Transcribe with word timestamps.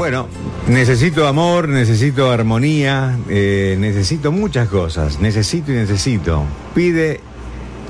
Bueno, 0.00 0.28
necesito 0.66 1.28
amor, 1.28 1.68
necesito 1.68 2.30
armonía, 2.30 3.18
eh, 3.28 3.76
necesito 3.78 4.32
muchas 4.32 4.66
cosas. 4.66 5.20
Necesito 5.20 5.72
y 5.72 5.74
necesito. 5.74 6.42
Pide 6.74 7.20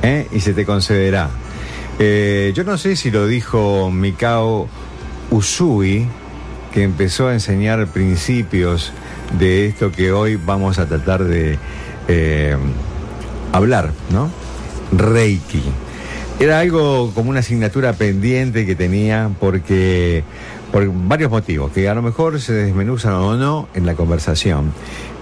eh, 0.02 0.26
y 0.32 0.40
se 0.40 0.52
te 0.52 0.66
concederá. 0.66 1.30
Eh, 2.00 2.52
yo 2.52 2.64
no 2.64 2.78
sé 2.78 2.96
si 2.96 3.12
lo 3.12 3.28
dijo 3.28 3.92
Mikao 3.92 4.68
Usui, 5.30 6.08
que 6.74 6.82
empezó 6.82 7.28
a 7.28 7.32
enseñar 7.32 7.86
principios 7.86 8.92
de 9.38 9.66
esto 9.66 9.92
que 9.92 10.10
hoy 10.10 10.34
vamos 10.34 10.80
a 10.80 10.86
tratar 10.86 11.22
de 11.22 11.60
hablar, 13.52 13.92
¿no? 14.10 14.32
Reiki. 14.90 15.62
Era 16.40 16.58
algo 16.58 17.12
como 17.14 17.30
una 17.30 17.38
asignatura 17.40 17.92
pendiente 17.92 18.66
que 18.66 18.74
tenía 18.74 19.30
porque 19.38 20.24
por 20.72 20.86
varios 21.08 21.30
motivos, 21.30 21.72
que 21.72 21.88
a 21.88 21.94
lo 21.94 22.02
mejor 22.02 22.40
se 22.40 22.52
desmenuzan 22.52 23.14
o 23.14 23.36
no 23.36 23.68
en 23.74 23.86
la 23.86 23.94
conversación, 23.94 24.72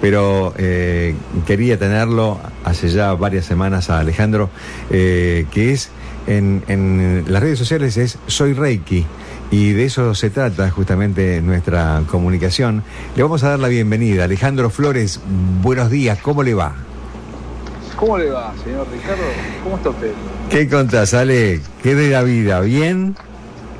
pero 0.01 0.53
eh, 0.59 1.15
quería 1.47 1.79
tenerlo 1.79 2.39
hace 2.65 2.89
ya 2.89 3.15
varias 3.15 3.47
semanas 3.47 3.91
a 3.91 4.01
Alejandro, 4.01 4.51
eh, 4.91 5.47
que 5.51 5.73
es 5.73 5.91
en, 6.27 6.63
en 6.69 7.25
las 7.29 7.43
redes 7.43 7.59
sociales 7.59 7.97
es 7.97 8.19
Soy 8.27 8.53
Reiki. 8.53 9.07
Y 9.51 9.73
de 9.73 9.87
eso 9.87 10.15
se 10.15 10.29
trata 10.29 10.69
justamente 10.71 11.41
nuestra 11.41 12.03
comunicación. 12.11 12.83
Le 13.17 13.23
vamos 13.23 13.43
a 13.45 13.49
dar 13.49 13.59
la 13.59 13.69
bienvenida. 13.69 14.25
Alejandro 14.25 14.69
Flores, 14.69 15.21
buenos 15.63 15.91
días, 15.91 16.19
¿cómo 16.21 16.43
le 16.43 16.53
va? 16.53 16.75
¿Cómo 17.97 18.19
le 18.19 18.31
va, 18.31 18.53
señor 18.63 18.87
Ricardo? 18.93 19.23
¿Cómo 19.65 19.77
está 19.77 19.89
usted? 19.89 20.13
¿Qué 20.51 20.69
contás, 20.69 21.15
Ale? 21.15 21.63
¿Qué 21.83 21.95
de 21.95 22.11
la 22.11 22.23
vida? 22.23 22.61
¿Bien? 22.61 23.17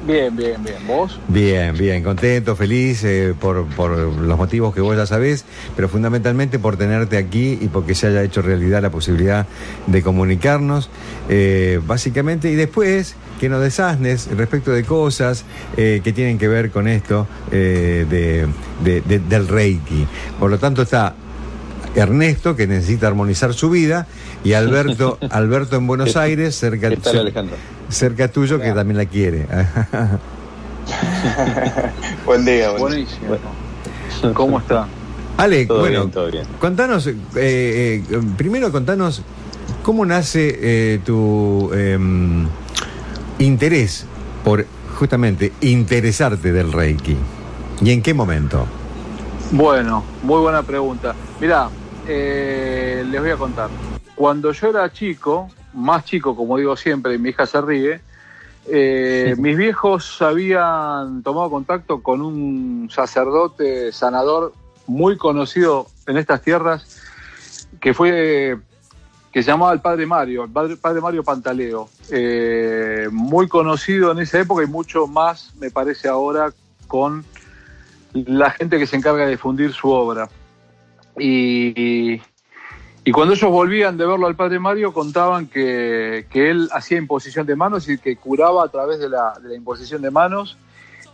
Bien, 0.09 0.35
bien, 0.35 0.65
bien. 0.65 0.77
¿Vos? 0.87 1.21
Bien, 1.29 1.77
bien, 1.77 2.03
contento, 2.03 2.57
feliz 2.57 3.05
eh, 3.05 3.35
por, 3.39 3.67
por 3.67 3.91
los 3.91 4.39
motivos 4.39 4.75
que 4.75 4.81
vos 4.81 4.97
ya 4.97 5.05
sabés, 5.05 5.45
pero 5.77 5.89
fundamentalmente 5.91 6.59
por 6.59 6.79
tenerte 6.79 7.19
aquí 7.19 7.59
y 7.61 7.69
porque 7.69 7.95
se 7.95 8.07
haya 8.07 8.23
hecho 8.23 8.41
realidad 8.41 8.81
la 8.81 8.89
posibilidad 8.91 9.47
de 9.87 10.03
comunicarnos, 10.03 10.89
eh, 11.29 11.79
básicamente, 11.87 12.51
y 12.51 12.55
después 12.55 13.17
que 13.39 13.51
nos 13.51 13.61
desasnes 13.61 14.29
respecto 14.35 14.71
de 14.73 14.83
cosas 14.85 15.45
eh, 15.77 16.01
que 16.03 16.13
tienen 16.15 16.39
que 16.39 16.49
ver 16.49 16.71
con 16.71 16.89
esto 16.89 17.27
eh, 17.53 18.07
de, 18.09 18.47
de- 18.83 19.03
de- 19.03 19.19
del 19.21 19.47
Reiki. 19.47 20.07
Por 20.41 20.51
lo 20.51 20.59
tanto 20.59 20.81
está 20.83 21.15
Ernesto, 21.95 22.57
que 22.57 22.67
necesita 22.67 23.09
armonizar 23.09 23.53
su 23.53 23.69
vida, 23.69 24.07
y 24.43 24.55
Alberto, 24.55 25.19
Alberto 25.31 25.77
en 25.77 25.87
Buenos 25.87 26.17
Aires, 26.17 26.55
cerca, 26.57 26.89
¿Qué 26.89 26.97
tal, 26.97 27.19
Alejandro? 27.19 27.57
Cerca 27.89 28.29
tuyo, 28.29 28.61
que 28.61 28.73
también 28.73 28.97
la 28.99 29.07
quiere. 29.07 29.47
Buen 32.25 32.45
día, 32.45 32.71
buen 32.71 32.95
día. 32.95 33.07
Buenísimo. 33.29 34.35
¿Cómo 34.35 34.59
está? 34.59 34.87
Ale, 35.37 35.67
Todo 35.67 35.81
bueno, 35.81 36.01
bien, 36.01 36.11
todo 36.11 36.31
bien. 36.31 36.47
contanos, 36.59 37.07
eh, 37.07 37.15
eh, 37.37 38.03
primero 38.37 38.73
contanos 38.73 39.23
cómo 39.83 40.05
nace 40.05 40.59
eh, 40.61 41.01
tu 41.05 41.71
em, 41.73 42.47
interés 43.39 44.05
por 44.45 44.65
justamente 44.99 45.53
interesarte 45.61 46.53
del 46.53 46.73
Reiki 46.73 47.17
y 47.81 47.91
en 47.93 48.03
qué 48.03 48.15
momento. 48.15 48.67
Bueno, 49.53 50.03
muy 50.23 50.41
buena 50.41 50.63
pregunta. 50.63 51.15
Mirá, 51.41 51.69
eh, 52.09 53.05
les 53.09 53.21
voy 53.21 53.31
a 53.31 53.37
contar. 53.37 53.69
Cuando 54.17 54.51
yo 54.53 54.69
era 54.69 54.93
chico, 54.93 55.49
más 55.75 56.05
chico, 56.05 56.35
como 56.37 56.57
digo 56.57 56.77
siempre, 56.77 57.15
y 57.15 57.19
mi 57.19 57.31
hija 57.31 57.47
se 57.47 57.61
ríe, 57.61 58.01
eh, 58.67 59.35
mis 59.39 59.57
viejos 59.57 60.21
habían 60.21 61.23
tomado 61.23 61.51
contacto 61.51 62.03
con 62.03 62.21
un 62.21 62.89
sacerdote 62.91 63.93
sanador 63.93 64.53
muy 64.87 65.17
conocido 65.17 65.87
en 66.07 66.17
estas 66.19 66.43
tierras, 66.43 67.01
que 67.81 67.95
fue 67.95 68.59
que 69.33 69.43
se 69.43 69.51
llamaba 69.51 69.73
el 69.75 69.81
Padre 69.81 70.07
Mario, 70.07 70.45
el 70.45 70.51
Padre, 70.51 70.77
Padre 70.77 71.01
Mario 71.03 71.23
Pantaleo, 71.23 71.89
eh, 72.11 73.09
muy 73.13 73.47
conocido 73.47 74.11
en 74.13 74.21
esa 74.21 74.41
época 74.41 74.65
y 74.65 74.67
mucho 74.67 75.07
más, 75.07 75.53
me 75.61 75.71
parece 75.71 76.09
ahora, 76.09 76.53
con 76.87 77.25
la 78.15 78.51
gente 78.51 78.79
que 78.79 78.87
se 78.87 78.97
encarga 78.97 79.25
de 79.27 79.33
difundir 79.33 79.73
su 79.75 79.91
obra. 79.91 80.29
Y, 81.19 82.15
y- 82.15 82.23
y 83.09 83.11
cuando 83.11 83.33
ellos 83.33 83.51
volvían 83.51 83.97
de 83.97 84.05
verlo 84.05 84.27
al 84.27 84.37
Padre 84.37 84.59
Mario, 84.59 84.93
contaban 84.93 85.47
que, 85.47 86.27
él 86.31 86.69
hacía 86.73 86.99
imposición 86.99 87.47
de 87.47 87.57
manos 87.57 87.89
y 87.89 87.97
que 87.97 88.17
curaba 88.17 88.63
a 88.63 88.69
través 88.69 88.99
de 88.99 89.09
la, 89.09 89.33
imposición 89.57 90.03
de 90.03 90.11
manos. 90.11 90.59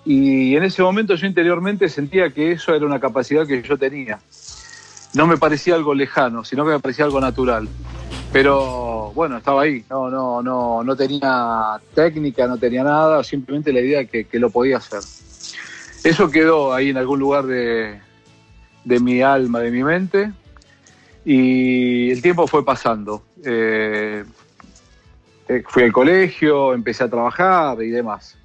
Y 0.04 0.56
en 0.56 0.64
ese 0.64 0.82
momento 0.82 1.14
yo 1.14 1.28
interiormente 1.28 1.88
sentía 1.88 2.30
que 2.30 2.50
eso 2.50 2.74
era 2.74 2.84
una 2.84 2.98
capacidad 2.98 3.46
que 3.46 3.62
yo 3.62 3.78
tenía. 3.78 4.18
No 5.14 5.28
me 5.28 5.36
parecía 5.36 5.76
algo 5.76 5.94
lejano, 5.94 6.44
sino 6.44 6.64
que 6.64 6.72
me 6.72 6.80
parecía 6.80 7.04
algo 7.04 7.20
natural. 7.20 7.68
Pero 8.32 9.12
bueno, 9.14 9.36
estaba 9.36 9.62
ahí, 9.62 9.84
no, 9.88 10.10
no, 10.10 10.42
no, 10.42 10.82
no 10.82 10.96
tenía 10.96 11.80
técnica, 11.94 12.48
no 12.48 12.58
tenía 12.58 12.82
nada, 12.82 13.22
simplemente 13.22 13.72
la 13.72 13.78
idea 13.78 14.04
que, 14.04 14.24
que 14.24 14.40
lo 14.40 14.50
podía 14.50 14.78
hacer. 14.78 14.98
Eso 16.02 16.28
quedó 16.28 16.74
ahí 16.74 16.90
en 16.90 16.96
algún 16.96 17.20
lugar 17.20 17.44
de 17.44 18.00
mi 18.84 19.22
alma, 19.22 19.60
de 19.60 19.70
mi 19.70 19.84
mente, 19.84 20.32
y 21.24 22.10
el 22.10 22.20
tiempo 22.20 22.46
fue 22.46 22.64
pasando. 22.64 23.22
Eh, 23.44 24.24
eh, 25.48 25.62
fui 25.66 25.82
al 25.82 25.92
colegio, 25.92 26.74
empecé 26.74 27.04
a 27.04 27.08
trabajar 27.08 27.82
y 27.82 27.90
demás. 27.90 28.36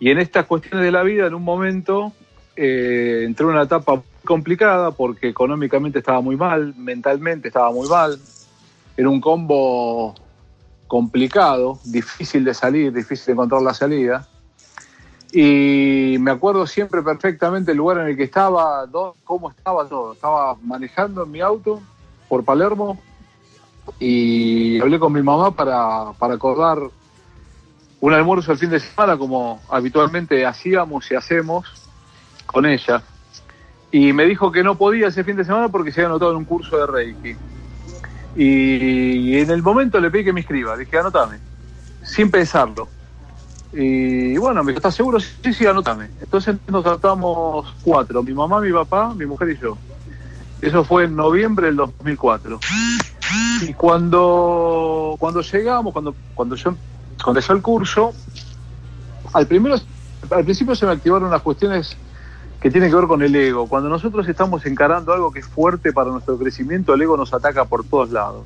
Y 0.00 0.10
en 0.10 0.18
estas 0.18 0.46
cuestiones 0.46 0.84
de 0.84 0.90
la 0.90 1.02
vida, 1.02 1.26
en 1.26 1.34
un 1.34 1.44
momento, 1.44 2.12
eh, 2.56 3.22
entré 3.24 3.44
en 3.44 3.52
una 3.52 3.62
etapa 3.62 3.96
muy 3.96 4.04
complicada 4.24 4.90
porque 4.90 5.28
económicamente 5.28 6.00
estaba 6.00 6.20
muy 6.20 6.36
mal, 6.36 6.74
mentalmente 6.76 7.48
estaba 7.48 7.70
muy 7.70 7.88
mal. 7.88 8.18
Era 8.96 9.08
un 9.08 9.20
combo 9.20 10.14
complicado, 10.86 11.78
difícil 11.84 12.44
de 12.44 12.52
salir, 12.52 12.92
difícil 12.92 13.26
de 13.26 13.32
encontrar 13.32 13.62
la 13.62 13.74
salida. 13.74 14.28
Y 15.32 16.18
me 16.20 16.30
acuerdo 16.30 16.66
siempre 16.66 17.02
perfectamente 17.02 17.72
el 17.72 17.78
lugar 17.78 17.98
en 17.98 18.08
el 18.08 18.16
que 18.16 18.24
estaba, 18.24 18.86
cómo 19.24 19.50
estaba 19.50 19.88
todo. 19.88 20.12
Estaba 20.12 20.56
manejando 20.62 21.24
en 21.24 21.30
mi 21.30 21.40
auto 21.40 21.80
por 22.28 22.44
Palermo 22.44 23.00
y 23.98 24.78
hablé 24.80 24.98
con 24.98 25.12
mi 25.12 25.22
mamá 25.22 25.50
para, 25.52 26.12
para 26.18 26.34
acordar 26.34 26.78
un 28.00 28.12
almuerzo 28.12 28.52
el 28.52 28.58
fin 28.58 28.70
de 28.70 28.80
semana 28.80 29.16
como 29.16 29.60
habitualmente 29.70 30.44
hacíamos 30.44 31.10
y 31.10 31.14
hacemos 31.14 31.66
con 32.44 32.66
ella. 32.66 33.02
Y 33.90 34.12
me 34.12 34.24
dijo 34.24 34.52
que 34.52 34.62
no 34.62 34.76
podía 34.76 35.08
ese 35.08 35.24
fin 35.24 35.36
de 35.36 35.44
semana 35.44 35.68
porque 35.68 35.92
se 35.92 36.00
había 36.00 36.08
anotado 36.08 36.32
en 36.32 36.38
un 36.38 36.44
curso 36.44 36.76
de 36.76 36.86
Reiki. 36.86 37.36
Y 38.36 39.38
en 39.38 39.50
el 39.50 39.62
momento 39.62 39.98
le 39.98 40.10
pedí 40.10 40.24
que 40.24 40.32
me 40.32 40.40
inscriba, 40.40 40.76
dije, 40.76 40.98
anotame, 40.98 41.38
sin 42.02 42.30
pensarlo. 42.30 42.88
Y 43.72 44.36
bueno, 44.36 44.62
me 44.62 44.72
¿estás 44.72 44.94
seguro? 44.94 45.18
Sí, 45.18 45.52
sí, 45.52 45.66
anotame. 45.66 46.10
Entonces 46.20 46.56
nos 46.66 46.84
tratamos 46.84 47.74
cuatro, 47.82 48.22
mi 48.22 48.34
mamá, 48.34 48.60
mi 48.60 48.72
papá, 48.72 49.14
mi 49.14 49.24
mujer 49.24 49.50
y 49.50 49.58
yo. 49.58 49.78
Eso 50.60 50.84
fue 50.84 51.04
en 51.04 51.16
noviembre 51.16 51.66
del 51.66 51.76
2004. 51.76 52.60
Y 53.62 53.72
cuando, 53.74 55.16
cuando 55.18 55.40
llegamos, 55.40 55.92
cuando, 55.92 56.14
cuando 56.34 56.54
yo 56.54 56.74
cuando 57.22 57.38
empezó 57.38 57.52
el 57.52 57.62
curso, 57.62 58.12
al, 59.32 59.46
primero, 59.46 59.76
al 60.30 60.44
principio 60.44 60.74
se 60.74 60.86
me 60.86 60.92
activaron 60.92 61.28
unas 61.28 61.42
cuestiones 61.42 61.96
que 62.62 62.70
tienen 62.70 62.90
que 62.90 62.96
ver 62.96 63.06
con 63.06 63.22
el 63.22 63.34
ego. 63.34 63.66
Cuando 63.66 63.88
nosotros 63.88 64.28
estamos 64.28 64.64
encarando 64.66 65.12
algo 65.12 65.32
que 65.32 65.40
es 65.40 65.46
fuerte 65.46 65.92
para 65.92 66.10
nuestro 66.10 66.38
crecimiento, 66.38 66.94
el 66.94 67.02
ego 67.02 67.16
nos 67.16 67.34
ataca 67.34 67.64
por 67.64 67.82
todos 67.84 68.10
lados. 68.12 68.44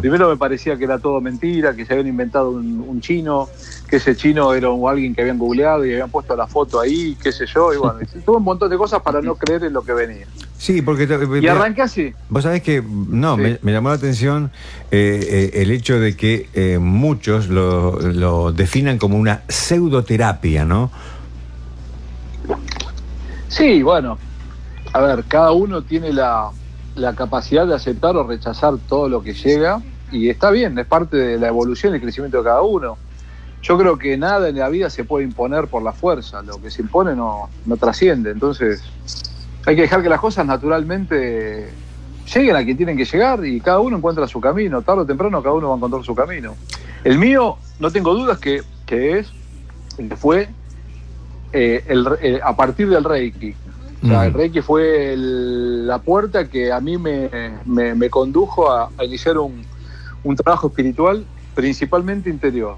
Primero 0.00 0.28
me 0.28 0.36
parecía 0.36 0.76
que 0.78 0.84
era 0.84 1.00
todo 1.00 1.20
mentira, 1.20 1.74
que 1.74 1.84
se 1.84 1.92
habían 1.94 2.06
inventado 2.06 2.50
un, 2.50 2.84
un 2.86 3.00
chino, 3.00 3.48
que 3.88 3.96
ese 3.96 4.14
chino 4.14 4.54
era 4.54 4.68
alguien 4.88 5.14
que 5.16 5.22
habían 5.22 5.36
googleado 5.38 5.84
y 5.84 5.90
habían 5.92 6.10
puesto 6.10 6.36
la 6.36 6.46
foto 6.46 6.78
ahí, 6.78 7.16
qué 7.20 7.32
sé 7.32 7.44
yo, 7.46 7.74
y 7.74 7.76
bueno, 7.76 7.98
tuve 8.24 8.36
un 8.36 8.44
montón 8.44 8.70
de 8.70 8.76
cosas 8.78 9.02
para 9.02 9.20
no 9.20 9.34
creer 9.34 9.64
en 9.64 9.72
lo 9.72 9.82
que 9.82 9.92
venía. 9.94 10.26
Sí, 10.58 10.80
porque 10.80 11.06
te- 11.08 11.18
Y 11.42 11.48
arranqué 11.48 11.82
así. 11.82 12.14
Vos 12.28 12.44
sabés 12.44 12.62
que, 12.62 12.82
no, 12.82 13.34
Sí. 13.36 13.42
me, 13.42 13.58
me 13.62 13.72
llamó 13.72 13.88
la 13.88 13.96
atención 13.96 14.52
eh, 14.92 15.50
eh, 15.52 15.62
el 15.62 15.70
hecho 15.72 15.98
de 15.98 16.16
que 16.16 16.48
eh, 16.54 16.78
muchos 16.78 17.48
lo, 17.48 17.98
lo 18.00 18.52
definan 18.52 18.98
como 18.98 19.18
una 19.18 19.42
pseudoterapia, 19.48 20.64
¿no? 20.64 20.90
Sí, 23.48 23.82
bueno, 23.82 24.18
a 24.92 25.00
ver, 25.00 25.24
cada 25.24 25.52
uno 25.52 25.82
tiene 25.82 26.12
la, 26.12 26.50
la 26.94 27.14
capacidad 27.14 27.66
de 27.66 27.74
aceptar 27.74 28.16
o 28.16 28.26
rechazar 28.26 28.74
todo 28.88 29.08
lo 29.08 29.22
que 29.22 29.34
llega 29.34 29.80
y 30.10 30.28
está 30.28 30.50
bien, 30.50 30.78
es 30.78 30.86
parte 30.86 31.16
de 31.16 31.38
la 31.38 31.48
evolución 31.48 31.92
y 31.92 31.96
el 31.96 32.02
crecimiento 32.02 32.38
de 32.38 32.44
cada 32.44 32.62
uno. 32.62 32.96
Yo 33.62 33.76
creo 33.78 33.98
que 33.98 34.16
nada 34.16 34.48
en 34.48 34.58
la 34.58 34.68
vida 34.68 34.90
se 34.90 35.04
puede 35.04 35.24
imponer 35.24 35.66
por 35.68 35.82
la 35.82 35.92
fuerza, 35.92 36.42
lo 36.42 36.60
que 36.60 36.70
se 36.70 36.82
impone 36.82 37.14
no, 37.14 37.48
no 37.64 37.76
trasciende, 37.76 38.30
entonces 38.30 38.82
hay 39.66 39.74
que 39.74 39.82
dejar 39.82 40.02
que 40.02 40.08
las 40.08 40.20
cosas 40.20 40.46
naturalmente 40.46 41.68
lleguen 42.32 42.56
a 42.56 42.64
quien 42.64 42.76
tienen 42.76 42.96
que 42.96 43.04
llegar 43.04 43.44
y 43.44 43.60
cada 43.60 43.80
uno 43.80 43.96
encuentra 43.96 44.26
su 44.28 44.40
camino, 44.40 44.82
tarde 44.82 45.02
o 45.02 45.06
temprano 45.06 45.42
cada 45.42 45.54
uno 45.54 45.68
va 45.68 45.74
a 45.74 45.76
encontrar 45.76 46.04
su 46.04 46.14
camino. 46.14 46.54
El 47.04 47.18
mío, 47.18 47.56
no 47.78 47.90
tengo 47.90 48.14
dudas 48.14 48.38
que, 48.38 48.62
que 48.84 49.18
es, 49.18 49.32
que 49.96 50.16
fue 50.16 50.48
eh, 51.56 52.40
a 52.42 52.54
partir 52.54 52.88
del 52.88 53.02
Reiki. 53.02 53.54
el 54.02 54.32
Reiki 54.32 54.60
fue 54.60 55.14
la 55.16 55.98
puerta 55.98 56.48
que 56.48 56.70
a 56.70 56.80
mí 56.80 56.98
me, 56.98 57.30
me, 57.64 58.10
condujo 58.10 58.70
a, 58.70 58.90
iniciar 59.02 59.38
un, 59.38 59.62
un, 60.22 60.36
trabajo 60.36 60.68
espiritual 60.68 61.24
principalmente 61.54 62.28
interior. 62.28 62.76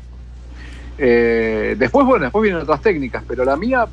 Eh, 0.97 1.75
después, 1.77 2.07
bueno, 2.07 2.25
después 2.25 2.43
vienen 2.43 2.63
otras 2.63 2.81
técnicas, 2.81 3.25
pero 3.27 3.45
la 3.45 3.57
mía, 3.57 3.87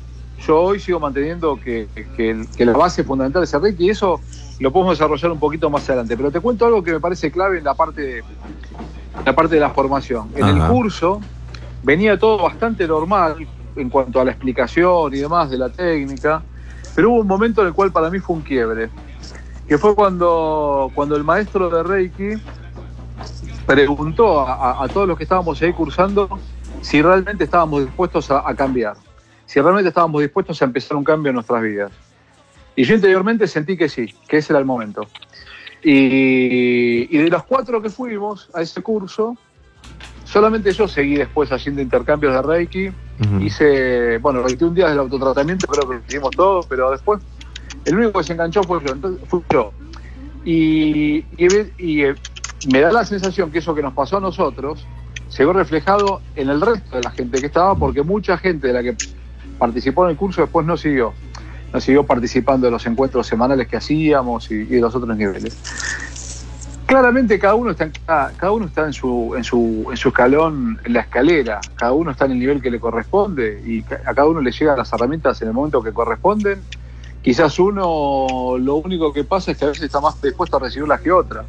yo 0.46 0.60
hoy 0.60 0.78
sigo 0.78 1.00
manteniendo 1.00 1.56
que, 1.56 1.88
que, 2.16 2.64
la 2.64 2.72
base 2.72 3.02
fundamental 3.02 3.42
es 3.42 3.52
el 3.54 3.62
Reiki 3.62 3.86
y 3.86 3.90
eso 3.90 4.20
lo 4.60 4.70
podemos 4.70 4.96
desarrollar 4.96 5.32
un 5.32 5.40
poquito 5.40 5.68
más 5.68 5.88
adelante. 5.88 6.16
Pero 6.16 6.30
te 6.30 6.38
cuento 6.40 6.64
algo 6.64 6.82
que 6.84 6.92
me 6.92 7.00
parece 7.00 7.32
clave 7.32 7.58
en 7.58 7.64
la 7.64 7.74
parte 7.74 8.02
de, 8.02 8.24
la, 9.24 9.34
parte 9.34 9.56
de 9.56 9.60
la 9.60 9.70
formación. 9.70 10.30
En 10.36 10.46
el 10.46 10.68
curso 10.68 11.20
venía 11.82 12.16
todo 12.18 12.38
bastante 12.38 12.86
normal 12.86 13.46
en 13.76 13.90
cuanto 13.90 14.20
a 14.20 14.24
la 14.24 14.32
explicación 14.32 15.14
y 15.14 15.18
demás 15.18 15.50
de 15.50 15.58
la 15.58 15.68
técnica, 15.68 16.42
pero 16.94 17.10
hubo 17.10 17.20
un 17.20 17.26
momento 17.26 17.60
en 17.60 17.68
el 17.68 17.74
cual 17.74 17.92
para 17.92 18.10
mí 18.10 18.18
fue 18.18 18.36
un 18.36 18.42
quiebre, 18.42 18.88
que 19.68 19.78
fue 19.78 19.94
cuando, 19.94 20.90
cuando 20.94 21.16
el 21.16 21.24
maestro 21.24 21.68
de 21.68 21.82
Reiki 21.82 22.42
preguntó 23.66 24.40
a, 24.40 24.86
todos 24.88 25.08
los 25.08 25.16
que 25.16 25.24
estábamos 25.24 25.60
ahí 25.60 25.72
cursando 25.72 26.38
si 26.82 27.02
realmente 27.02 27.44
estábamos 27.44 27.84
dispuestos 27.84 28.30
a, 28.30 28.54
cambiar, 28.54 28.96
si 29.44 29.60
realmente 29.60 29.88
estábamos 29.88 30.22
dispuestos 30.22 30.62
a 30.62 30.64
empezar 30.64 30.96
un 30.96 31.04
cambio 31.04 31.30
en 31.30 31.34
nuestras 31.34 31.62
vidas. 31.62 31.92
Y 32.76 32.84
yo 32.84 32.94
interiormente 32.94 33.46
sentí 33.46 33.76
que 33.76 33.88
sí, 33.88 34.14
que 34.28 34.38
ese 34.38 34.52
era 34.52 34.60
el 34.60 34.66
momento. 34.66 35.08
Y, 35.82 37.08
y 37.10 37.18
de 37.18 37.28
los 37.28 37.42
cuatro 37.44 37.82
que 37.82 37.90
fuimos 37.90 38.50
a 38.54 38.62
ese 38.62 38.82
curso, 38.82 39.36
solamente 40.24 40.72
yo 40.72 40.86
seguí 40.86 41.16
después 41.16 41.50
haciendo 41.50 41.82
intercambios 41.82 42.34
de 42.34 42.42
Reiki. 42.42 42.92
Hice, 43.40 44.18
bueno, 44.18 44.42
21 44.42 44.74
días 44.74 44.90
del 44.90 44.98
autotratamiento, 44.98 45.66
creo 45.66 45.88
que 45.88 45.94
lo 45.94 46.02
hicimos 46.06 46.30
todos, 46.32 46.66
pero 46.66 46.90
después 46.90 47.20
el 47.86 47.96
único 47.96 48.18
que 48.18 48.24
se 48.24 48.32
enganchó 48.34 48.62
fue 48.62 48.80
yo. 48.84 48.92
Entonces, 48.92 49.26
fui 49.28 49.42
yo. 49.50 49.72
Y, 50.44 51.24
eh, 51.38 52.14
me 52.68 52.80
da 52.80 52.92
la 52.92 53.04
sensación 53.04 53.50
que 53.50 53.58
eso 53.58 53.74
que 53.74 53.82
nos 53.82 53.94
pasó 53.94 54.18
a 54.18 54.20
nosotros 54.20 54.86
se 55.28 55.44
vio 55.44 55.52
reflejado 55.52 56.20
en 56.34 56.50
el 56.50 56.60
resto 56.60 56.96
de 56.96 57.02
la 57.02 57.10
gente 57.10 57.40
que 57.40 57.46
estaba, 57.46 57.74
porque 57.74 58.02
mucha 58.02 58.38
gente 58.38 58.68
de 58.68 58.72
la 58.72 58.82
que 58.82 58.96
participó 59.58 60.04
en 60.04 60.12
el 60.12 60.16
curso 60.16 60.42
después 60.42 60.66
no 60.66 60.76
siguió, 60.76 61.14
no 61.72 61.80
siguió 61.80 62.04
participando 62.04 62.66
de 62.66 62.70
los 62.70 62.86
encuentros 62.86 63.26
semanales 63.26 63.66
que 63.66 63.76
hacíamos 63.76 64.50
y, 64.50 64.64
de 64.64 64.80
los 64.80 64.94
otros 64.94 65.16
niveles. 65.16 65.56
Claramente 66.86 67.38
cada 67.38 67.56
uno 67.56 67.72
está, 67.72 67.84
en, 67.84 67.92
cada, 68.06 68.52
uno 68.52 68.66
está 68.66 68.86
en 68.86 68.92
su, 68.92 69.34
en, 69.36 69.42
su, 69.42 69.86
en 69.90 69.96
su 69.96 70.08
escalón, 70.08 70.78
en 70.84 70.92
la 70.92 71.00
escalera, 71.00 71.60
cada 71.74 71.92
uno 71.92 72.12
está 72.12 72.26
en 72.26 72.32
el 72.32 72.38
nivel 72.38 72.62
que 72.62 72.70
le 72.70 72.78
corresponde 72.78 73.60
y 73.66 73.80
a 73.80 74.14
cada 74.14 74.28
uno 74.28 74.40
le 74.40 74.52
llegan 74.52 74.78
las 74.78 74.92
herramientas 74.92 75.42
en 75.42 75.48
el 75.48 75.54
momento 75.54 75.82
que 75.82 75.92
corresponden. 75.92 76.60
Quizás 77.22 77.58
uno 77.58 78.56
lo 78.58 78.76
único 78.76 79.12
que 79.12 79.24
pasa 79.24 79.50
es 79.50 79.58
que 79.58 79.64
a 79.64 79.68
veces 79.68 79.84
está 79.84 80.00
más 80.00 80.22
dispuesto 80.22 80.58
a 80.58 80.60
recibirlas 80.60 81.00
que 81.00 81.10
otra 81.10 81.44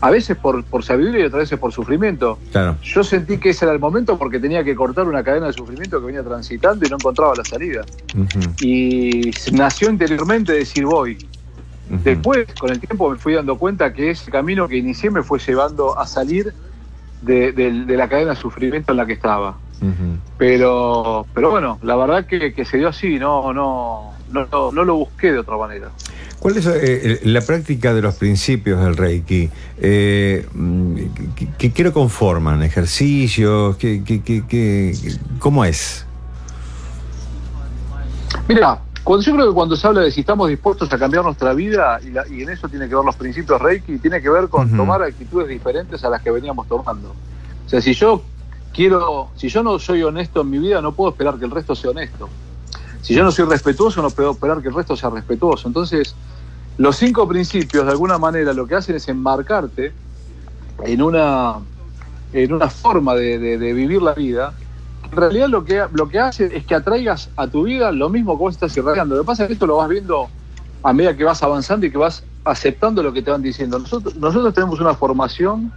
a 0.00 0.10
veces 0.10 0.36
por, 0.36 0.62
por 0.64 0.84
sabiduría 0.84 1.22
y 1.22 1.24
otras 1.24 1.40
veces 1.40 1.58
por 1.58 1.72
sufrimiento. 1.72 2.38
Claro. 2.52 2.76
Yo 2.82 3.02
sentí 3.02 3.38
que 3.38 3.50
ese 3.50 3.64
era 3.64 3.72
el 3.72 3.80
momento 3.80 4.18
porque 4.18 4.38
tenía 4.38 4.62
que 4.62 4.74
cortar 4.74 5.06
una 5.08 5.22
cadena 5.22 5.46
de 5.46 5.52
sufrimiento 5.52 6.00
que 6.00 6.06
venía 6.06 6.22
transitando 6.22 6.86
y 6.86 6.90
no 6.90 6.96
encontraba 6.96 7.34
la 7.36 7.44
salida. 7.44 7.84
Y 8.60 9.30
nació 9.52 9.90
interiormente 9.90 10.52
decir 10.52 10.84
voy. 10.84 11.16
Después, 11.88 12.46
con 12.58 12.70
el 12.70 12.80
tiempo, 12.80 13.10
me 13.10 13.16
fui 13.16 13.34
dando 13.34 13.56
cuenta 13.58 13.92
que 13.92 14.10
ese 14.10 14.30
camino 14.30 14.66
que 14.66 14.76
inicié 14.76 15.10
me 15.10 15.22
fue 15.22 15.38
llevando 15.38 15.98
a 15.98 16.06
salir 16.06 16.52
de, 17.22 17.52
la 17.88 18.08
cadena 18.08 18.30
de 18.30 18.36
sufrimiento 18.36 18.92
en 18.92 18.98
la 18.98 19.06
que 19.06 19.12
estaba. 19.12 19.58
pero, 20.36 21.26
pero 21.32 21.50
bueno, 21.50 21.78
la 21.82 21.96
verdad 21.96 22.26
que, 22.26 22.52
que 22.52 22.64
se 22.64 22.78
dio 22.78 22.88
así, 22.88 23.18
no, 23.18 23.52
no, 23.52 24.14
no, 24.32 24.72
no, 24.72 24.84
lo 24.84 24.96
busqué 24.96 25.32
de 25.32 25.38
otra 25.38 25.56
manera. 25.56 25.90
¿Cuál 26.38 26.58
es 26.58 26.66
eh, 26.66 27.20
la 27.24 27.40
práctica 27.40 27.94
de 27.94 28.02
los 28.02 28.16
principios 28.16 28.82
del 28.82 28.96
Reiki? 28.96 29.48
Eh, 29.78 30.46
¿qué, 31.58 31.72
¿Qué 31.72 31.84
lo 31.84 31.92
conforman? 31.92 32.62
¿Ejercicios? 32.62 33.76
¿Qué, 33.76 34.02
qué, 34.04 34.92
cómo 35.38 35.64
es? 35.64 36.04
Mira, 38.48 38.80
cuando, 39.06 39.24
yo 39.24 39.34
creo 39.34 39.46
que 39.46 39.54
cuando 39.54 39.76
se 39.76 39.86
habla 39.86 40.00
de 40.00 40.10
si 40.10 40.18
estamos 40.22 40.48
dispuestos 40.48 40.92
a 40.92 40.98
cambiar 40.98 41.22
nuestra 41.22 41.54
vida, 41.54 42.00
y, 42.02 42.42
en 42.42 42.50
eso 42.50 42.68
tiene 42.68 42.88
que 42.88 42.96
ver 42.96 43.04
los 43.04 43.14
principios 43.14 43.62
Reiki, 43.62 43.98
tiene 43.98 44.20
que 44.20 44.28
ver 44.28 44.48
con 44.48 44.76
tomar 44.76 45.00
actitudes 45.00 45.46
diferentes 45.46 46.02
a 46.02 46.10
las 46.10 46.20
que 46.20 46.32
veníamos 46.32 46.66
tomando. 46.66 47.10
O 47.64 47.68
sea, 47.68 47.80
si 47.80 47.94
yo 47.94 48.20
quiero, 48.74 49.28
si 49.36 49.48
yo 49.48 49.62
no 49.62 49.78
soy 49.78 50.02
honesto 50.02 50.40
en 50.40 50.50
mi 50.50 50.58
vida, 50.58 50.80
no 50.80 50.90
puedo 50.90 51.10
esperar 51.10 51.38
que 51.38 51.44
el 51.44 51.52
resto 51.52 51.76
sea 51.76 51.92
honesto. 51.92 52.28
Si 53.00 53.14
yo 53.14 53.22
no 53.22 53.30
soy 53.30 53.44
respetuoso, 53.44 54.02
no 54.02 54.10
puedo 54.10 54.32
esperar 54.32 54.60
que 54.60 54.66
el 54.66 54.74
resto 54.74 54.96
sea 54.96 55.10
respetuoso. 55.10 55.68
Entonces, 55.68 56.16
los 56.76 56.96
cinco 56.96 57.28
principios, 57.28 57.86
de 57.86 57.92
alguna 57.92 58.18
manera, 58.18 58.52
lo 58.54 58.66
que 58.66 58.74
hacen 58.74 58.96
es 58.96 59.06
enmarcarte 59.06 59.92
en 60.82 61.00
una, 61.00 61.58
en 62.32 62.52
una 62.52 62.68
forma 62.68 63.14
de, 63.14 63.56
vivir 63.56 64.02
la 64.02 64.14
vida. 64.14 64.52
En 65.10 65.16
realidad 65.16 65.48
lo 65.48 65.64
que, 65.64 65.84
lo 65.92 66.08
que 66.08 66.18
hace 66.18 66.56
es 66.56 66.64
que 66.64 66.74
atraigas 66.74 67.30
a 67.36 67.46
tu 67.46 67.64
vida 67.64 67.92
lo 67.92 68.08
mismo 68.08 68.36
que 68.36 68.40
vos 68.40 68.54
estás 68.54 68.76
irradiando. 68.76 69.14
Lo 69.16 69.22
que 69.22 69.26
pasa 69.26 69.44
es 69.44 69.46
que 69.48 69.52
esto 69.54 69.66
lo 69.66 69.76
vas 69.76 69.88
viendo 69.88 70.28
a 70.82 70.92
medida 70.92 71.16
que 71.16 71.24
vas 71.24 71.42
avanzando 71.42 71.86
y 71.86 71.90
que 71.90 71.98
vas 71.98 72.24
aceptando 72.44 73.02
lo 73.02 73.12
que 73.12 73.22
te 73.22 73.30
van 73.30 73.42
diciendo. 73.42 73.78
Nosotros, 73.78 74.16
nosotros 74.16 74.54
tenemos 74.54 74.80
una 74.80 74.94
formación 74.94 75.72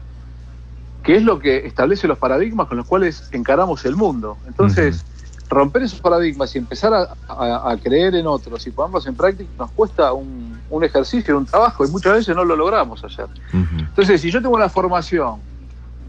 que 1.03 1.15
es 1.15 1.23
lo 1.23 1.39
que 1.39 1.65
establece 1.65 2.07
los 2.07 2.17
paradigmas 2.17 2.67
con 2.67 2.77
los 2.77 2.85
cuales 2.85 3.29
encaramos 3.31 3.85
el 3.85 3.95
mundo. 3.95 4.37
Entonces, 4.47 5.05
romper 5.49 5.83
esos 5.83 5.99
paradigmas 5.99 6.53
y 6.55 6.59
empezar 6.59 6.93
a, 6.93 7.77
creer 7.81 8.15
en 8.15 8.27
otros 8.27 8.65
y 8.67 8.71
ponerlos 8.71 9.07
en 9.07 9.15
práctica 9.15 9.49
nos 9.57 9.71
cuesta 9.71 10.13
un, 10.13 10.59
ejercicio, 10.83 11.37
un 11.37 11.45
trabajo 11.45 11.85
y 11.85 11.89
muchas 11.89 12.13
veces 12.13 12.35
no 12.35 12.45
lo 12.45 12.55
logramos 12.55 13.03
hacer. 13.03 13.27
Entonces, 13.51 14.21
si 14.21 14.29
yo 14.29 14.41
tengo 14.41 14.55
una 14.55 14.69
formación 14.69 15.39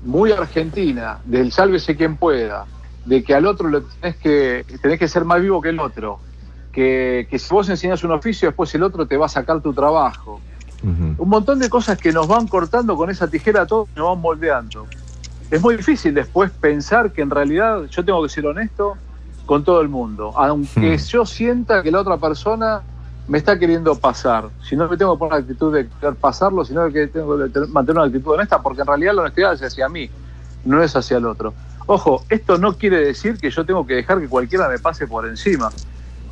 muy 0.05 0.33
argentina 0.33 1.19
del 1.25 1.53
sálvese 1.53 1.97
quien 1.97 2.17
pueda, 2.17 2.67
de 3.05 3.23
que 3.23 3.35
al 3.35 3.47
otro 3.47 3.69
lo 3.69 3.83
tenés 3.83 4.17
que, 4.17 4.65
tenés 4.83 4.99
que 4.99 5.09
ser 5.09 5.25
más 5.25 5.41
vivo 5.41 5.61
que 5.61 5.71
el 5.71 5.81
otro, 5.81 6.21
que, 6.73 7.27
que 7.31 7.39
si 7.39 7.53
vos 7.53 7.69
enseñas 7.69 8.05
un 8.05 8.13
oficio, 8.13 8.49
después 8.49 8.75
el 8.75 8.83
otro 8.83 9.07
te 9.07 9.17
va 9.17 9.27
a 9.27 9.29
sacar 9.29 9.61
tu 9.61 9.73
trabajo. 9.73 10.41
Un 10.83 11.29
montón 11.29 11.59
de 11.59 11.69
cosas 11.69 11.99
que 11.99 12.11
nos 12.11 12.27
van 12.27 12.49
cortando 12.49 12.97
con 12.97 13.11
esa 13.11 13.29
tijera 13.29 13.67
todo, 13.67 13.87
nos 13.95 14.09
van 14.09 14.21
moldeando. 14.21 14.87
Es 15.51 15.61
muy 15.61 15.77
difícil 15.77 16.15
después 16.15 16.51
pensar 16.51 17.13
que 17.13 17.21
en 17.21 17.29
realidad 17.29 17.85
yo 17.91 18.03
tengo 18.03 18.23
que 18.23 18.31
ser 18.31 18.47
honesto, 18.47 18.97
con 19.51 19.65
todo 19.65 19.81
el 19.81 19.89
mundo, 19.89 20.33
aunque 20.37 20.95
hmm. 20.95 21.09
yo 21.09 21.27
sienta 21.27 21.83
que 21.83 21.91
la 21.91 21.99
otra 21.99 22.17
persona 22.19 22.83
me 23.27 23.37
está 23.37 23.59
queriendo 23.59 23.97
pasar. 23.97 24.49
Si 24.63 24.77
no 24.77 24.89
me 24.89 24.97
tengo 24.97 25.15
que 25.15 25.19
poner 25.19 25.33
la 25.33 25.39
actitud 25.41 25.75
de 25.75 25.89
querer 25.89 26.15
pasarlo, 26.15 26.65
sino 26.65 26.89
que 26.93 27.09
tengo 27.09 27.37
que 27.37 27.59
mantener 27.67 27.99
una 27.99 28.07
actitud 28.07 28.35
honesta, 28.35 28.63
porque 28.63 28.83
en 28.83 28.87
realidad 28.87 29.13
la 29.13 29.23
honestidad 29.23 29.55
es 29.55 29.63
hacia 29.65 29.89
mí, 29.89 30.09
no 30.65 30.81
es 30.81 30.95
hacia 30.95 31.17
el 31.17 31.27
otro. 31.27 31.53
Ojo, 31.87 32.25
esto 32.29 32.59
no 32.59 32.77
quiere 32.77 33.05
decir 33.05 33.39
que 33.39 33.51
yo 33.51 33.65
tengo 33.65 33.87
que 33.87 33.95
dejar 33.95 34.21
que 34.21 34.29
cualquiera 34.29 34.69
me 34.69 34.79
pase 34.79 35.07
por 35.07 35.27
encima. 35.27 35.71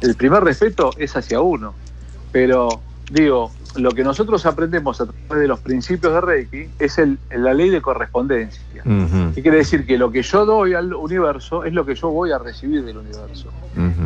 El 0.00 0.14
primer 0.14 0.44
respeto 0.44 0.90
es 0.96 1.16
hacia 1.16 1.40
uno. 1.40 1.74
Pero 2.30 2.80
digo, 3.10 3.50
lo 3.76 3.90
que 3.90 4.04
nosotros 4.04 4.44
aprendemos 4.46 5.00
a 5.00 5.06
través 5.06 5.42
de 5.42 5.48
los 5.48 5.60
principios 5.60 6.12
de 6.12 6.20
Reiki 6.20 6.68
es 6.78 6.98
el, 6.98 7.18
la 7.30 7.54
ley 7.54 7.70
de 7.70 7.80
correspondencia. 7.80 8.82
¿Qué 9.34 9.42
quiere 9.42 9.58
decir? 9.58 9.86
Que 9.86 9.98
lo 9.98 10.10
que 10.10 10.22
yo 10.22 10.44
doy 10.44 10.74
al 10.74 10.94
universo 10.94 11.64
es 11.64 11.72
lo 11.72 11.84
que 11.84 11.94
yo 11.94 12.08
voy 12.10 12.32
a 12.32 12.38
recibir 12.38 12.84
del 12.84 12.98
universo. 12.98 13.50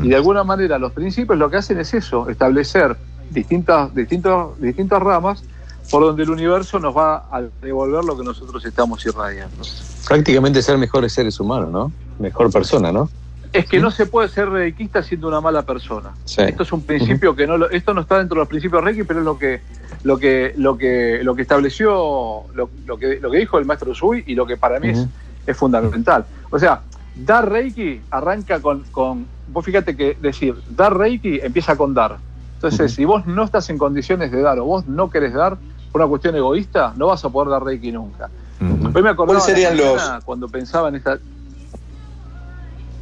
Y 0.02 0.08
de 0.08 0.16
alguna 0.16 0.44
manera 0.44 0.78
los 0.78 0.92
principios 0.92 1.38
lo 1.38 1.50
que 1.50 1.56
hacen 1.56 1.78
es 1.78 1.94
eso, 1.94 2.28
establecer 2.28 2.96
distintas, 3.30 3.94
distintas, 3.94 4.60
distintas 4.60 5.02
ramas 5.02 5.42
por 5.90 6.02
donde 6.04 6.22
el 6.22 6.30
universo 6.30 6.78
nos 6.78 6.96
va 6.96 7.26
a 7.30 7.42
devolver 7.60 8.04
lo 8.04 8.16
que 8.16 8.24
nosotros 8.24 8.64
estamos 8.64 9.04
irradiando. 9.04 9.64
Prácticamente 10.06 10.62
ser 10.62 10.78
mejores 10.78 11.12
seres 11.12 11.38
humanos, 11.40 11.70
¿no? 11.70 11.92
Mejor 12.18 12.50
persona, 12.50 12.92
¿no? 12.92 13.08
Es 13.52 13.66
que 13.66 13.80
no 13.80 13.90
se 13.90 14.06
puede 14.06 14.28
ser 14.28 14.48
reikista 14.48 15.02
siendo 15.02 15.28
una 15.28 15.40
mala 15.40 15.62
persona. 15.62 16.12
Esto 16.24 16.62
es 16.62 16.72
un 16.72 16.82
principio 16.82 17.36
que 17.36 17.46
no 17.46 17.66
esto 17.66 17.92
no 17.92 18.00
está 18.00 18.18
dentro 18.18 18.36
de 18.36 18.40
los 18.40 18.48
principios 18.48 18.82
reiki, 18.82 19.04
pero 19.04 19.20
es 19.20 19.24
lo 19.26 19.38
que 19.38 19.60
lo 20.04 20.18
que 20.18 20.54
lo 20.56 20.78
que 20.78 21.20
lo 21.22 21.34
que 21.34 21.42
estableció 21.42 22.44
lo, 22.54 22.98
que 22.98 23.20
lo 23.20 23.30
que 23.30 23.38
dijo 23.38 23.58
el 23.58 23.66
maestro 23.66 23.94
Sui 23.94 24.24
y 24.26 24.34
lo 24.34 24.46
que 24.46 24.56
para 24.56 24.80
mí 24.80 24.88
es, 24.88 25.06
es, 25.46 25.56
fundamental. 25.56 26.24
O 26.50 26.58
sea, 26.58 26.80
dar 27.14 27.50
reiki 27.50 28.00
arranca 28.10 28.60
con, 28.60 28.84
con 28.90 29.26
vos 29.48 29.64
fíjate 29.64 29.96
que 29.96 30.16
decir 30.20 30.54
dar 30.70 30.96
reiki 30.96 31.40
empieza 31.42 31.76
con 31.76 31.92
dar. 31.92 32.16
Entonces, 32.54 32.94
si 32.94 33.04
vos 33.04 33.26
no 33.26 33.44
estás 33.44 33.68
en 33.70 33.76
condiciones 33.76 34.30
de 34.30 34.40
dar 34.40 34.58
o 34.60 34.64
vos 34.64 34.86
no 34.86 35.10
querés 35.10 35.34
dar 35.34 35.58
por 35.90 36.00
una 36.00 36.08
cuestión 36.08 36.36
egoísta, 36.36 36.94
no 36.96 37.08
vas 37.08 37.24
a 37.24 37.28
poder 37.28 37.50
dar 37.50 37.64
reiki 37.64 37.92
nunca. 37.92 38.30
Me 38.62 39.10
acordaba 39.10 39.40
serían 39.40 39.76
los 39.76 40.02
cuando 40.24 40.48
pensaba 40.48 40.88
en 40.88 40.96
esta 40.96 41.18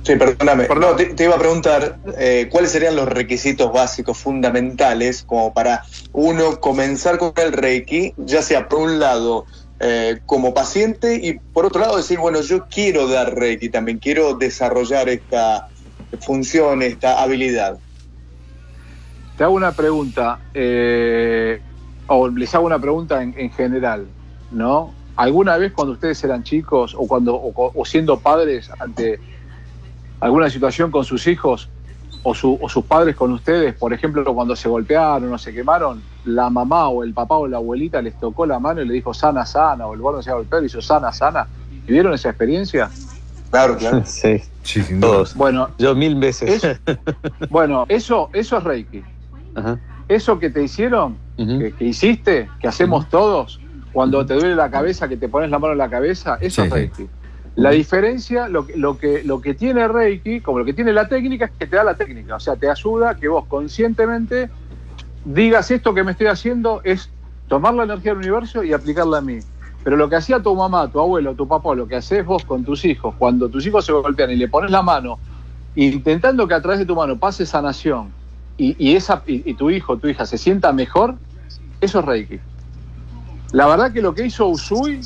Sí, 0.03 0.17
perdóname. 0.17 0.67
No, 0.69 0.97
te, 0.97 1.25
iba 1.25 1.37
a 1.37 1.39
preguntar 1.39 1.99
eh, 2.17 2.49
cuáles 2.51 2.71
serían 2.71 2.97
los 2.97 3.07
requisitos 3.07 3.71
básicos 3.71 4.17
fundamentales 4.17 5.23
como 5.23 5.53
para 5.53 5.85
uno 6.13 6.59
comenzar 6.59 7.19
con 7.19 7.35
el 7.37 7.53
Reiki, 7.53 8.15
ya 8.17 8.41
sea 8.41 8.67
por 8.67 8.79
un 8.79 8.99
lado 8.99 9.45
eh, 9.79 10.21
como 10.25 10.55
paciente 10.55 11.21
y 11.23 11.35
por 11.35 11.67
otro 11.67 11.83
lado 11.83 11.99
decir, 11.99 12.19
bueno, 12.19 12.41
yo 12.41 12.67
quiero 12.69 13.09
dar 13.09 13.35
Reiki 13.35 13.69
también, 13.69 13.99
quiero 13.99 14.35
desarrollar 14.35 15.11
esta, 15.11 15.69
función, 16.19 16.83
esta 16.83 17.23
habilidad? 17.23 17.79
Te 19.37 19.45
hago 19.45 19.55
una 19.55 19.73
pregunta, 19.73 20.41
eh, 20.53 21.61
o 22.07 22.29
les 22.29 22.55
hago 22.55 22.67
una 22.67 22.79
pregunta 22.79 23.23
en, 23.23 23.51
general, 23.53 24.07
¿no? 24.51 24.93
¿Alguna 25.21 25.57
vez 25.57 25.73
cuando 25.73 25.93
ustedes 25.93 26.23
eran 26.25 26.43
chicos 26.43 26.95
o 26.97 27.07
cuando 27.07 27.39
o 27.55 27.85
siendo 27.85 28.19
padres 28.21 28.71
ante 28.79 29.21
alguna 30.21 30.51
situación 30.51 30.91
con 30.91 31.05
sus 31.05 31.27
hijos, 31.27 31.69
o, 32.23 32.35
sus 32.35 32.85
padres 32.85 33.17
con 33.17 33.33
ustedes, 33.33 33.75
por 33.75 33.93
ejemplo, 33.93 34.23
cuando 34.35 34.55
se 34.55 34.69
golpearon 34.69 35.33
o 35.33 35.39
se 35.39 35.53
quemaron, 35.53 36.03
la 36.25 36.51
mamá 36.51 36.89
o 36.89 37.03
el 37.03 37.15
papá 37.15 37.37
o 37.37 37.47
la 37.47 37.57
abuelita 37.57 38.03
les 38.03 38.19
tocó 38.19 38.45
la 38.45 38.59
mano 38.59 38.83
y 38.83 38.87
le 38.87 38.93
dijo 38.93 39.15
sana, 39.15 39.47
sana, 39.47 39.87
o 39.87 39.95
el 39.95 40.01
gordo 40.01 40.23
se 40.23 40.33
golpeó 40.33 40.63
y 40.63 40.67
hizo 40.67 40.83
sana, 40.83 41.13
sana. 41.13 41.47
¿Vivieron 41.87 42.13
esa 42.13 42.29
experiencia? 42.29 42.91
Claro, 43.51 43.77
claro. 43.77 44.03
Sí, 44.05 44.39
sí 44.63 44.83
sin 44.83 45.01
todos. 45.01 45.35
Bueno, 45.35 45.71
yo 45.79 45.95
mil 45.95 46.17
veces. 46.17 46.79
bueno, 47.51 47.87
eso, 47.89 48.29
eso 48.33 48.59
es 48.59 48.65
Reiki. 48.65 49.03
Eso 50.09 50.39
que 50.39 50.51
te 50.51 50.63
hicieron, 50.63 51.17
que, 51.37 51.75
hiciste, 51.81 52.51
que 52.61 52.69
hacemos 52.69 53.09
todos, 53.09 53.61
cuando 53.93 54.25
te 54.25 54.35
duele 54.35 54.55
la 54.55 54.71
cabeza, 54.71 55.09
que 55.09 55.17
te 55.17 55.29
pones 55.29 55.51
la 55.51 55.59
mano 55.59 55.73
en 55.73 55.79
la 55.79 55.91
cabeza, 55.91 56.39
eso 56.41 56.65
es 56.65 56.71
Reiki. 56.71 57.09
La 57.57 57.71
diferencia, 57.71 58.49
lo 58.49 58.67
que, 58.67 58.77
lo, 58.77 58.97
que, 58.97 59.23
lo 59.25 59.41
que 59.41 59.55
tiene 59.55 59.89
Reiki, 59.89 60.41
como 60.41 60.61
lo 60.61 60.65
que 60.65 60.73
tiene 60.73 60.93
la 60.93 61.09
técnica, 61.09 61.47
es 61.47 61.51
que 61.59 61.67
te 61.67 61.77
da 61.77 61.85
la 61.85 61.95
técnica. 61.95 62.37
O 62.37 62.41
sea, 62.41 62.57
te 62.57 62.71
ayuda 62.71 63.17
que 63.17 63.29
vos 63.29 63.45
conscientemente 63.47 64.49
digas 65.25 65.71
esto 65.71 65.93
que 65.93 66.05
me 66.05 66.13
estoy 66.13 66.29
haciendo 66.29 66.81
es 66.85 67.11
tomar 67.49 67.75
la 67.75 67.85
energía 67.85 68.13
del 68.13 68.19
universo 68.19 68.63
y 68.63 68.73
aplicarla 68.73 69.19
a 69.19 69.21
mí. 69.21 69.41
Pero 69.83 69.97
lo 69.97 70.09
que 70.09 70.17
hacía 70.17 70.41
tu 70.41 70.55
mamá, 70.55 70.91
tu 70.91 71.01
abuelo, 71.01 71.35
tu 71.35 71.49
papá, 71.49 71.75
lo 71.75 71.89
que 71.89 71.97
haces 71.97 72.25
vos 72.25 72.45
con 72.45 72.65
tus 72.65 72.85
hijos, 72.85 73.15
cuando 73.19 73.49
tus 73.49 73.67
hijos 73.67 73.85
se 73.85 73.93
golpean 73.93 74.31
y 74.31 74.37
le 74.37 74.49
pones 74.49 74.71
la 74.71 74.83
mano, 74.83 75.19
intentando 75.75 76.47
que 76.47 76.55
a 76.55 76.61
través 76.61 76.79
de 76.79 76.87
tu 76.87 76.95
mano 76.95 77.19
pase 77.19 77.47
sanación 77.47 78.11
y, 78.57 78.77
y 78.79 78.95
esa, 78.95 79.23
y, 79.27 79.55
tu 79.55 79.71
hijo, 79.71 79.97
tu 79.97 80.09
hija 80.09 80.27
se 80.27 80.37
sienta 80.37 80.73
mejor, 80.73 81.15
eso 81.81 82.01
es 82.01 82.05
Reiki. 82.05 82.41
La 83.53 83.67
verdad 83.67 83.93
que 83.93 84.01
lo 84.01 84.15
que 84.15 84.27
hizo 84.27 84.47
Usui 84.49 85.01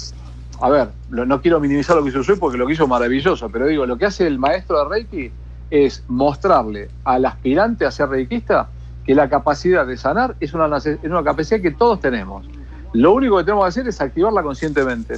a 0.60 0.70
ver, 0.70 0.88
no 1.10 1.40
quiero 1.40 1.60
minimizar 1.60 1.96
lo 1.96 2.02
que 2.02 2.10
hizo 2.10 2.20
Usui 2.20 2.36
porque 2.36 2.56
lo 2.56 2.66
que 2.66 2.74
hizo 2.74 2.86
maravilloso, 2.86 3.48
pero 3.48 3.66
digo, 3.66 3.86
lo 3.86 3.98
que 3.98 4.06
hace 4.06 4.26
el 4.26 4.38
maestro 4.38 4.78
de 4.82 4.88
Reiki 4.88 5.32
es 5.70 6.04
mostrarle 6.08 6.88
al 7.04 7.24
aspirante 7.24 7.84
a 7.84 7.90
ser 7.90 8.08
reikista 8.08 8.68
que 9.04 9.14
la 9.14 9.28
capacidad 9.28 9.86
de 9.86 9.96
sanar 9.96 10.36
es 10.40 10.54
una, 10.54 10.66
una 10.66 11.24
capacidad 11.24 11.60
que 11.60 11.72
todos 11.72 12.00
tenemos. 12.00 12.46
Lo 12.92 13.12
único 13.12 13.36
que 13.38 13.44
tenemos 13.44 13.64
que 13.64 13.68
hacer 13.68 13.88
es 13.88 14.00
activarla 14.00 14.42
conscientemente. 14.42 15.16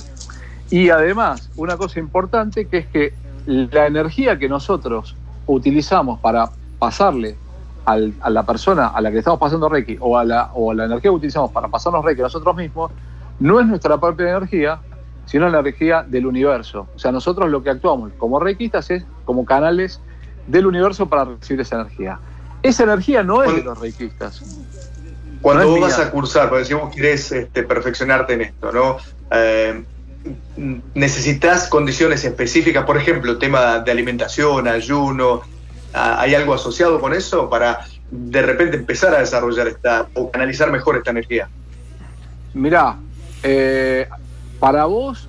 Y 0.71 0.89
además, 0.89 1.51
una 1.57 1.77
cosa 1.77 2.01
importante 2.01 2.67
que 2.67 2.79
es 2.79 2.87
que 2.87 3.15
la 3.47 3.87
energía 3.87 4.39
que 4.39 4.49
nosotros 4.49 5.15
utilizamos 5.47 6.19
para 6.21 6.51
pasarle 6.79 7.37
a 7.85 8.31
la 8.31 8.45
persona 8.45 8.89
a 8.89 9.01
la 9.01 9.13
que 9.13 9.19
estamos 9.19 9.39
pasando 9.39 9.69
Reiki 9.69 9.97
o 10.01 10.19
a, 10.19 10.25
la, 10.25 10.51
o 10.55 10.75
la 10.75 10.87
energía 10.87 11.11
que 11.11 11.17
utilizamos 11.17 11.53
para 11.53 11.69
pasarnos 11.69 12.05
Reiki 12.05 12.21
a 12.21 12.25
nosotros 12.25 12.57
mismos, 12.57 12.91
no 13.39 13.61
es 13.61 13.67
nuestra 13.67 13.99
propia 13.99 14.31
energía, 14.31 14.81
sino 15.27 15.49
la 15.49 15.61
energía 15.61 16.05
del 16.07 16.27
universo. 16.27 16.89
O 16.95 16.99
sea, 16.99 17.13
nosotros 17.13 17.51
lo 17.51 17.63
que 17.63 17.71
actuamos 17.71 18.13
como 18.17 18.41
reikistas 18.41 18.91
es 18.91 19.05
como 19.25 19.45
canales 19.45 20.01
del 20.47 20.67
universo 20.67 21.09
para 21.09 21.25
recibir 21.25 21.61
esa 21.61 21.81
energía. 21.81 22.19
Esa 22.63 22.85
energía 22.85 23.23
no 23.23 23.43
es 23.43 23.55
de 23.55 23.63
los 23.63 23.79
reikistas. 23.79 24.43
Cuando 25.43 25.69
vos 25.69 25.81
vas 25.81 25.99
a 25.99 26.11
cursar, 26.11 26.51
si 26.65 26.75
vos 26.75 26.95
querés 26.95 27.31
este, 27.31 27.63
perfeccionarte 27.63 28.35
en 28.35 28.41
esto, 28.43 28.73
¿no? 28.73 28.97
Eh, 29.31 29.85
necesitas 30.95 31.69
condiciones 31.69 32.25
específicas, 32.25 32.85
por 32.85 32.97
ejemplo, 32.97 33.39
tema 33.39 33.81
de 33.81 33.91
alimentación, 33.93 34.67
ayuno, 34.67 35.43
¿hay 35.93 36.35
algo 36.35 36.55
asociado 36.55 37.01
con 37.01 37.15
eso 37.15 37.49
para 37.49 37.87
de 38.11 38.43
repente 38.43 38.77
empezar 38.77 39.15
a 39.15 39.19
desarrollar 39.19 39.69
esta 39.69 40.07
o 40.15 40.31
canalizar 40.31 40.71
mejor 40.71 40.97
esta 40.97 41.11
energía? 41.11 41.49
Mirá, 42.55 42.97
eh, 43.49 44.09
para 44.59 44.87
vos, 44.87 45.29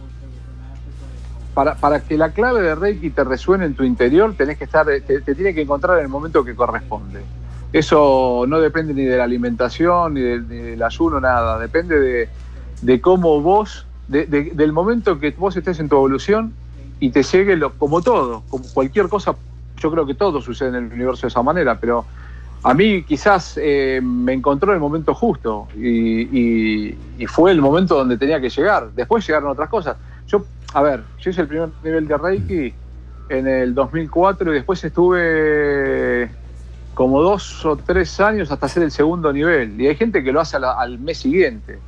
para, 1.54 1.76
para, 1.76 2.00
que 2.00 2.18
la 2.18 2.32
clave 2.32 2.64
de 2.64 2.74
Reiki 2.74 3.12
te 3.12 3.24
resuene 3.24 3.66
en 3.66 3.76
tu 3.76 3.84
interior, 3.84 4.34
tenés 4.36 4.58
que 4.58 4.64
estar, 4.64 4.88
te, 4.88 5.22
tiene 5.22 5.54
que 5.54 5.62
encontrar 5.62 6.00
en 6.00 6.06
el 6.06 6.10
momento 6.10 6.44
que 6.44 6.56
corresponde. 6.56 7.22
Eso 7.72 8.46
no 8.48 8.60
depende 8.60 8.96
ni 8.96 9.04
de 9.04 9.18
la 9.18 9.26
alimentación, 9.26 10.16
ni, 10.16 10.22
del 10.22 10.82
ayuno, 10.82 11.20
nada. 11.20 11.60
Depende 11.60 12.28
de, 12.82 13.02
cómo 13.02 13.40
vos, 13.40 13.86
del 14.08 14.74
momento 14.74 15.20
que 15.20 15.30
vos 15.32 15.56
estés 15.56 15.80
en 15.80 15.88
tu 15.88 15.98
evolución 15.98 16.54
y 17.00 17.12
te 17.12 17.22
llegue 17.22 17.56
lo, 17.56 17.74
como 17.74 18.02
todo, 18.02 18.42
como 18.50 18.66
cualquier 18.74 19.10
cosa. 19.10 19.36
Yo 19.78 19.92
creo 19.92 20.08
que 20.08 20.16
todo 20.16 20.42
sucede 20.42 20.70
en 20.70 20.76
el 20.76 20.94
universo 20.94 21.24
de 21.24 21.28
esa 21.28 21.44
manera, 21.44 21.80
pero 21.80 22.06
a 22.64 22.74
mí 22.74 23.04
quizás 23.04 23.60
eh, 23.62 24.02
me 24.04 24.34
encontró 24.34 24.72
en 24.72 24.76
el 24.76 24.82
momento 24.82 25.14
justo 25.14 25.68
y, 25.76 26.96
fue 27.28 27.52
el 27.52 27.62
momento 27.62 27.96
donde 27.96 28.18
tenía 28.18 28.40
que 28.40 28.50
llegar. 28.50 28.92
Después 28.92 29.26
llegaron 29.26 29.50
otras 29.50 29.70
cosas. 29.70 29.98
Yo, 30.28 30.44
a 30.74 30.82
ver, 30.82 31.04
yo 31.20 31.30
hice 31.30 31.42
el 31.42 31.48
primer 31.48 31.70
nivel 31.84 32.08
de 32.08 32.18
Reiki 32.18 32.74
en 33.30 33.48
el 33.48 33.76
2004 33.76 34.52
y 34.52 34.56
después 34.56 34.84
estuve 34.84 36.30
como 36.94 37.22
dos 37.22 37.64
o 37.66 37.76
tres 37.76 38.20
años 38.20 38.52
hasta 38.52 38.66
hacer 38.66 38.84
el 38.84 38.92
segundo 38.92 39.32
nivel. 39.32 39.80
Y 39.80 39.88
hay 39.88 39.96
gente 39.96 40.24
que 40.24 40.32
lo 40.32 40.42
hace 40.42 40.58
al, 40.58 40.98
mes 41.00 41.20
siguiente, 41.20 41.80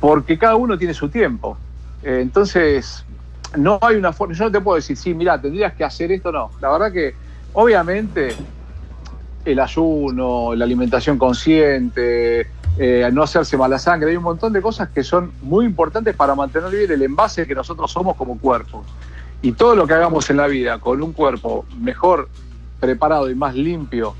porque 0.00 0.38
cada 0.38 0.56
uno 0.56 0.78
tiene 0.78 0.94
su 0.94 1.08
tiempo. 1.08 1.58
Eh, 2.02 2.20
entonces, 2.22 3.04
no 3.56 3.78
hay 3.82 3.96
una 3.96 4.12
forma, 4.12 4.34
yo 4.34 4.44
no 4.44 4.50
te 4.50 4.60
puedo 4.60 4.76
decir, 4.76 4.96
sí, 4.96 5.12
mira, 5.12 5.40
tendrías 5.40 5.74
que 5.74 5.84
hacer 5.84 6.12
esto, 6.12 6.32
no. 6.32 6.50
La 6.60 6.70
verdad 6.70 6.92
que, 6.92 7.14
obviamente, 7.52 8.34
el 9.44 9.58
ayuno, 9.58 10.54
la 10.54 10.64
alimentación 10.64 11.18
consciente, 11.18 12.46
eh, 12.78 13.08
no 13.12 13.22
hacerse 13.22 13.56
mala 13.56 13.78
sangre. 13.78 14.10
Hay 14.10 14.16
un 14.16 14.22
montón 14.22 14.52
de 14.52 14.62
cosas 14.62 14.88
que 14.90 15.02
son 15.02 15.32
muy 15.42 15.64
importantes 15.64 16.14
para 16.14 16.34
mantener 16.34 16.70
bien 16.70 16.90
el 16.90 17.02
envase 17.02 17.46
que 17.46 17.54
nosotros 17.54 17.90
somos 17.90 18.16
como 18.16 18.38
cuerpo. 18.38 18.84
Y 19.42 19.52
todo 19.52 19.74
lo 19.74 19.86
que 19.86 19.94
hagamos 19.94 20.28
en 20.30 20.36
la 20.36 20.46
vida 20.46 20.78
con 20.78 21.02
un 21.02 21.12
cuerpo 21.12 21.64
mejor 21.78 22.28
preparado 22.78 23.30
y 23.30 23.34
más 23.34 23.54
limpio 23.54 24.14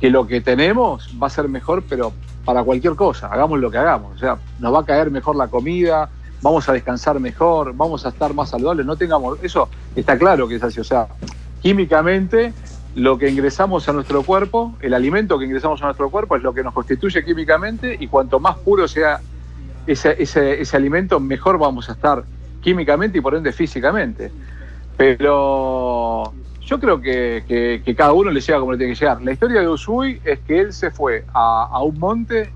que 0.00 0.10
lo 0.10 0.26
que 0.26 0.40
tenemos 0.40 1.10
va 1.20 1.28
a 1.28 1.30
ser 1.30 1.48
mejor, 1.48 1.84
pero 1.88 2.12
para 2.44 2.64
cualquier 2.64 2.94
cosa, 2.94 3.28
hagamos 3.28 3.60
lo 3.60 3.70
que 3.70 3.78
hagamos. 3.78 4.16
O 4.16 4.18
sea, 4.18 4.36
nos 4.58 4.74
va 4.74 4.80
a 4.80 4.84
caer 4.84 5.10
mejor 5.10 5.36
la 5.36 5.48
comida, 5.48 6.10
vamos 6.42 6.68
a 6.68 6.72
descansar 6.72 7.20
mejor, 7.20 7.72
vamos 7.74 8.04
a 8.04 8.08
estar 8.08 8.34
más 8.34 8.50
saludables, 8.50 8.84
no 8.84 8.96
tengamos, 8.96 9.38
eso 9.42 9.68
está 9.94 10.18
claro 10.18 10.48
que 10.48 10.56
es 10.56 10.62
así, 10.62 10.80
o 10.80 10.84
sea, 10.84 11.06
químicamente 11.60 12.52
lo 12.94 13.16
que 13.16 13.30
ingresamos 13.30 13.88
a 13.88 13.92
nuestro 13.92 14.22
cuerpo, 14.22 14.74
el 14.80 14.92
alimento 14.92 15.38
que 15.38 15.46
ingresamos 15.46 15.80
a 15.82 15.86
nuestro 15.86 16.10
cuerpo 16.10 16.36
es 16.36 16.42
lo 16.42 16.52
que 16.52 16.62
nos 16.62 16.74
constituye 16.74 17.24
químicamente 17.24 17.96
y 17.98 18.06
cuanto 18.06 18.38
más 18.38 18.56
puro 18.58 18.86
sea 18.86 19.20
ese, 19.86 20.22
ese, 20.22 20.76
alimento, 20.76 21.18
mejor 21.18 21.58
vamos 21.58 21.88
a 21.88 21.92
estar 21.92 22.24
químicamente 22.60 23.18
y 23.18 23.20
por 23.20 23.34
ende 23.34 23.52
físicamente. 23.52 24.30
Pero 24.96 26.32
yo 26.64 26.78
creo 26.78 27.00
que, 27.00 27.82
cada 27.96 28.12
uno 28.12 28.30
le 28.30 28.40
llega 28.40 28.60
como 28.60 28.72
le 28.72 28.78
tiene 28.78 28.92
que 28.92 29.00
llegar. 29.00 29.22
La 29.22 29.32
historia 29.32 29.60
de 29.60 29.68
Usui 29.68 30.20
es 30.24 30.38
que 30.40 30.60
él 30.60 30.72
se 30.72 30.90
fue 30.90 31.24
a, 31.32 31.82
un 31.82 31.98
monte, 31.98 32.52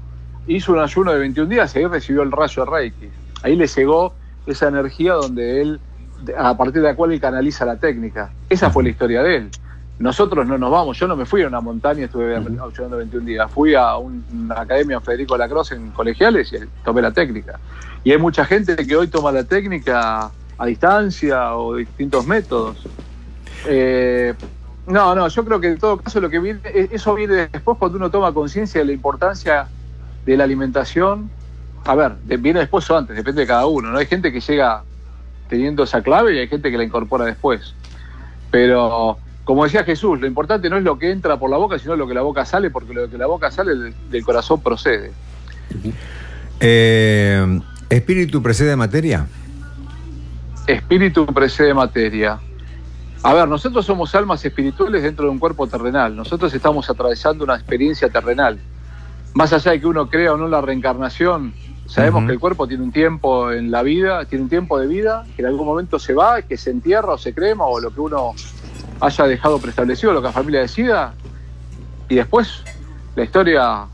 hizo 0.46 0.72
un 0.72 0.78
ayuno 0.78 1.12
de 1.12 1.18
21 1.18 1.48
días 1.48 1.74
y 1.74 1.78
ahí 1.78 1.86
recibió 1.86 2.22
el 2.22 2.30
rayo 2.30 2.64
de 2.64 2.70
Reiki. 2.70 3.08
Ahí 3.42 3.56
le 3.56 3.66
llegó 3.66 4.14
esa 4.46 4.68
energía 4.68 5.14
donde 5.14 5.62
él, 5.62 5.80
a 6.36 6.56
partir 6.56 6.82
de 6.82 6.88
la 6.88 6.94
cual 6.94 7.12
él 7.12 7.20
canaliza 7.20 7.64
la 7.64 7.76
técnica. 7.76 8.32
Esa 8.48 8.70
fue 8.70 8.84
la 8.84 8.90
historia 8.90 9.22
de 9.22 9.36
él. 9.36 9.50
Nosotros 9.98 10.46
no 10.46 10.58
nos 10.58 10.70
vamos, 10.70 10.98
yo 10.98 11.08
no 11.08 11.16
me 11.16 11.24
fui 11.24 11.42
a 11.42 11.48
una 11.48 11.60
montaña, 11.62 12.04
estuve 12.04 12.36
ayudando 12.36 12.98
21 12.98 13.24
días, 13.24 13.50
fui 13.50 13.74
a 13.74 13.96
una 13.96 14.60
academia 14.60 15.00
Federico 15.00 15.38
Lacrosse 15.38 15.72
en 15.72 15.90
colegiales 15.92 16.52
y 16.52 16.58
tomé 16.84 17.00
la 17.00 17.12
técnica. 17.12 17.58
Y 18.04 18.12
hay 18.12 18.18
mucha 18.18 18.44
gente 18.44 18.76
que 18.76 18.94
hoy 18.94 19.08
toma 19.08 19.32
la 19.32 19.44
técnica 19.44 20.30
a 20.58 20.66
distancia 20.66 21.56
o 21.56 21.76
distintos 21.76 22.26
métodos. 22.26 22.86
Eh, 23.66 24.34
no, 24.86 25.14
no, 25.14 25.28
yo 25.28 25.44
creo 25.44 25.60
que 25.60 25.68
en 25.68 25.78
todo 25.78 25.96
caso 25.96 26.20
lo 26.20 26.28
que 26.28 26.40
viene, 26.40 26.60
e, 26.64 26.90
eso 26.92 27.14
viene 27.14 27.48
después 27.50 27.78
cuando 27.78 27.96
uno 27.96 28.10
toma 28.10 28.32
conciencia 28.34 28.80
de 28.82 28.86
la 28.86 28.92
importancia 28.92 29.66
de 30.26 30.36
la 30.36 30.44
alimentación. 30.44 31.30
A 31.84 31.94
ver, 31.94 32.16
viene 32.38 32.60
después 32.60 32.88
o 32.90 32.98
antes, 32.98 33.16
depende 33.16 33.42
de 33.42 33.46
cada 33.46 33.66
uno, 33.66 33.90
¿no? 33.90 33.98
Hay 33.98 34.06
gente 34.06 34.30
que 34.30 34.40
llega 34.40 34.84
teniendo 35.48 35.84
esa 35.84 36.02
clave 36.02 36.34
y 36.34 36.38
hay 36.38 36.48
gente 36.48 36.70
que 36.70 36.76
la 36.76 36.84
incorpora 36.84 37.24
después. 37.24 37.74
Pero 38.50 39.18
como 39.46 39.62
decía 39.62 39.84
Jesús, 39.84 40.20
lo 40.20 40.26
importante 40.26 40.68
no 40.68 40.76
es 40.76 40.82
lo 40.82 40.98
que 40.98 41.12
entra 41.12 41.38
por 41.38 41.48
la 41.48 41.56
boca, 41.56 41.78
sino 41.78 41.94
lo 41.94 42.08
que 42.08 42.14
la 42.14 42.22
boca 42.22 42.44
sale, 42.44 42.68
porque 42.68 42.92
lo 42.92 43.08
que 43.08 43.16
la 43.16 43.26
boca 43.26 43.48
sale 43.52 43.92
del, 44.10 44.24
corazón 44.24 44.60
procede. 44.60 45.12
Eh, 46.58 47.60
¿Espíritu 47.88 48.42
precede 48.42 48.74
materia? 48.74 49.28
Espíritu 50.66 51.26
precede 51.26 51.72
materia. 51.74 52.40
A 53.22 53.34
ver, 53.34 53.46
nosotros 53.46 53.86
somos 53.86 54.12
almas 54.16 54.44
espirituales 54.44 55.04
dentro 55.04 55.26
de 55.26 55.30
un 55.30 55.38
cuerpo 55.38 55.68
terrenal. 55.68 56.16
Nosotros 56.16 56.52
estamos 56.52 56.90
atravesando 56.90 57.44
una 57.44 57.54
experiencia 57.54 58.08
terrenal. 58.08 58.58
Más 59.34 59.52
allá 59.52 59.70
de 59.70 59.80
que 59.80 59.86
uno 59.86 60.10
crea 60.10 60.32
o 60.32 60.36
no 60.36 60.48
la 60.48 60.60
reencarnación, 60.60 61.54
sabemos 61.86 62.26
que 62.26 62.32
el 62.32 62.40
cuerpo 62.40 62.66
tiene 62.66 62.82
un 62.82 62.90
tiempo 62.90 63.52
en 63.52 63.70
la 63.70 63.84
vida, 63.84 64.24
tiene 64.24 64.42
un 64.42 64.50
tiempo 64.50 64.80
de 64.80 64.88
vida, 64.88 65.24
que 65.36 65.42
en 65.42 65.46
algún 65.46 65.68
momento 65.68 66.00
se 66.00 66.14
va, 66.14 66.42
que 66.42 66.56
se 66.56 66.72
entierra 66.72 67.12
o 67.12 67.18
se 67.18 67.32
crema 67.32 67.64
o 67.64 67.78
lo 67.78 67.94
que 67.94 68.00
uno 68.00 68.34
haya 69.00 69.24
dejado 69.24 69.58
preestablecido 69.58 70.12
lo 70.12 70.20
que 70.20 70.28
la 70.28 70.32
familia 70.32 70.60
decida 70.60 71.14
y 72.08 72.16
después 72.16 72.62
la 73.14 73.24
historia 73.24 73.86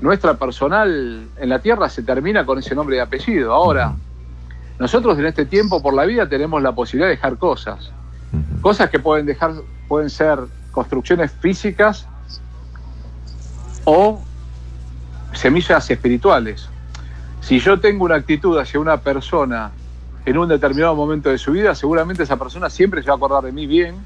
nuestra 0.00 0.34
personal 0.34 1.28
en 1.36 1.48
la 1.48 1.58
tierra 1.58 1.88
se 1.88 2.02
termina 2.02 2.46
con 2.46 2.58
ese 2.58 2.74
nombre 2.74 2.96
y 2.96 3.00
apellido. 3.00 3.52
Ahora, 3.52 3.94
nosotros 4.78 5.18
en 5.18 5.26
este 5.26 5.44
tiempo 5.44 5.82
por 5.82 5.94
la 5.94 6.04
vida 6.04 6.28
tenemos 6.28 6.62
la 6.62 6.72
posibilidad 6.72 7.08
de 7.08 7.16
dejar 7.16 7.36
cosas. 7.36 7.90
Cosas 8.60 8.90
que 8.90 8.98
pueden 8.98 9.26
dejar, 9.26 9.54
pueden 9.88 10.10
ser 10.10 10.38
construcciones 10.70 11.32
físicas 11.32 12.06
o 13.84 14.22
semillas 15.32 15.90
espirituales. 15.90 16.68
Si 17.40 17.58
yo 17.58 17.80
tengo 17.80 18.04
una 18.04 18.16
actitud 18.16 18.58
hacia 18.58 18.78
una 18.78 18.98
persona 18.98 19.72
en 20.28 20.36
un 20.36 20.46
determinado 20.46 20.94
momento 20.94 21.30
de 21.30 21.38
su 21.38 21.52
vida, 21.52 21.74
seguramente 21.74 22.22
esa 22.22 22.36
persona 22.36 22.68
siempre 22.68 23.00
se 23.00 23.08
va 23.08 23.14
a 23.14 23.16
acordar 23.16 23.44
de 23.44 23.52
mí 23.52 23.66
bien, 23.66 23.96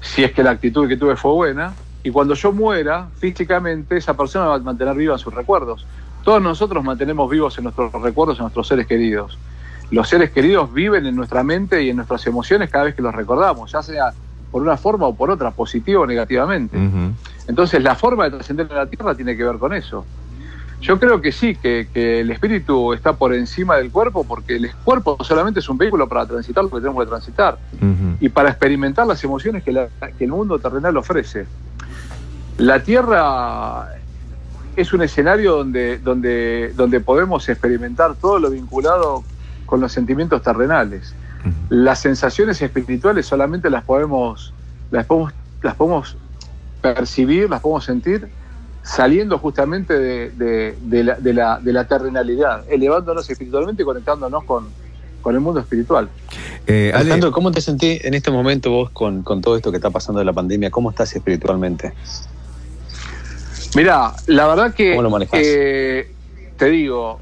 si 0.00 0.22
es 0.22 0.30
que 0.30 0.44
la 0.44 0.50
actitud 0.50 0.86
que 0.86 0.96
tuve 0.96 1.16
fue 1.16 1.32
buena, 1.32 1.74
y 2.04 2.12
cuando 2.12 2.34
yo 2.34 2.52
muera, 2.52 3.08
físicamente, 3.18 3.96
esa 3.96 4.14
persona 4.14 4.46
va 4.46 4.54
a 4.54 4.58
mantener 4.60 4.94
viva 4.94 5.18
sus 5.18 5.34
recuerdos. 5.34 5.84
Todos 6.22 6.40
nosotros 6.40 6.84
mantenemos 6.84 7.28
vivos 7.28 7.58
en 7.58 7.64
nuestros 7.64 7.90
recuerdos 8.00 8.38
a 8.38 8.42
nuestros 8.42 8.68
seres 8.68 8.86
queridos. 8.86 9.36
Los 9.90 10.08
seres 10.08 10.30
queridos 10.30 10.72
viven 10.72 11.04
en 11.04 11.16
nuestra 11.16 11.42
mente 11.42 11.82
y 11.82 11.90
en 11.90 11.96
nuestras 11.96 12.24
emociones 12.28 12.70
cada 12.70 12.84
vez 12.84 12.94
que 12.94 13.02
los 13.02 13.12
recordamos, 13.12 13.72
ya 13.72 13.82
sea 13.82 14.12
por 14.52 14.62
una 14.62 14.76
forma 14.76 15.08
o 15.08 15.16
por 15.16 15.32
otra, 15.32 15.50
positivo 15.50 16.02
o 16.02 16.06
negativamente. 16.06 16.78
Entonces 17.48 17.82
la 17.82 17.96
forma 17.96 18.24
de 18.24 18.30
trascender 18.30 18.68
en 18.70 18.76
la 18.76 18.86
Tierra 18.86 19.16
tiene 19.16 19.36
que 19.36 19.42
ver 19.42 19.58
con 19.58 19.74
eso. 19.74 20.04
Yo 20.80 20.98
creo 20.98 21.20
que 21.20 21.32
sí, 21.32 21.56
que, 21.56 21.88
el 21.94 22.30
espíritu 22.30 22.92
está 22.92 23.14
por 23.14 23.34
encima 23.34 23.76
del 23.76 23.90
cuerpo 23.90 24.24
porque 24.24 24.56
el 24.56 24.72
cuerpo 24.84 25.16
solamente 25.24 25.60
es 25.60 25.68
un 25.68 25.76
vehículo 25.76 26.08
para 26.08 26.24
transitar 26.26 26.64
lo 26.64 26.70
que 26.70 26.76
tenemos 26.76 27.02
que 27.04 27.08
transitar 27.08 27.58
y 28.20 28.28
para 28.28 28.50
experimentar 28.50 29.06
las 29.06 29.22
emociones 29.24 29.64
que, 29.64 29.72
que 30.16 30.24
el 30.24 30.30
mundo 30.30 30.58
terrenal 30.58 30.96
ofrece. 30.96 31.46
La 32.58 32.82
Tierra 32.82 33.88
es 34.76 34.92
un 34.92 35.02
escenario 35.02 35.56
donde, 35.56 35.98
donde, 35.98 36.72
donde 36.76 37.00
podemos 37.00 37.48
experimentar 37.48 38.14
todo 38.14 38.38
lo 38.38 38.50
vinculado 38.50 39.24
con 39.66 39.80
los 39.80 39.92
sentimientos 39.92 40.42
terrenales. 40.42 41.14
Las 41.68 42.00
sensaciones 42.00 42.62
espirituales 42.62 43.26
solamente 43.26 43.70
las 43.70 43.84
podemos, 43.84 44.54
las 44.90 45.06
podemos, 45.06 45.32
las 45.62 45.74
podemos 45.74 46.16
percibir, 46.80 47.50
las 47.50 47.60
podemos 47.60 47.84
sentir 47.84 48.28
saliendo 48.88 49.38
justamente 49.38 49.98
de, 49.98 50.74
la, 51.04 51.58
de, 51.60 51.72
la, 51.72 51.88
terrenalidad, 51.88 52.64
elevándonos 52.70 53.28
espiritualmente 53.28 53.82
y 53.82 53.84
conectándonos 53.84 54.44
con, 54.44 54.68
el 55.26 55.40
mundo 55.40 55.60
espiritual. 55.60 56.08
Eh, 56.66 56.90
Alejandro, 56.94 57.30
¿cómo 57.32 57.50
te 57.50 57.60
sentís 57.60 58.02
en 58.02 58.14
este 58.14 58.30
momento 58.30 58.70
vos 58.70 58.88
con, 58.88 59.22
todo 59.42 59.56
esto 59.56 59.70
que 59.70 59.76
está 59.76 59.90
pasando 59.90 60.20
de 60.20 60.24
la 60.24 60.32
pandemia? 60.32 60.70
¿Cómo 60.70 60.88
estás 60.88 61.14
espiritualmente? 61.14 61.92
Mira, 63.76 64.14
la 64.26 64.46
verdad 64.46 64.72
que 64.72 64.96
¿Cómo 64.96 65.06
lo 65.06 65.26
eh, 65.32 66.10
te 66.56 66.70
digo, 66.70 67.20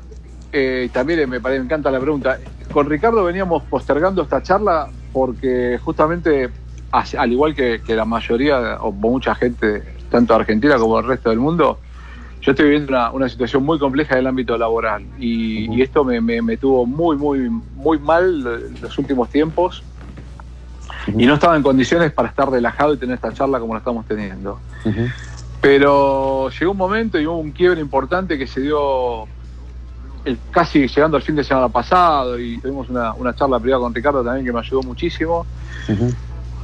eh, 0.52 0.88
también 0.92 1.28
me, 1.28 1.40
me 1.40 1.56
encanta 1.56 1.90
la 1.90 1.98
pregunta. 1.98 2.38
Con 2.72 2.88
Ricardo 2.88 3.24
veníamos 3.24 3.64
postergando 3.64 4.22
esta 4.22 4.40
charla 4.40 4.88
porque 5.12 5.80
justamente, 5.82 6.50
al 6.92 7.32
igual 7.32 7.56
que, 7.56 7.80
la 7.88 8.04
mayoría 8.04 8.78
o 8.82 8.92
mucha 8.92 9.34
gente, 9.34 9.82
tanto 10.10 10.34
Argentina 10.34 10.76
como 10.78 10.98
el 10.98 11.06
resto 11.06 11.30
del 11.30 11.38
mundo, 11.38 11.78
yo 12.40 12.52
estoy 12.52 12.66
viviendo 12.66 13.12
una, 13.12 13.28
situación 13.28 13.64
muy 13.64 13.78
compleja 13.78 14.14
en 14.14 14.20
el 14.20 14.26
ámbito 14.28 14.56
laboral. 14.56 15.04
Y, 15.18 15.82
esto 15.82 16.04
me, 16.04 16.56
tuvo 16.56 16.86
muy, 16.86 17.16
muy, 17.16 17.50
muy 17.74 17.98
mal 17.98 18.70
los 18.80 18.98
últimos 18.98 19.28
tiempos. 19.30 19.82
Y 21.08 21.26
no 21.26 21.34
estaba 21.34 21.56
en 21.56 21.62
condiciones 21.62 22.12
para 22.12 22.28
estar 22.28 22.48
relajado 22.50 22.94
y 22.94 22.98
tener 22.98 23.16
esta 23.16 23.32
charla 23.32 23.58
como 23.58 23.74
la 23.74 23.78
estamos 23.78 24.06
teniendo. 24.06 24.60
Pero 25.60 26.50
llegó 26.50 26.70
un 26.70 26.78
momento 26.78 27.18
y 27.18 27.26
hubo 27.26 27.38
un 27.38 27.50
quiebre 27.50 27.80
importante 27.80 28.38
que 28.38 28.46
se 28.46 28.60
dio 28.60 29.26
casi 30.50 30.86
llegando 30.86 31.16
al 31.16 31.22
fin 31.22 31.36
de 31.36 31.44
semana 31.44 31.68
pasado 31.68 32.38
y 32.38 32.58
tuvimos 32.58 32.88
una, 32.88 33.34
charla 33.34 33.60
privada 33.60 33.82
con 33.82 33.94
Ricardo 33.94 34.24
también 34.24 34.44
que 34.44 34.52
me 34.52 34.60
ayudó 34.60 34.82
muchísimo, 34.82 35.46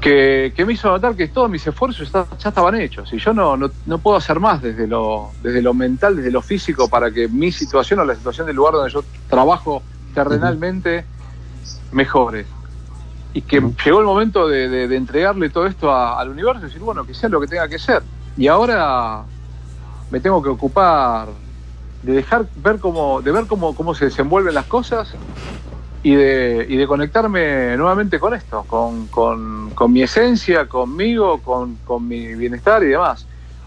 que, 0.02 0.64
me 0.66 0.72
hizo 0.72 0.88
notar 0.88 1.14
que 1.14 1.28
todos 1.28 1.48
mis 1.48 1.64
esfuerzos 1.64 2.10
ya 2.10 2.48
estaban 2.48 2.74
hechos 2.74 3.12
y 3.12 3.18
yo 3.18 3.32
no, 3.32 3.56
no, 3.56 3.98
puedo 3.98 4.16
hacer 4.16 4.40
más 4.40 4.60
desde 4.60 4.88
lo, 4.88 5.30
desde 5.42 5.62
lo 5.62 5.74
mental, 5.74 6.16
desde 6.16 6.32
lo 6.32 6.42
físico, 6.42 6.88
para 6.88 7.10
que 7.12 7.28
mi 7.28 7.52
situación 7.52 8.00
o 8.00 8.04
la 8.04 8.16
situación 8.16 8.48
del 8.48 8.56
lugar 8.56 8.74
donde 8.74 8.92
yo 8.92 9.04
trabajo 9.30 9.82
terrenalmente 10.12 11.04
mejore. 11.92 12.46
Y 13.32 13.42
que 13.42 13.62
llegó 13.84 14.00
el 14.00 14.04
momento 14.04 14.48
de, 14.48 14.84
entregarle 14.94 15.48
todo 15.50 15.66
esto 15.66 15.94
al 15.96 16.28
universo 16.28 16.60
y 16.62 16.64
decir, 16.64 16.82
bueno, 16.82 17.06
que 17.06 17.14
sea 17.14 17.28
lo 17.28 17.40
que 17.40 17.46
tenga 17.46 17.68
que 17.68 17.78
ser. 17.78 18.02
Y 18.36 18.48
ahora 18.48 19.22
me 20.10 20.18
tengo 20.18 20.42
que 20.42 20.48
ocupar 20.48 21.28
de 22.02 22.12
dejar 22.12 22.46
ver 22.56 22.80
cómo, 22.80 23.22
de 23.22 23.30
ver 23.30 23.46
cómo, 23.46 23.74
cómo 23.74 23.94
se 23.94 24.06
desenvuelven 24.06 24.54
las 24.54 24.66
cosas 24.66 25.14
y 26.02 26.14
de, 26.14 26.66
y 26.68 26.76
de 26.76 26.86
conectarme 26.86 27.76
nuevamente 27.76 28.18
con 28.18 28.34
esto, 28.34 28.64
con, 28.66 29.06
con, 29.06 29.92
mi 29.92 30.02
esencia, 30.02 30.66
conmigo, 30.66 31.40
con, 31.42 31.76
con, 31.84 32.08
mi 32.08 32.34
bienestar 32.34 32.82
y 32.82 32.86
demás. 32.86 33.26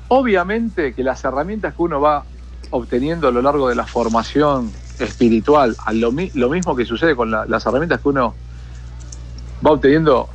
Obviamente 0.09 0.93
que 0.93 1.03
las 1.03 1.23
herramientas 1.23 1.73
que 1.73 1.81
uno 1.81 2.01
va 2.01 2.25
obteniendo 2.71 3.29
a 3.29 3.31
lo 3.31 3.41
largo 3.41 3.69
de 3.69 3.75
la 3.75 3.85
formación 3.85 4.71
espiritual, 4.99 5.75
a 5.85 5.93
lo, 5.93 6.11
lo 6.33 6.49
mismo 6.49 6.75
que 6.75 6.85
sucede 6.85 7.15
con 7.15 7.31
las 7.31 7.65
herramientas 7.65 8.01
que 8.01 8.09
uno 8.09 8.33
va 9.65 9.71
obteniendo 9.71 10.29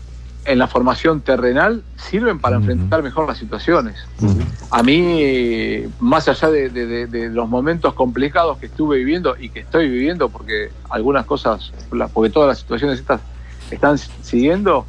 en 0.45 0.59
la 0.59 0.67
formación 0.67 1.21
terrenal 1.21 1.83
sirven 1.97 2.39
para 2.39 2.57
enfrentar 2.57 3.03
mejor 3.03 3.29
las 3.29 3.39
situaciones. 3.39 3.97
A 4.71 4.83
mí, 4.83 5.85
más 6.01 6.29
allá 6.29 6.51
de, 6.51 7.31
los 7.33 7.49
momentos 7.49 7.95
complicados 7.95 8.59
que 8.59 8.67
estuve 8.67 8.99
viviendo 8.99 9.37
y 9.39 9.51
que 9.51 9.61
estoy 9.61 9.89
viviendo, 9.89 10.29
porque 10.29 10.71
algunas 10.89 11.27
cosas, 11.27 11.73
porque 12.13 12.31
todas 12.31 12.49
las 12.49 12.59
situaciones 12.59 12.99
estas 12.99 13.21
están 13.71 13.99
siguiendo, 13.99 14.87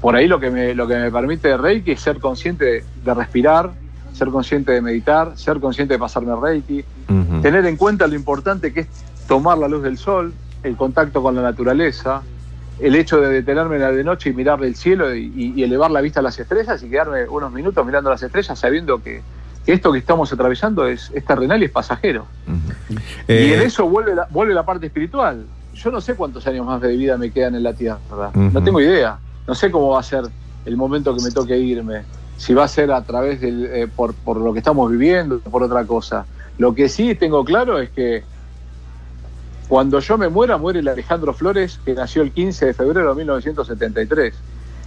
por 0.00 0.14
ahí 0.14 0.28
lo 0.28 0.38
que 0.38 0.50
me, 0.50 0.74
lo 0.74 0.86
que 0.86 0.96
me 0.96 1.10
permite 1.10 1.56
Reiki 1.56 1.92
es 1.92 2.00
ser 2.00 2.20
consciente 2.20 2.84
de 3.04 3.14
respirar, 3.14 3.72
ser 4.12 4.28
consciente 4.28 4.72
de 4.72 4.80
meditar, 4.80 5.32
ser 5.36 5.58
consciente 5.58 5.94
de 5.94 5.98
pasarme 5.98 6.36
Reiki, 6.36 6.84
tener 7.42 7.64
en 7.66 7.76
cuenta 7.76 8.06
lo 8.06 8.14
importante 8.14 8.72
que 8.72 8.80
es 8.80 8.88
tomar 9.26 9.58
la 9.58 9.68
luz 9.68 9.82
del 9.82 9.98
sol, 9.98 10.32
el 10.62 10.76
contacto 10.76 11.22
con 11.22 11.34
la 11.34 11.42
naturaleza, 11.42 12.22
el 12.80 12.94
hecho 12.94 13.20
de 13.20 13.28
detenerme 13.28 13.78
la 13.78 13.92
de 13.92 14.04
noche 14.04 14.30
y 14.30 14.32
mirar 14.32 14.62
el 14.64 14.74
cielo 14.74 15.14
y, 15.14 15.62
elevar 15.62 15.90
la 15.90 16.00
vista 16.00 16.20
a 16.20 16.22
las 16.22 16.38
estrellas 16.38 16.82
y 16.82 16.90
quedarme 16.90 17.28
unos 17.28 17.52
minutos 17.52 17.84
mirando 17.84 18.10
las 18.10 18.22
estrellas 18.22 18.58
sabiendo 18.58 19.02
que, 19.02 19.22
esto 19.66 19.92
que 19.92 19.98
estamos 19.98 20.32
atravesando 20.32 20.86
es, 20.86 21.12
terrenal 21.26 21.62
y 21.62 21.66
es 21.66 21.70
pasajero. 21.70 22.26
y 23.28 23.32
en 23.32 23.60
eh, 23.60 23.64
eso 23.64 23.88
vuelve 23.88 24.14
la, 24.14 24.26
vuelve 24.30 24.54
la 24.54 24.64
parte 24.64 24.86
espiritual. 24.86 25.46
Yo 25.74 25.90
no 25.90 26.00
sé 26.00 26.14
cuántos 26.14 26.46
años 26.46 26.66
más 26.66 26.80
de 26.80 26.96
vida 26.96 27.16
me 27.16 27.30
quedan 27.30 27.54
en 27.54 27.62
la 27.62 27.72
Tierra, 27.72 28.30
no 28.34 28.62
tengo 28.62 28.80
idea. 28.80 29.18
No 29.46 29.54
sé 29.54 29.70
cómo 29.70 29.90
va 29.90 30.00
a 30.00 30.02
ser 30.02 30.24
el 30.64 30.76
momento 30.76 31.14
que 31.14 31.22
me 31.22 31.30
toque 31.30 31.58
irme. 31.58 32.02
Si 32.36 32.54
va 32.54 32.64
a 32.64 32.68
ser 32.68 32.90
a 32.92 33.02
través 33.02 33.40
del, 33.40 33.66
eh, 33.66 33.88
por, 33.94 34.14
por 34.14 34.38
lo 34.38 34.52
que 34.52 34.58
estamos 34.58 34.90
viviendo, 34.90 35.38
por 35.40 35.62
otra 35.62 35.84
cosa. 35.84 36.26
Lo 36.58 36.74
que 36.74 36.88
sí 36.88 37.14
tengo 37.14 37.44
claro 37.44 37.78
es 37.78 37.90
que 37.90 38.24
cuando 39.68 40.00
yo 40.00 40.18
me 40.18 40.28
muera, 40.28 40.56
muere 40.56 40.80
el 40.80 40.88
Alejandro 40.88 41.32
Flores, 41.32 41.80
que 41.84 41.94
nació 41.94 42.22
el 42.22 42.32
15 42.32 42.66
de 42.66 42.74
febrero 42.74 43.10
de 43.10 43.14
1973. 43.16 44.34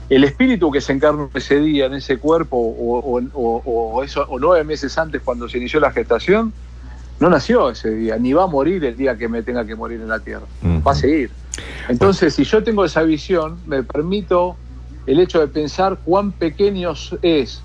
El 0.10 0.24
espíritu 0.24 0.72
que 0.72 0.80
se 0.80 0.94
encarnó 0.94 1.30
ese 1.34 1.60
día 1.60 1.88
en 1.88 1.96
ese 1.96 2.18
cuerpo, 2.18 2.58
o, 2.58 4.04
eso, 4.04 4.26
o 4.30 4.40
nueve 4.40 4.64
meses 4.64 4.98
antes, 4.98 5.22
cuando 5.22 5.50
se 5.50 5.58
inició 5.58 5.80
la 5.80 5.92
gestación, 5.92 6.54
no 7.20 7.30
nació 7.30 7.72
ese 7.72 7.90
día, 7.90 8.18
ni 8.18 8.32
va 8.34 8.44
a 8.44 8.48
morir 8.48 8.86
el 8.86 8.96
día 8.96 9.18
que 9.18 9.28
me 9.28 9.42
tenga 9.42 9.66
que 9.66 9.76
morir 9.76 10.00
en 10.00 10.08
la 10.08 10.20
tierra. 10.20 10.46
Va 10.86 10.92
a 10.92 10.96
seguir. 10.96 11.32
Entonces, 11.90 12.36
si 12.36 12.44
yo 12.44 12.64
tengo 12.64 12.86
esa 12.86 13.02
visión, 13.02 13.58
me 13.66 13.84
permito 13.84 14.56
el 15.08 15.20
hecho 15.20 15.40
de 15.40 15.48
pensar 15.48 15.98
cuán 16.06 16.32
pequeño 16.32 16.94
es 17.22 17.62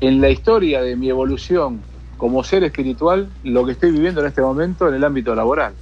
en 0.00 0.20
la 0.20 0.30
historia 0.30 0.80
de 0.80 0.96
mi 0.96 1.10
evolución 1.10 1.80
como 2.16 2.42
ser 2.42 2.64
espiritual 2.64 3.28
lo 3.44 3.64
que 3.64 3.72
estoy 3.72 3.92
viviendo 3.92 4.20
en 4.20 4.26
este 4.26 4.42
momento 4.42 4.88
en 4.88 4.94
el 4.94 5.04
ámbito 5.04 5.34
laboral. 5.34 5.74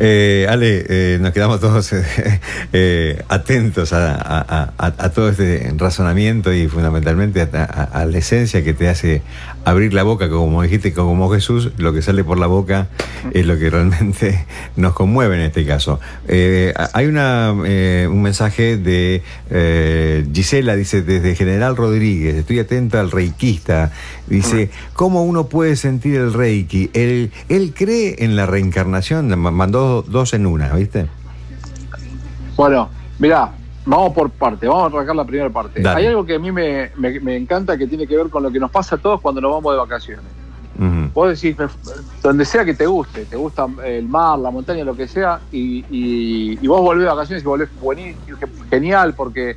Eh, 0.00 0.46
Ale, 0.48 0.84
eh, 0.88 1.18
nos 1.20 1.32
quedamos 1.32 1.58
todos 1.58 1.92
eh, 2.72 3.22
atentos 3.28 3.92
a, 3.92 5.10
todo 5.12 5.30
este 5.30 5.72
razonamiento 5.76 6.52
y 6.52 6.68
fundamentalmente 6.68 7.42
a, 7.42 8.04
la 8.08 8.18
esencia 8.18 8.62
que 8.62 8.74
te 8.74 8.88
hace 8.88 9.22
abrir 9.70 9.94
la 9.94 10.02
boca, 10.02 10.28
como 10.28 10.62
dijiste, 10.62 10.92
como 10.92 11.30
Jesús, 11.30 11.70
lo 11.76 11.92
que 11.92 12.02
sale 12.02 12.24
por 12.24 12.38
la 12.38 12.46
boca 12.46 12.88
es 13.32 13.46
lo 13.46 13.58
que 13.58 13.70
realmente 13.70 14.44
nos 14.76 14.94
conmueve 14.94 15.36
en 15.36 15.42
este 15.42 15.66
caso. 15.66 16.00
hay 16.28 17.06
una, 17.06 17.52
un 17.52 18.22
mensaje 18.22 18.76
de 18.76 19.22
Gisela, 20.32 20.76
dice, 20.76 21.02
desde 21.02 21.34
General 21.34 21.76
Rodríguez, 21.76 22.36
estoy 22.36 22.58
atenta 22.58 23.00
al 23.00 23.10
reikista, 23.10 23.92
dice, 24.26 24.70
¿cómo 24.94 25.24
uno 25.24 25.46
puede 25.46 25.76
sentir 25.76 26.16
el 26.16 26.32
reiki? 26.32 26.90
Él, 26.94 27.32
él 27.48 27.72
cree 27.74 28.16
en 28.18 28.36
la 28.36 28.46
reencarnación, 28.46 29.38
mandó 29.38 30.02
dos, 30.02 30.34
en 30.34 30.46
una, 30.46 30.72
¿viste? 30.74 31.06
Bueno, 32.56 32.90
mirá, 33.18 33.52
Vamos 33.88 34.12
por 34.12 34.28
parte, 34.28 34.68
vamos 34.68 34.92
a 34.92 34.96
arrancar 34.96 35.16
la 35.16 35.24
primera 35.24 35.48
parte. 35.48 35.82
Hay 35.88 36.04
algo 36.04 36.22
que 36.26 36.34
a 36.34 36.38
mí 36.38 36.52
me, 36.52 36.90
encanta 37.34 37.78
que 37.78 37.86
tiene 37.86 38.06
que 38.06 38.18
ver 38.18 38.28
con 38.28 38.42
lo 38.42 38.50
que 38.50 38.60
nos 38.60 38.70
pasa 38.70 38.96
a 38.96 38.98
todos 38.98 39.18
cuando 39.18 39.40
nos 39.40 39.50
vamos 39.50 39.72
de 39.72 39.78
vacaciones. 39.78 40.24
Vos 41.14 41.40
decís, 41.40 41.56
donde 42.22 42.44
sea 42.44 42.66
que 42.66 42.74
te 42.74 42.86
guste, 42.86 43.24
te 43.24 43.36
gusta 43.36 43.66
el 43.84 44.06
mar, 44.06 44.38
la 44.38 44.50
montaña, 44.50 44.84
lo 44.84 44.94
que 44.94 45.08
sea, 45.08 45.40
y, 45.50 46.66
vos 46.66 46.82
volvés 46.82 47.04
de 47.04 47.10
vacaciones 47.10 47.42
y 47.42 47.46
volvés 47.46 47.70
buenísimo, 47.80 48.36
genial 48.68 49.14
porque 49.14 49.56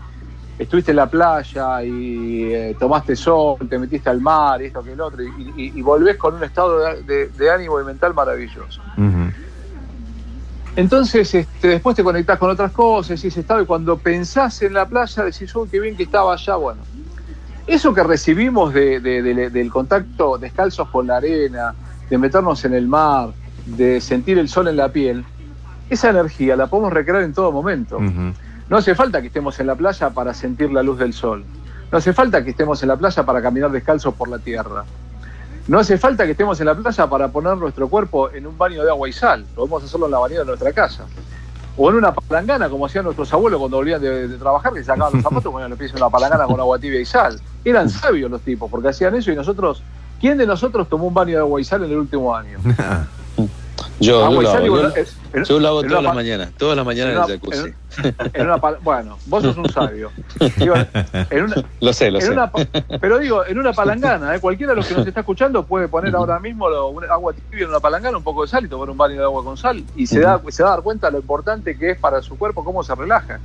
estuviste 0.58 0.92
en 0.92 0.98
la 0.98 1.10
playa 1.10 1.84
y 1.84 2.54
eh, 2.54 2.76
tomaste 2.80 3.18
sol, 3.18 3.58
te 3.70 3.78
metiste 3.78 4.10
al 4.10 4.22
mar 4.22 4.62
y 4.62 4.68
esto 4.68 4.82
que 4.82 4.94
el 4.94 5.02
otro, 5.02 5.22
y, 5.24 5.82
volvés 5.82 6.16
con 6.16 6.36
un 6.36 6.44
estado 6.46 6.80
de, 6.80 7.52
ánimo 7.54 7.82
y 7.82 7.84
mental 7.84 8.14
maravilloso. 8.14 8.82
Entonces, 10.76 11.34
este, 11.36 11.68
después 11.68 11.96
te 11.96 12.04
conectás 12.04 12.40
con 12.40 12.50
otras 12.50 12.72
cosas 12.72 13.22
y 13.24 13.28
ese 13.28 13.42
estado, 13.42 13.62
y 13.62 13.66
cuando 13.66 13.98
pensás 13.98 14.62
en 14.62 14.74
la 14.74 14.88
playa 14.88 15.24
decís, 15.24 15.54
oh, 15.56 15.68
qué 15.70 15.80
bien 15.80 15.98
que 15.98 16.04
estaba 16.04 16.34
allá, 16.34 16.56
bueno. 16.56 16.82
Eso 17.68 17.94
que 17.94 18.04
recibimos 18.04 18.74
del 18.74 19.70
contacto 19.72 20.38
descalzos 20.38 20.90
con 20.90 21.08
la 21.08 21.18
arena, 21.18 21.76
de 22.10 22.18
meternos 22.18 22.66
en 22.66 22.74
el 22.74 22.88
mar, 22.88 23.30
de 23.66 24.02
sentir 24.02 24.38
el 24.38 24.50
sol 24.50 24.68
en 24.68 24.78
la 24.78 24.90
piel, 24.90 25.24
esa 25.90 26.10
energía 26.10 26.56
la 26.56 26.68
podemos 26.68 26.94
recrear 26.94 27.24
en 27.24 27.34
todo 27.34 27.52
momento. 27.52 28.00
No 28.70 28.78
hace 28.78 28.96
falta 28.96 29.22
que 29.22 29.28
estemos 29.28 29.60
en 29.60 29.68
la 29.68 29.76
playa 29.76 30.10
para 30.10 30.34
sentir 30.34 30.72
la 30.72 30.82
luz 30.82 30.98
del 30.98 31.14
sol. 31.14 31.44
No 31.92 31.98
hace 31.98 32.14
falta 32.14 32.44
que 32.44 32.52
estemos 32.52 32.82
en 32.82 32.88
la 32.88 32.96
playa 32.96 33.24
para 33.24 33.42
caminar 33.42 33.72
descalzos 33.72 34.14
por 34.16 34.30
la 34.30 34.40
tierra. 34.40 34.86
No 35.68 35.80
hace 35.80 35.98
falta 35.98 36.26
que 36.26 36.32
estemos 36.32 36.60
en 36.60 36.66
la 36.66 36.76
playa 36.76 37.08
para 37.08 37.28
poner 37.28 37.58
nuestro 37.58 37.88
cuerpo 37.88 38.32
en 38.32 38.48
un 38.48 38.58
baño 38.58 38.84
de 38.84 38.90
agua 38.90 39.08
y 39.08 39.14
sal. 39.14 39.46
Podemos 39.56 39.84
hacerlo 39.84 40.08
en 40.08 40.12
la 40.12 40.20
bañera 40.20 40.42
de 40.42 40.48
nuestra 40.48 40.74
casa. 40.74 41.06
O 41.78 41.90
en 41.90 41.98
una 41.98 42.14
palangana, 42.14 42.70
como 42.70 42.86
hacían 42.86 43.06
nuestros 43.06 43.32
abuelos 43.32 43.60
cuando 43.60 43.78
volvían 43.78 44.02
de, 44.02 44.28
trabajar, 44.38 44.74
que 44.74 44.84
sacaban 44.84 45.14
los 45.14 45.24
zapatos, 45.24 45.52
ponían 45.52 45.70
los 45.70 45.80
pies 45.80 45.92
en 45.92 45.98
una 45.98 46.10
palangana 46.10 46.46
con 46.46 46.60
agua 46.60 46.78
tibia 46.80 47.00
y 47.00 47.06
sal. 47.06 47.40
Eran 47.64 47.90
sabios 47.90 48.30
los 48.30 48.42
tipos, 48.42 48.70
porque 48.70 48.90
hacían 48.90 49.16
eso 49.16 49.32
y 49.32 49.36
nosotros, 49.36 49.82
¿quién 50.20 50.38
de 50.38 50.46
nosotros 50.46 50.90
tomó 50.90 51.08
un 51.08 51.14
baño 51.14 51.36
de 51.36 51.40
agua 51.40 51.62
y 51.62 51.64
sal 51.64 51.84
en 51.84 51.92
el 51.92 51.98
último 51.98 52.36
año? 52.36 52.60
Yo, 54.02 54.32
yo, 54.32 54.42
lo 54.42 54.50
hago, 54.50 54.94
yo, 55.44 55.60
lo 55.60 55.68
hago 55.68 55.84
todas 55.84 56.04
las 56.04 56.16
mañanas, 56.16 56.52
todas 56.58 56.76
las 56.76 56.84
mañanas 56.84 57.30
en, 57.30 57.36
el 57.36 57.40
jacuzzi. 57.40 58.84
bueno, 58.84 59.20
vos 59.28 59.44
sos 59.44 59.56
un 59.58 59.70
sabio. 59.70 60.12
lo 61.80 61.94
sé, 61.94 62.10
lo 62.10 62.20
sé. 62.20 62.36
pero 63.00 63.20
digo, 63.20 63.46
en 63.46 63.60
una 63.60 63.74
palangana, 63.74 64.36
¿eh? 64.36 64.40
cualquiera 64.40 64.72
de 64.72 64.78
los 64.78 64.88
que 64.88 64.96
nos 64.96 65.06
está 65.06 65.20
escuchando 65.20 65.64
puede 65.68 65.88
poner 65.88 66.16
ahora 66.16 66.40
mismo 66.40 66.68
agua 66.68 67.34
tibia 67.34 67.66
en 67.66 67.70
una 67.70 67.80
palangana, 67.80 68.18
un 68.18 68.24
poco 68.24 68.42
de 68.42 68.48
sal 68.48 68.66
y 68.66 68.68
tomar 68.68 68.90
un 68.90 68.98
baño 68.98 69.18
de 69.18 69.24
agua 69.24 69.44
con 69.44 69.56
sal 69.56 69.84
y 69.96 70.08
se, 70.08 70.20
da, 70.20 70.42
se 70.50 70.64
va 70.64 70.70
a 70.70 70.72
dar 70.74 70.82
cuenta 70.82 71.12
lo 71.12 71.20
importante 71.20 71.78
que 71.78 71.92
es 71.92 72.00
para 72.00 72.24
su 72.24 72.40
cuerpo, 72.40 72.64
cómo 72.64 72.84
se 72.84 72.96
relaja. 72.96 73.40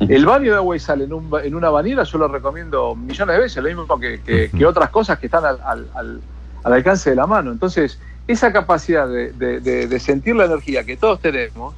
El 0.00 0.26
baño 0.26 0.50
de 0.50 0.56
agua 0.56 0.74
y 0.74 0.80
sal 0.80 1.02
en, 1.02 1.12
un, 1.12 1.30
en 1.40 1.54
una 1.54 1.70
bañera 1.70 2.02
yo 2.02 2.18
lo 2.18 2.26
recomiendo 2.26 2.96
millones 2.96 3.36
de 3.36 3.42
veces, 3.42 3.62
lo 3.62 3.68
mismo 3.68 4.00
que, 4.00 4.20
que, 4.50 4.66
otras 4.66 4.90
cosas 4.90 5.20
que 5.20 5.26
están 5.26 5.44
al, 5.44 5.60
al, 5.64 6.20
al 6.64 6.72
alcance 6.72 7.10
de 7.10 7.16
la 7.16 7.28
mano. 7.28 7.52
Entonces, 7.52 8.00
esa 8.26 8.52
capacidad 8.52 9.08
de, 9.08 10.00
sentir 10.00 10.36
la 10.36 10.46
energía 10.46 10.84
que 10.84 10.96
todos 10.96 11.20
tenemos 11.20 11.74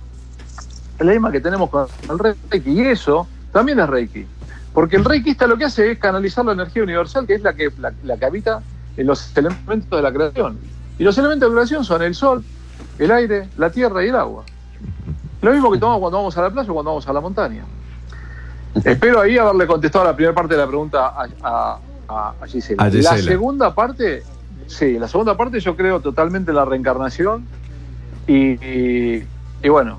es 0.99 1.05
la 1.05 1.13
misma 1.13 1.33
que 1.33 1.41
tenemos 1.41 1.69
con 1.71 1.87
el 2.09 2.37
Reiki. 2.51 2.71
Y 2.71 2.81
eso 2.83 3.27
también 3.53 3.81
es 3.81 3.89
Reiki. 3.89 4.27
Porque 4.73 4.97
el 4.97 5.05
Reikista 5.05 5.47
lo 5.47 5.57
que 5.57 5.65
hace 5.65 5.93
es 5.93 5.99
canalizar 5.99 6.45
la 6.45 6.53
energía 6.53 6.83
universal, 6.83 7.27
que 7.27 7.35
es 7.35 7.43
la 7.43 7.55
que, 7.55 7.71
la, 7.79 8.17
que 8.17 8.25
habita 8.25 8.63
en 8.97 9.07
los 9.07 9.37
elementos 9.37 9.91
de 9.91 10.03
la 10.03 10.13
creación. 10.13 10.59
Y 10.99 11.05
los 11.05 11.19
elementos 11.19 11.49
de 11.49 11.55
la 11.55 11.61
creación 11.61 11.85
son 11.85 12.03
el 12.03 12.15
sol, 12.15 12.45
el 12.99 13.11
aire, 13.11 13.49
la 13.57 13.71
tierra 13.71 14.05
y 14.05 14.09
el 14.09 14.17
agua. 14.17 14.45
Lo 15.43 15.53
mismo 15.53 15.71
que 15.71 15.79
tomamos 15.79 16.01
cuando 16.01 16.19
vamos 16.19 16.37
a 16.39 16.43
la 16.43 16.51
playa 16.51 16.71
o 16.71 16.75
cuando 16.75 16.91
vamos 16.91 17.09
a 17.09 17.13
la 17.13 17.21
montaña. 17.21 17.65
Espero 18.85 19.21
ahí 19.21 19.39
haberle 19.39 19.67
contestado 19.67 20.05
la 20.05 20.15
primera 20.15 20.35
parte 20.35 20.55
de 20.55 20.61
la 20.61 20.67
pregunta 20.67 21.15
a, 21.43 21.79
a, 22.09 22.47
Gisela. 22.47 22.89
La 22.91 23.17
segunda 23.19 23.75
parte 23.75 24.23
Sí, 24.67 24.99
la 24.99 25.09
segunda 25.09 25.37
parte 25.37 25.61
yo 25.61 25.77
creo 25.77 26.01
totalmente 26.01 26.53
la 26.53 26.65
reencarnación 26.65 27.47
y, 28.27 29.21
bueno, 29.69 29.99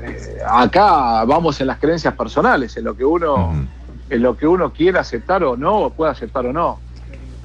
eh, 0.00 0.38
acá 0.48 1.24
vamos 1.24 1.60
en 1.60 1.66
las 1.66 1.78
creencias 1.78 2.14
personales, 2.14 2.76
en 2.76 2.84
lo 2.84 2.96
que 2.96 3.04
uno, 3.04 3.52
en 4.08 4.22
lo 4.22 4.36
que 4.36 4.46
uno 4.46 4.72
quiere 4.72 4.98
aceptar 4.98 5.42
o 5.42 5.56
no, 5.56 5.78
o 5.78 5.90
puede 5.90 6.12
aceptar 6.12 6.46
o 6.46 6.52
no. 6.52 6.78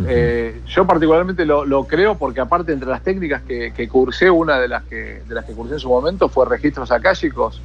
Eh, 0.07 0.61
yo 0.67 0.85
particularmente 0.85 1.45
lo, 1.45 1.83
creo 1.85 2.17
porque 2.17 2.41
aparte 2.41 2.73
entre 2.73 2.89
las 2.89 3.01
técnicas 3.01 3.41
que, 3.43 3.89
cursé, 3.91 4.29
una 4.29 4.59
de 4.59 4.67
las 4.67 4.83
que, 4.83 5.23
de 5.27 5.35
las 5.35 5.45
que 5.45 5.53
cursé 5.53 5.73
en 5.73 5.79
su 5.79 5.89
momento 5.89 6.29
fue 6.29 6.45
registros 6.45 6.91
akáshicos 6.91 7.61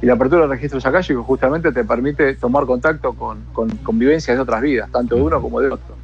y 0.00 0.06
la 0.06 0.14
apertura 0.14 0.42
de 0.42 0.48
registros 0.48 0.84
akáshicos 0.86 1.24
justamente 1.26 1.72
te 1.72 1.84
permite 1.84 2.34
tomar 2.34 2.66
contacto 2.66 3.12
con, 3.14 3.42
con 3.52 3.98
vivencias 3.98 4.36
de 4.36 4.42
otras 4.42 4.60
vidas, 4.62 4.90
tanto 4.90 5.14
de 5.14 5.22
uno 5.22 5.40
como 5.40 5.60
de 5.60 5.68
otro. 5.68 5.94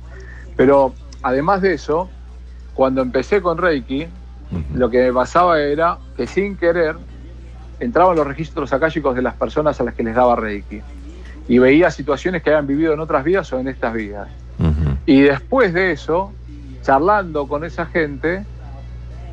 Pero 0.56 0.92
además 1.22 1.62
de 1.62 1.74
eso, 1.74 2.08
cuando 2.80 3.02
empecé 3.02 3.42
con 3.42 3.58
Reiki, 3.58 4.06
lo 4.72 4.88
que 4.88 5.02
me 5.02 5.12
pasaba 5.12 5.60
era 5.60 5.98
que 6.16 6.26
sin 6.26 6.56
querer 6.56 6.96
entraban 7.78 8.16
los 8.16 8.26
registros 8.26 8.72
akáshicos 8.72 9.14
de 9.14 9.20
las 9.20 9.34
personas 9.34 9.78
a 9.82 9.84
las 9.84 9.92
que 9.92 10.02
les 10.02 10.14
daba 10.14 10.34
Reiki. 10.34 10.80
Y 11.46 11.58
veía 11.58 11.90
situaciones 11.90 12.42
que 12.42 12.48
habían 12.48 12.66
vivido 12.66 12.94
en 12.94 13.00
otras 13.00 13.22
vidas 13.22 13.52
o 13.52 13.58
en 13.58 13.68
estas 13.68 13.92
vidas. 13.92 14.28
Y 15.04 15.20
después 15.20 15.74
de 15.74 15.92
eso, 15.92 16.32
charlando 16.80 17.46
con 17.46 17.66
esa 17.66 17.84
gente, 17.84 18.46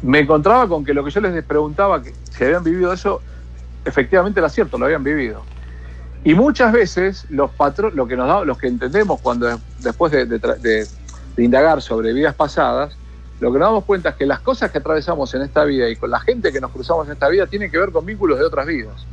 me 0.02 0.20
encontraba 0.20 0.68
con 0.68 0.84
que 0.84 0.94
lo 0.94 1.06
que 1.06 1.12
yo 1.12 1.22
les 1.22 1.42
preguntaba, 1.46 2.04
que 2.04 2.14
si 2.30 2.44
habían 2.44 2.66
vivido 2.66 2.92
eso, 2.92 3.22
efectivamente 3.86 4.42
era 4.42 4.50
cierto, 4.50 4.78
lo 4.78 4.88
habían 4.88 5.06
vivido. 5.06 5.44
Y 6.26 6.34
muchas 6.34 6.74
veces 6.74 7.26
los 7.30 7.50
patrones, 7.52 7.96
lo 7.96 8.10
que 8.10 8.18
nos 8.18 8.28
da, 8.28 8.44
los 8.44 8.58
que 8.58 8.68
entendemos 8.68 9.22
cuando 9.22 9.58
después 9.80 10.12
de 10.12 10.86
indagar 11.38 11.82
sobre 11.82 12.12
vidas 12.12 12.36
pasadas, 12.36 12.98
lo 13.40 13.54
que 13.54 13.60
nos 13.60 13.68
damos 13.68 13.84
cuenta 13.86 14.10
es 14.10 14.16
que 14.16 14.26
las 14.26 14.40
cosas 14.40 14.72
que 14.72 14.80
atravesamos 14.80 15.34
en 15.36 15.44
esta 15.44 15.64
vida 15.64 15.90
y 15.90 15.96
con 15.96 16.10
la 16.10 16.20
gente 16.20 16.52
que 16.52 16.60
nos 16.60 16.72
cruzamos 16.72 17.06
en 17.06 17.14
esta 17.14 17.30
vida 17.30 17.46
tienen 17.46 17.70
que 17.70 17.78
ver 17.78 17.92
con 17.92 18.06
vínculos 18.06 18.40
de 18.40 18.46
otras 18.46 18.66
vidas. 18.66 19.06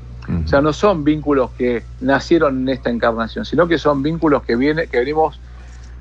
O 0.45 0.49
sea, 0.49 0.63
no 0.63 0.73
son 0.73 1.05
vínculos 1.05 1.51
que 1.59 1.85
nacieron 2.01 2.63
en 2.63 2.69
esta 2.71 2.89
encarnación, 2.89 3.45
sino 3.45 3.69
que 3.69 3.77
son 3.77 4.03
vínculos 4.03 4.43
que, 4.43 4.57
viene, 4.57 4.87
que 4.87 4.99
venimos, 4.99 5.39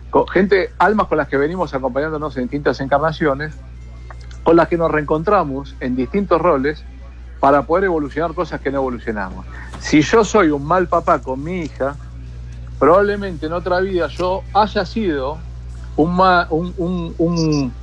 con 0.10 0.26
gente, 0.30 0.72
almas 0.78 1.08
con 1.08 1.18
las 1.18 1.28
que 1.28 1.36
venimos 1.36 1.74
acompañándonos 1.74 2.38
en 2.38 2.44
distintas 2.44 2.80
encarnaciones, 2.80 3.54
con 4.44 4.56
las 4.56 4.70
que 4.70 4.78
nos 4.78 4.90
reencontramos 4.90 5.76
en 5.82 5.98
distintos 5.98 6.42
roles 6.42 6.86
para 7.42 7.64
poder 7.64 7.86
evolucionar 7.86 8.34
cosas 8.34 8.62
que 8.62 8.72
no 8.72 8.78
evolucionamos. 8.78 9.46
Si 9.80 10.02
yo 10.02 10.24
soy 10.24 10.52
un 10.52 10.66
mal 10.66 10.88
papá 10.88 11.22
con 11.22 11.44
mi 11.44 11.60
hija, 11.60 11.98
probablemente 12.80 13.48
en 13.48 13.54
otra 13.54 13.82
vida 13.82 14.08
yo 14.08 14.44
haya 14.54 14.86
sido 14.86 15.40
un, 15.98 16.18
un, 16.50 17.14
un 17.18 17.74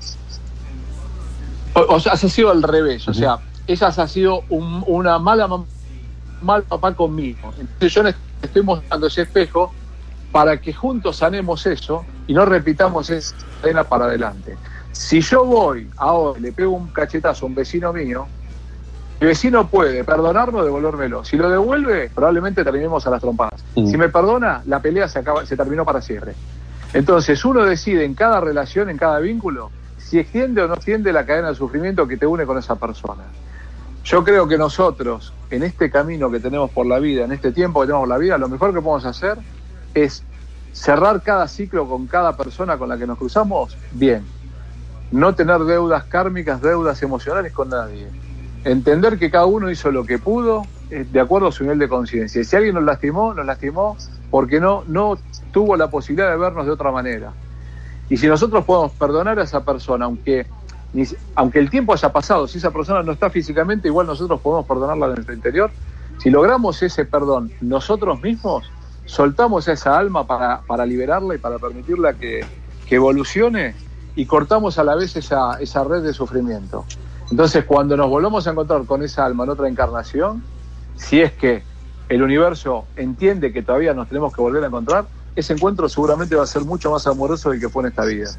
o, 1.75 2.01
sea, 2.01 2.13
ha 2.13 2.17
sido 2.17 2.51
al 2.51 2.63
revés, 2.63 3.07
o 3.09 3.15
sea, 3.15 3.39
esa 3.67 3.89
ha 3.89 4.09
sido 4.09 4.43
una 4.49 5.19
mala 5.19 5.49
mal 6.43 6.63
papá 6.65 6.95
conmigo. 6.95 7.53
Entonces 7.59 7.93
yo 7.93 8.03
estoy 8.43 8.63
mostrando 8.63 9.07
ese 9.07 9.23
espejo 9.23 9.73
para 10.33 10.61
que 10.61 10.73
juntos 10.73 11.17
sanemos 11.17 11.67
eso 11.67 12.05
y 12.27 12.35
no 12.35 12.45
repitamos 12.45 13.11
esa 13.11 13.35
escena 13.59 13.85
para 13.85 14.07
adelante. 14.07 14.57
Si 14.93 15.21
yo 15.21 15.45
voy 15.45 15.89
ahora 15.97 16.39
y 16.39 16.43
le 16.43 16.53
pego 16.53 16.73
un 16.73 16.89
cachetazo 16.89 17.47
a 17.47 17.49
un 17.49 17.55
vecino 17.55 17.93
mío, 17.93 18.27
el 19.21 19.29
vecino 19.29 19.69
puede 19.69 20.03
perdonarlo 20.03 20.61
o 20.61 20.65
devolvérmelo. 20.65 21.25
Si 21.25 21.37
lo 21.37 21.51
devuelve, 21.51 22.11
probablemente 22.15 22.65
terminemos 22.65 23.07
a 23.07 23.11
las 23.11 23.21
trompadas. 23.21 23.63
Si 23.75 23.97
me 23.97 24.09
perdona, 24.09 24.63
la 24.67 24.81
pelea 24.81 25.09
se, 25.09 25.19
acaba, 25.19 25.45
se 25.45 25.57
terminó 25.57 25.85
para 25.85 26.01
siempre. 26.01 26.35
Entonces 26.95 27.45
uno 27.45 27.65
decide 27.65 28.05
en 28.05 28.15
cada 28.15 28.41
relación, 28.41 28.89
en 28.89 28.97
cada 28.97 29.21
vínculo, 29.21 29.71
si 30.11 30.19
extiende 30.19 30.61
o 30.61 30.67
no 30.67 30.75
extiende 30.75 31.13
la 31.13 31.25
cadena 31.25 31.51
de 31.51 31.55
sufrimiento 31.55 32.09
que 32.09 32.17
te 32.17 32.27
une 32.27 32.45
con 32.45 32.59
esa 32.59 32.75
persona. 32.75 33.23
Yo 34.03 34.25
creo 34.25 34.49
que 34.49 34.59
nosotros, 34.59 35.33
en 35.51 35.63
este 35.63 35.89
camino 35.89 36.33
que 36.33 36.41
tenemos 36.41 36.69
por 36.73 36.85
la 36.85 36.99
vida, 36.99 37.25
en 37.25 37.31
este 37.31 37.53
tiempo 37.53 37.81
que 37.81 37.87
tenemos 37.87 38.03
por 38.03 38.09
la 38.09 38.19
vida, 38.19 38.37
lo 38.37 38.49
mejor 38.49 38.75
que 38.75 38.81
podemos 38.81 39.05
hacer 39.05 39.39
es 39.95 40.25
cerrar 40.73 41.23
cada 41.23 41.47
ciclo 41.47 41.89
con 41.89 42.09
cada 42.09 42.37
persona 42.37 42.77
con 42.77 42.89
la 42.89 42.99
que 42.99 43.07
nos 43.07 43.19
cruzamos 43.19 43.79
bien. 43.93 44.25
No 45.13 45.37
tener 45.37 45.61
deudas 45.61 46.03
kármicas, 46.05 46.61
deudas 46.61 47.01
emocionales 47.05 47.53
con 47.53 47.69
nadie. 47.69 48.09
Entender 48.65 49.17
que 49.17 49.31
cada 49.31 49.47
uno 49.47 49.71
hizo 49.71 49.93
lo 49.93 50.05
que 50.05 50.19
pudo 50.19 50.65
eh, 50.91 51.07
de 51.09 51.21
acuerdo 51.21 51.47
a 51.47 51.53
su 51.53 51.63
nivel 51.63 51.79
de 51.79 51.89
conciencia. 51.89 52.43
Si 52.43 52.57
alguien 52.57 52.75
nos 52.75 52.83
lastimó, 52.83 53.33
nos 53.33 53.47
lastimó 53.47 53.97
porque 54.29 54.59
no, 54.59 54.83
no 54.89 55.19
tuvo 55.53 55.77
la 55.77 55.89
posibilidad 55.89 56.33
de 56.33 56.37
vernos 56.37 56.67
de 56.67 56.73
otra 56.73 56.91
manera. 56.91 57.33
Y 58.11 58.17
si 58.17 58.27
nosotros 58.27 58.65
podemos 58.65 58.93
perdonar 58.93 59.39
a 59.39 59.45
esa 59.45 59.65
persona, 59.65 60.05
aunque, 60.05 60.45
aunque 61.37 61.61
el 61.61 61.71
tiempo 61.71 61.95
haya 61.95 62.13
pasado, 62.13 62.49
si 62.49 62.59
esa 62.59 62.73
persona 62.73 63.05
no 63.05 63.13
está 63.13 63.31
físicamente, 63.31 63.87
igual 63.87 64.09
nosotros 64.09 64.41
podemos 64.41 64.67
perdonarla 64.67 65.07
en 65.07 65.15
nuestro 65.15 65.35
interior. 65.35 65.71
Si 66.19 66.29
logramos 66.29 66.83
ese 66.83 67.05
perdón 67.05 67.53
nosotros 67.61 68.21
mismos, 68.21 68.69
soltamos 69.07 69.69
a 69.69 69.73
esa 69.73 69.97
alma 69.97 70.27
para, 70.27 70.61
para 70.63 70.85
liberarla 70.85 71.37
y 71.37 71.39
para 71.39 71.59
permitirla 71.59 72.15
que, 72.15 72.45
que, 72.87 72.97
evolucione 72.97 73.77
y 74.17 74.27
cortamos 74.27 74.79
a 74.79 74.85
la 74.85 74.97
vez 74.97 75.15
esa, 75.15 75.61
esa 75.61 75.85
red 75.85 76.03
de 76.03 76.13
sufrimiento. 76.13 76.85
Entonces, 77.31 77.65
cuando 77.65 77.97
nos 77.97 78.11
volvamos 78.11 78.47
a 78.49 78.51
encontrar 78.51 78.85
con 78.87 79.05
esa 79.05 79.25
alma 79.25 79.45
en 79.45 79.51
otra 79.51 79.69
encarnación, 79.69 80.43
si 80.97 81.21
es 81.21 81.33
que 81.33 81.63
el 82.09 82.25
universo 82.25 82.87
entiende 82.97 83.53
que 83.53 83.63
todavía 83.63 83.95
nos 83.95 84.09
tenemos 84.09 84.35
que 84.35 84.43
volver 84.43 84.65
a 84.65 84.67
encontrar, 84.67 85.07
ese 85.37 85.53
encuentro 85.53 85.89
seguramente 85.89 86.35
va 86.35 86.45
a 86.45 86.47
ser 86.47 86.63
mucho 86.63 86.91
más 86.91 87.07
amoroso 87.07 87.51
del 87.51 87.61
que 87.61 87.69
fue 87.69 87.83
en 87.85 87.89
esta 87.89 88.05
vida. 88.05 88.31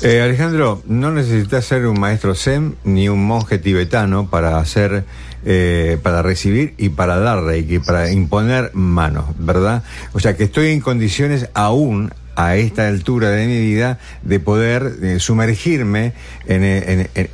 Eh, 0.00 0.22
Alejandro, 0.22 0.80
no 0.86 1.10
necesitas 1.10 1.64
ser 1.64 1.84
un 1.86 1.98
maestro 1.98 2.36
Zen 2.36 2.76
ni 2.84 3.08
un 3.08 3.26
monje 3.26 3.58
tibetano 3.58 4.30
para 4.30 4.58
hacer, 4.58 5.04
eh, 5.44 5.98
para 6.04 6.22
recibir 6.22 6.74
y 6.78 6.90
para 6.90 7.18
dar 7.18 7.42
reiki, 7.42 7.80
para 7.80 8.08
imponer 8.12 8.70
manos, 8.74 9.24
¿verdad? 9.38 9.82
O 10.12 10.20
sea 10.20 10.36
que 10.36 10.44
estoy 10.44 10.68
en 10.68 10.80
condiciones 10.80 11.48
aún 11.52 12.12
a 12.36 12.54
esta 12.54 12.86
altura 12.86 13.30
de 13.30 13.48
mi 13.48 13.58
vida 13.58 13.98
de 14.22 14.38
poder 14.38 14.94
eh, 15.02 15.18
sumergirme 15.18 16.12
en, 16.46 16.62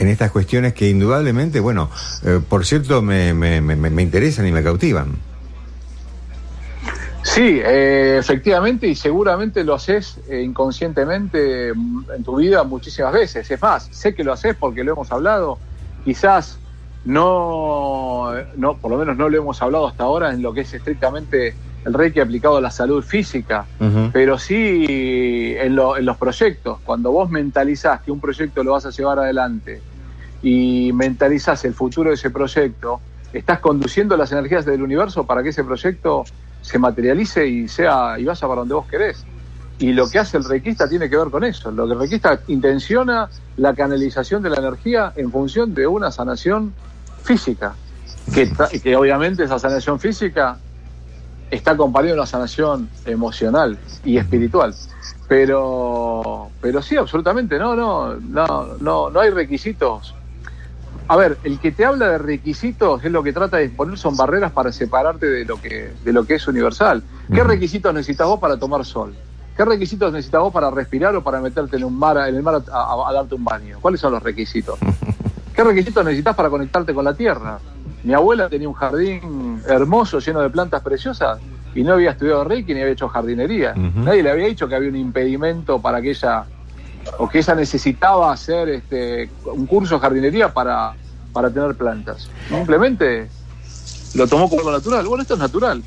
estas 0.08 0.30
cuestiones 0.30 0.72
que 0.72 0.88
indudablemente, 0.88 1.60
bueno, 1.60 1.90
por 2.48 2.64
cierto, 2.64 3.02
me, 3.02 3.34
me, 3.34 3.60
me 3.60 4.02
interesan 4.02 4.46
y 4.46 4.52
me 4.52 4.62
cautivan. 4.62 5.18
Sí, 7.24 7.58
eh, 7.64 8.18
efectivamente, 8.20 8.86
y 8.86 8.94
seguramente 8.94 9.64
lo 9.64 9.74
haces 9.74 10.20
eh, 10.28 10.42
inconscientemente 10.42 11.68
en 11.68 12.22
tu 12.22 12.36
vida 12.36 12.64
muchísimas 12.64 13.14
veces. 13.14 13.50
Es 13.50 13.62
más, 13.62 13.88
sé 13.90 14.14
que 14.14 14.22
lo 14.22 14.32
haces 14.32 14.54
porque 14.54 14.84
lo 14.84 14.92
hemos 14.92 15.10
hablado. 15.10 15.58
Quizás 16.04 16.58
no, 17.06 18.30
no, 18.56 18.76
por 18.76 18.90
lo 18.90 18.98
menos 18.98 19.16
no 19.16 19.30
lo 19.30 19.38
hemos 19.38 19.60
hablado 19.62 19.86
hasta 19.88 20.04
ahora 20.04 20.34
en 20.34 20.42
lo 20.42 20.52
que 20.52 20.60
es 20.60 20.74
estrictamente 20.74 21.54
el 21.86 21.94
Reiki 21.94 22.20
aplicado 22.20 22.58
a 22.58 22.60
la 22.60 22.70
salud 22.70 23.02
física, 23.02 23.66
pero 24.12 24.38
sí 24.38 25.54
en, 25.58 25.78
en 25.78 26.04
los 26.04 26.16
proyectos. 26.18 26.78
Cuando 26.84 27.10
vos 27.10 27.30
mentalizás 27.30 28.02
que 28.02 28.10
un 28.10 28.20
proyecto 28.20 28.62
lo 28.62 28.72
vas 28.72 28.84
a 28.84 28.90
llevar 28.90 29.18
adelante 29.18 29.80
y 30.42 30.92
mentalizás 30.92 31.64
el 31.64 31.72
futuro 31.72 32.10
de 32.10 32.16
ese 32.16 32.28
proyecto, 32.28 33.00
estás 33.32 33.60
conduciendo 33.60 34.14
las 34.16 34.30
energías 34.30 34.66
del 34.66 34.82
universo 34.82 35.24
para 35.24 35.42
que 35.42 35.48
ese 35.48 35.64
proyecto 35.64 36.24
se 36.64 36.78
materialice 36.78 37.46
y 37.46 37.68
sea 37.68 38.18
y 38.18 38.24
vaya 38.24 38.48
para 38.48 38.60
donde 38.60 38.74
vos 38.74 38.86
querés. 38.86 39.24
Y 39.78 39.92
lo 39.92 40.08
que 40.08 40.18
hace 40.18 40.38
el 40.38 40.44
requista 40.44 40.88
tiene 40.88 41.10
que 41.10 41.16
ver 41.16 41.28
con 41.28 41.44
eso. 41.44 41.70
Lo 41.70 41.86
que 41.86 41.92
el 41.92 41.98
requista 41.98 42.40
intenciona 42.46 43.28
la 43.58 43.74
canalización 43.74 44.42
de 44.42 44.50
la 44.50 44.56
energía 44.56 45.12
en 45.14 45.30
función 45.30 45.74
de 45.74 45.86
una 45.86 46.10
sanación 46.10 46.72
física. 47.22 47.74
Que, 48.32 48.50
que 48.82 48.96
obviamente 48.96 49.44
esa 49.44 49.58
sanación 49.58 50.00
física 50.00 50.56
está 51.50 51.72
acompañada 51.72 52.14
de 52.14 52.18
una 52.20 52.26
sanación 52.26 52.88
emocional 53.04 53.78
y 54.02 54.16
espiritual. 54.16 54.74
Pero, 55.28 56.50
pero 56.62 56.80
sí, 56.80 56.96
absolutamente, 56.96 57.58
no, 57.58 57.76
no, 57.76 58.14
no, 58.14 58.76
no, 58.80 59.10
no 59.10 59.20
hay 59.20 59.30
requisitos 59.30 60.14
a 61.06 61.16
ver, 61.16 61.38
el 61.44 61.58
que 61.58 61.70
te 61.70 61.84
habla 61.84 62.08
de 62.08 62.18
requisitos 62.18 63.04
es 63.04 63.12
lo 63.12 63.22
que 63.22 63.32
trata 63.32 63.58
de 63.58 63.68
poner 63.68 63.98
son 63.98 64.16
barreras 64.16 64.52
para 64.52 64.72
separarte 64.72 65.26
de 65.26 65.44
lo 65.44 65.60
que, 65.60 65.92
de 66.02 66.12
lo 66.12 66.24
que 66.24 66.36
es 66.36 66.48
universal. 66.48 67.02
¿Qué 67.32 67.44
requisitos 67.44 67.92
necesitas 67.92 68.26
vos 68.26 68.40
para 68.40 68.56
tomar 68.56 68.84
sol? 68.86 69.14
¿Qué 69.54 69.64
requisitos 69.64 70.12
necesitas 70.12 70.40
vos 70.40 70.52
para 70.52 70.70
respirar 70.70 71.14
o 71.14 71.22
para 71.22 71.40
meterte 71.40 71.76
en 71.76 71.84
un 71.84 71.98
mar, 71.98 72.16
en 72.28 72.34
el 72.34 72.42
mar 72.42 72.62
a, 72.72 73.12
darte 73.12 73.34
un 73.34 73.44
baño? 73.44 73.78
¿Cuáles 73.80 74.00
son 74.00 74.12
los 74.12 74.22
requisitos? 74.22 74.78
¿Qué 75.54 75.62
requisitos 75.62 76.04
necesitas 76.04 76.34
para 76.34 76.48
conectarte 76.48 76.94
con 76.94 77.04
la 77.04 77.14
tierra? 77.14 77.58
Mi 78.02 78.14
abuela 78.14 78.48
tenía 78.48 78.68
un 78.68 78.74
jardín 78.74 79.62
hermoso, 79.68 80.18
lleno 80.20 80.40
de 80.40 80.50
plantas 80.50 80.82
preciosas, 80.82 81.38
y 81.74 81.82
no 81.82 81.94
había 81.94 82.12
estudiado 82.12 82.44
Reiki 82.44 82.72
ni 82.72 82.80
había 82.80 82.92
hecho 82.92 83.08
jardinería. 83.08 83.74
Nadie 83.74 84.22
le 84.22 84.30
había 84.30 84.46
dicho 84.46 84.68
que 84.68 84.74
había 84.74 84.88
un 84.88 84.96
impedimento 84.96 85.80
para 85.80 86.00
que 86.00 86.10
ella 86.10 86.44
o 87.18 87.28
que 87.28 87.38
ella 87.38 87.54
necesitaba 87.54 88.32
hacer 88.32 88.68
este, 88.68 89.30
un 89.44 89.66
curso 89.66 89.96
de 89.96 90.00
jardinería 90.00 90.52
para, 90.52 90.94
para 91.32 91.50
tener 91.50 91.74
plantas. 91.74 92.30
Simplemente 92.48 93.28
lo 94.14 94.26
tomó 94.26 94.48
como 94.48 94.70
natural. 94.70 95.06
Bueno, 95.06 95.22
esto 95.22 95.34
es 95.34 95.40
natural. 95.40 95.82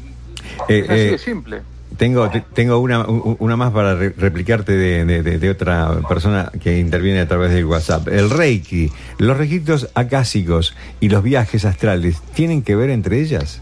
Eh, 0.67 0.80
es 0.80 0.89
así 0.89 0.99
de 0.99 1.13
eh, 1.13 1.17
simple. 1.17 1.62
Tengo, 1.97 2.30
tengo 2.53 2.77
una, 2.80 3.06
una 3.08 3.56
más 3.56 3.71
para 3.71 3.95
replicarte 3.95 4.73
de, 4.73 5.23
de, 5.23 5.49
otra 5.49 5.99
persona 6.08 6.51
que 6.62 6.77
interviene 6.77 7.21
a 7.21 7.27
través 7.27 7.51
del 7.51 7.65
WhatsApp. 7.65 8.10
El 8.10 8.30
Reiki, 8.30 8.91
los 9.17 9.36
registros 9.36 9.89
acásicos 9.95 10.75
y 10.99 11.10
los 11.10 11.23
viajes 11.23 11.65
astrales, 11.65 12.21
¿tienen 12.36 12.62
que 12.62 12.75
ver 12.75 12.91
entre 12.91 13.19
ellas? 13.21 13.62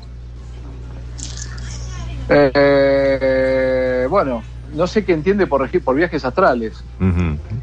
Eh, 2.27 4.07
bueno, 4.09 4.43
no 4.75 4.87
sé 4.87 5.05
qué 5.05 5.13
entiende 5.13 5.47
por, 5.47 5.69
por 5.81 5.95
viajes 5.95 6.25
astrales. 6.25 6.83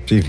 sí. 0.07 0.23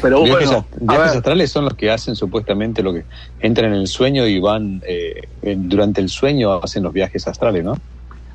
Pero 0.00 0.20
bueno, 0.20 0.64
viajes, 0.80 1.16
astrales 1.16 1.50
son 1.50 1.64
los 1.64 1.74
que 1.74 1.90
hacen 1.90 2.14
supuestamente 2.14 2.82
lo 2.82 2.92
que 2.92 3.04
entran 3.40 3.72
en 3.72 3.80
el 3.80 3.88
sueño 3.88 4.26
y 4.26 4.38
van 4.40 4.82
eh, 4.86 5.28
durante 5.42 6.00
el 6.00 6.08
sueño 6.08 6.62
hacen 6.62 6.82
los 6.82 6.92
viajes 6.92 7.26
astrales, 7.26 7.64
¿no? 7.64 7.76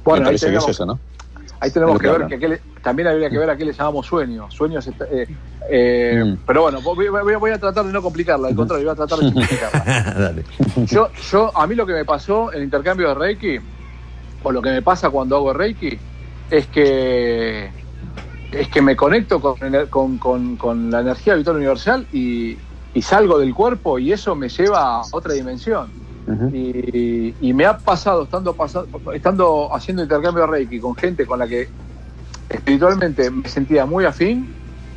Bueno, 0.03 0.29
ahí 0.29 0.37
tenemos, 0.37 0.67
eso, 0.67 0.85
¿no? 0.85 0.99
Ahí 1.61 1.71
tenemos 1.71 1.97
que, 1.99 2.09
ver 2.09 2.27
que 2.27 2.59
también 2.81 3.07
habría 3.07 3.29
que 3.29 3.37
ver 3.37 3.49
a 3.49 3.55
qué 3.55 3.63
le 3.63 3.71
llamamos 3.71 4.05
sueño. 4.05 4.51
Sueños, 4.51 4.85
eh, 4.87 5.27
eh, 5.69 6.23
mm. 6.25 6.39
pero 6.45 6.63
bueno, 6.63 6.81
voy, 6.81 7.51
a 7.51 7.57
tratar 7.57 7.85
de 7.85 7.93
no 7.93 8.01
complicarla, 8.01 8.49
al 8.49 8.55
contrario, 8.55 8.85
voy 8.85 8.91
a 8.91 8.95
tratar 8.95 9.19
de 9.19 9.25
simplificarla. 9.25 10.13
Dale. 10.17 10.43
Yo, 10.85 11.09
yo, 11.31 11.57
a 11.57 11.65
mí 11.65 11.75
lo 11.75 11.85
que 11.85 11.93
me 11.93 12.03
pasó 12.03 12.51
en 12.51 12.57
el 12.57 12.63
intercambio 12.65 13.07
de 13.09 13.15
Reiki, 13.15 13.59
o 14.43 14.51
lo 14.51 14.61
que 14.61 14.71
me 14.71 14.81
pasa 14.81 15.09
cuando 15.09 15.37
hago 15.37 15.53
Reiki, 15.53 15.97
es 16.53 16.67
que 16.67 17.71
es 18.51 18.67
que 18.67 18.81
me 18.83 18.95
conecto 18.95 19.41
con, 19.41 20.17
con, 20.57 20.91
la 20.91 21.01
energía 21.01 21.33
vital 21.33 21.55
universal 21.55 22.05
y, 22.13 22.57
salgo 23.01 23.39
del 23.39 23.55
cuerpo 23.55 23.97
y 23.97 24.13
eso 24.13 24.35
me 24.35 24.47
lleva 24.49 24.99
a 24.99 25.01
otra 25.11 25.33
dimensión. 25.33 25.89
y, 26.53 27.53
me 27.53 27.65
ha 27.65 27.79
pasado 27.79 28.23
estando, 28.23 28.55
estando 29.13 29.73
haciendo 29.73 30.03
intercambio 30.03 30.45
de 30.45 30.51
Reiki 30.51 30.79
con 30.79 30.95
gente 30.95 31.25
con 31.25 31.39
la 31.39 31.47
que 31.47 31.67
espiritualmente 32.49 33.31
me 33.31 33.49
sentía 33.49 33.87
muy 33.87 34.05
afín, 34.05 34.53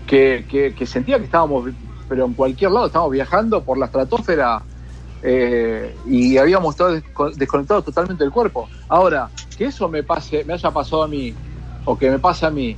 que, 0.06 0.74
sentía 0.84 1.18
que 1.18 1.24
estábamos, 1.24 1.70
pero 2.06 2.26
en 2.26 2.34
cualquier 2.34 2.72
lado, 2.72 2.86
estábamos 2.86 3.12
viajando 3.12 3.62
por 3.64 3.78
la 3.78 3.86
estratosfera 3.86 4.60
eh, 5.28 5.96
y 6.06 6.38
habíamos 6.38 6.76
estado 6.76 7.02
desconectados 7.34 7.84
totalmente 7.84 8.22
del 8.22 8.32
cuerpo. 8.32 8.68
Ahora, 8.88 9.28
que 9.58 9.64
eso 9.64 9.88
me 9.88 10.04
pase, 10.04 10.44
me 10.44 10.52
haya 10.52 10.70
pasado 10.70 11.02
a 11.02 11.08
mí, 11.08 11.34
o 11.84 11.98
que 11.98 12.08
me 12.08 12.20
pase 12.20 12.46
a 12.46 12.50
mí, 12.50 12.76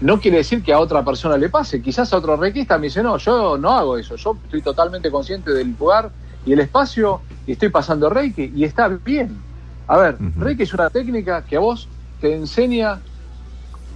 no 0.00 0.18
quiere 0.18 0.38
decir 0.38 0.60
que 0.64 0.72
a 0.72 0.80
otra 0.80 1.04
persona 1.04 1.36
le 1.36 1.48
pase. 1.48 1.80
Quizás 1.80 2.12
a 2.12 2.16
otro 2.16 2.36
requista 2.36 2.78
me 2.78 2.88
dice, 2.88 3.00
no, 3.00 3.16
yo 3.18 3.56
no 3.56 3.70
hago 3.70 3.96
eso, 3.96 4.16
yo 4.16 4.36
estoy 4.42 4.60
totalmente 4.60 5.08
consciente 5.08 5.52
del 5.52 5.76
lugar 5.78 6.10
y 6.44 6.52
el 6.52 6.58
espacio 6.58 7.20
y 7.46 7.52
estoy 7.52 7.68
pasando 7.68 8.10
Reiki 8.10 8.52
y 8.56 8.64
está 8.64 8.88
bien. 8.88 9.38
A 9.86 9.96
ver, 9.96 10.16
Reiki 10.36 10.64
es 10.64 10.74
una 10.74 10.90
técnica 10.90 11.44
que 11.44 11.54
a 11.54 11.60
vos 11.60 11.88
te 12.20 12.34
enseña 12.34 12.98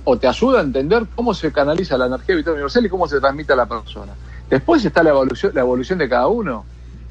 o 0.05 0.17
te 0.17 0.29
ayuda 0.29 0.61
a 0.61 0.63
entender 0.63 1.05
cómo 1.17 1.35
se 1.35 1.51
canaliza 1.51 1.99
la 1.99 2.07
energía 2.07 2.37
vital 2.37 2.53
universal 2.53 2.87
y 2.87 2.89
cómo 2.89 3.09
se 3.09 3.19
transmite 3.19 3.55
a 3.55 3.57
la 3.57 3.67
persona. 3.67 4.13
Después 4.49 4.85
está 4.85 5.03
la 5.03 5.11
evolución, 5.11 5.51
la 5.53 5.63
evolución 5.63 5.99
de 5.99 6.09
cada 6.09 6.29
uno 6.29 6.65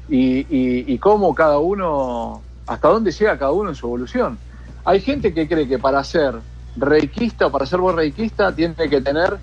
y, 0.08 0.92
y 0.92 0.98
cómo 0.98 1.34
cada 1.34 1.58
uno, 1.58 2.42
hasta 2.66 2.88
dónde 2.88 3.10
llega 3.12 3.38
cada 3.38 3.52
uno 3.52 3.70
en 3.70 3.74
su 3.74 3.86
evolución. 3.86 4.38
Hay 4.84 5.00
gente 5.00 5.34
que 5.34 5.46
cree 5.46 5.68
que 5.68 5.78
para 5.78 6.02
ser 6.02 6.36
reikista 6.76 7.46
o 7.46 7.50
para 7.50 7.66
ser 7.66 7.80
buen 7.80 7.96
tiene 8.54 8.88
que 8.88 9.00
tener 9.00 9.38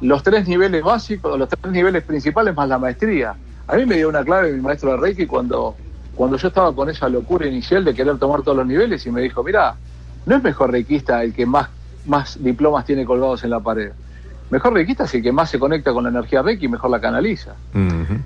los 0.00 0.22
tres 0.22 0.48
niveles 0.48 0.82
básicos, 0.82 1.38
los 1.38 1.48
tres 1.48 1.72
niveles 1.72 2.02
principales 2.02 2.54
más 2.54 2.68
la 2.68 2.78
maestría. 2.78 3.34
A 3.66 3.76
mí 3.76 3.86
me 3.86 3.96
dio 3.96 4.08
una 4.08 4.24
clave 4.24 4.52
mi 4.52 4.60
maestro 4.60 4.92
de 4.92 4.96
Reiki 4.96 5.26
cuando, 5.26 5.76
cuando 6.14 6.36
yo 6.36 6.48
estaba 6.48 6.74
con 6.74 6.88
esa 6.88 7.08
locura 7.08 7.46
inicial 7.46 7.84
de 7.84 7.94
querer 7.94 8.18
tomar 8.18 8.42
todos 8.42 8.56
los 8.56 8.66
niveles 8.66 9.04
y 9.06 9.10
me 9.10 9.20
dijo, 9.20 9.44
mira, 9.44 9.76
no 10.26 10.36
es 10.36 10.42
mejor 10.42 10.72
reikista 10.72 11.22
el 11.22 11.32
que 11.32 11.46
más, 11.46 11.68
más 12.06 12.42
diplomas 12.42 12.84
tiene 12.84 13.04
colgados 13.04 13.44
en 13.44 13.50
la 13.50 13.60
pared. 13.60 13.92
Mejor 14.50 14.74
reikista 14.74 15.04
es 15.04 15.14
el 15.14 15.22
que 15.22 15.32
más 15.32 15.48
se 15.48 15.58
conecta 15.58 15.92
con 15.92 16.04
la 16.04 16.10
energía 16.10 16.42
Reiki 16.42 16.66
y 16.66 16.68
mejor 16.68 16.90
la 16.90 17.00
canaliza. 17.00 17.54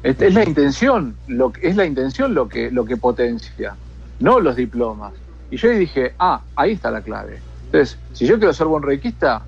es, 0.03 0.35
la 0.35 0.45
intención, 0.45 1.17
lo, 1.29 1.53
es 1.61 1.77
la 1.77 1.85
intención 1.85 2.35
lo 2.35 2.49
que, 2.49 2.71
lo 2.71 2.85
que 2.85 2.97
potencia, 2.97 3.77
no 4.21 4.41
los 4.41 4.57
diplomas. 4.57 5.13
Y 5.51 5.57
yo 5.59 5.69
dije, 5.71 6.15
ah, 6.19 6.41
ahí 6.57 6.73
está 6.73 6.91
la 6.91 7.03
clave. 7.03 7.41
Entonces, 7.67 7.99
si 8.13 8.27
yo 8.27 8.39
quiero 8.39 8.55
ser 8.55 8.67
buen 8.67 8.83
reikista 8.83 9.43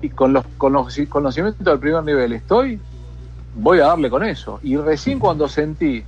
y 0.00 0.08
con 0.08 0.32
los, 0.32 0.44
conocimientos 0.56 1.64
del 1.64 1.78
primer 1.78 2.02
nivel 2.02 2.32
estoy, 2.32 2.80
voy 3.54 3.80
a 3.80 3.88
darle 3.88 4.08
con 4.08 4.24
eso. 4.24 4.58
Y 4.62 4.76
recién 4.78 5.18
cuando 5.18 5.48
sentí 5.48 6.02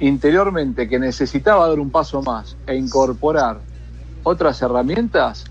interiormente 0.00 0.88
que 0.88 0.98
necesitaba 0.98 1.68
dar 1.68 1.78
un 1.78 1.90
paso 1.90 2.20
más 2.20 2.56
e 2.66 2.74
incorporar 2.74 3.60
otras 4.24 4.60
herramientas, 4.60 5.44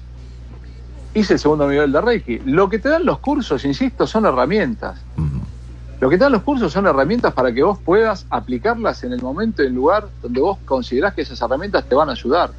hice 1.15 1.33
el 1.33 1.39
segundo 1.39 1.67
nivel 1.67 1.91
de 1.91 2.01
Reiki. 2.01 2.39
Lo 2.45 2.69
que 2.69 2.77
te 2.77 2.89
dan 2.89 3.05
los 3.05 3.19
cursos, 3.19 3.65
insisto, 3.65 4.05
son 4.05 4.25
herramientas. 4.25 4.99
Lo 5.99 6.09
que 6.09 6.17
te 6.17 6.25
dan 6.25 6.33
los 6.33 6.43
cursos 6.43 6.73
son 6.73 6.85
herramientas 6.85 7.33
para 7.33 7.53
que 7.53 7.63
vos 7.63 7.79
puedas 7.79 8.25
aplicarlas 8.29 9.03
en 9.03 9.13
el 9.13 9.21
momento 9.21 9.63
y 9.63 9.67
en 9.67 9.71
el 9.71 9.75
lugar 9.75 10.09
donde 10.21 10.41
vos 10.41 10.59
considerás 10.65 11.13
que 11.13 11.21
esas 11.21 11.41
herramientas 11.41 11.85
te 11.85 11.95
van 11.95 12.09
a 12.09 12.11
ayudar. 12.11 12.51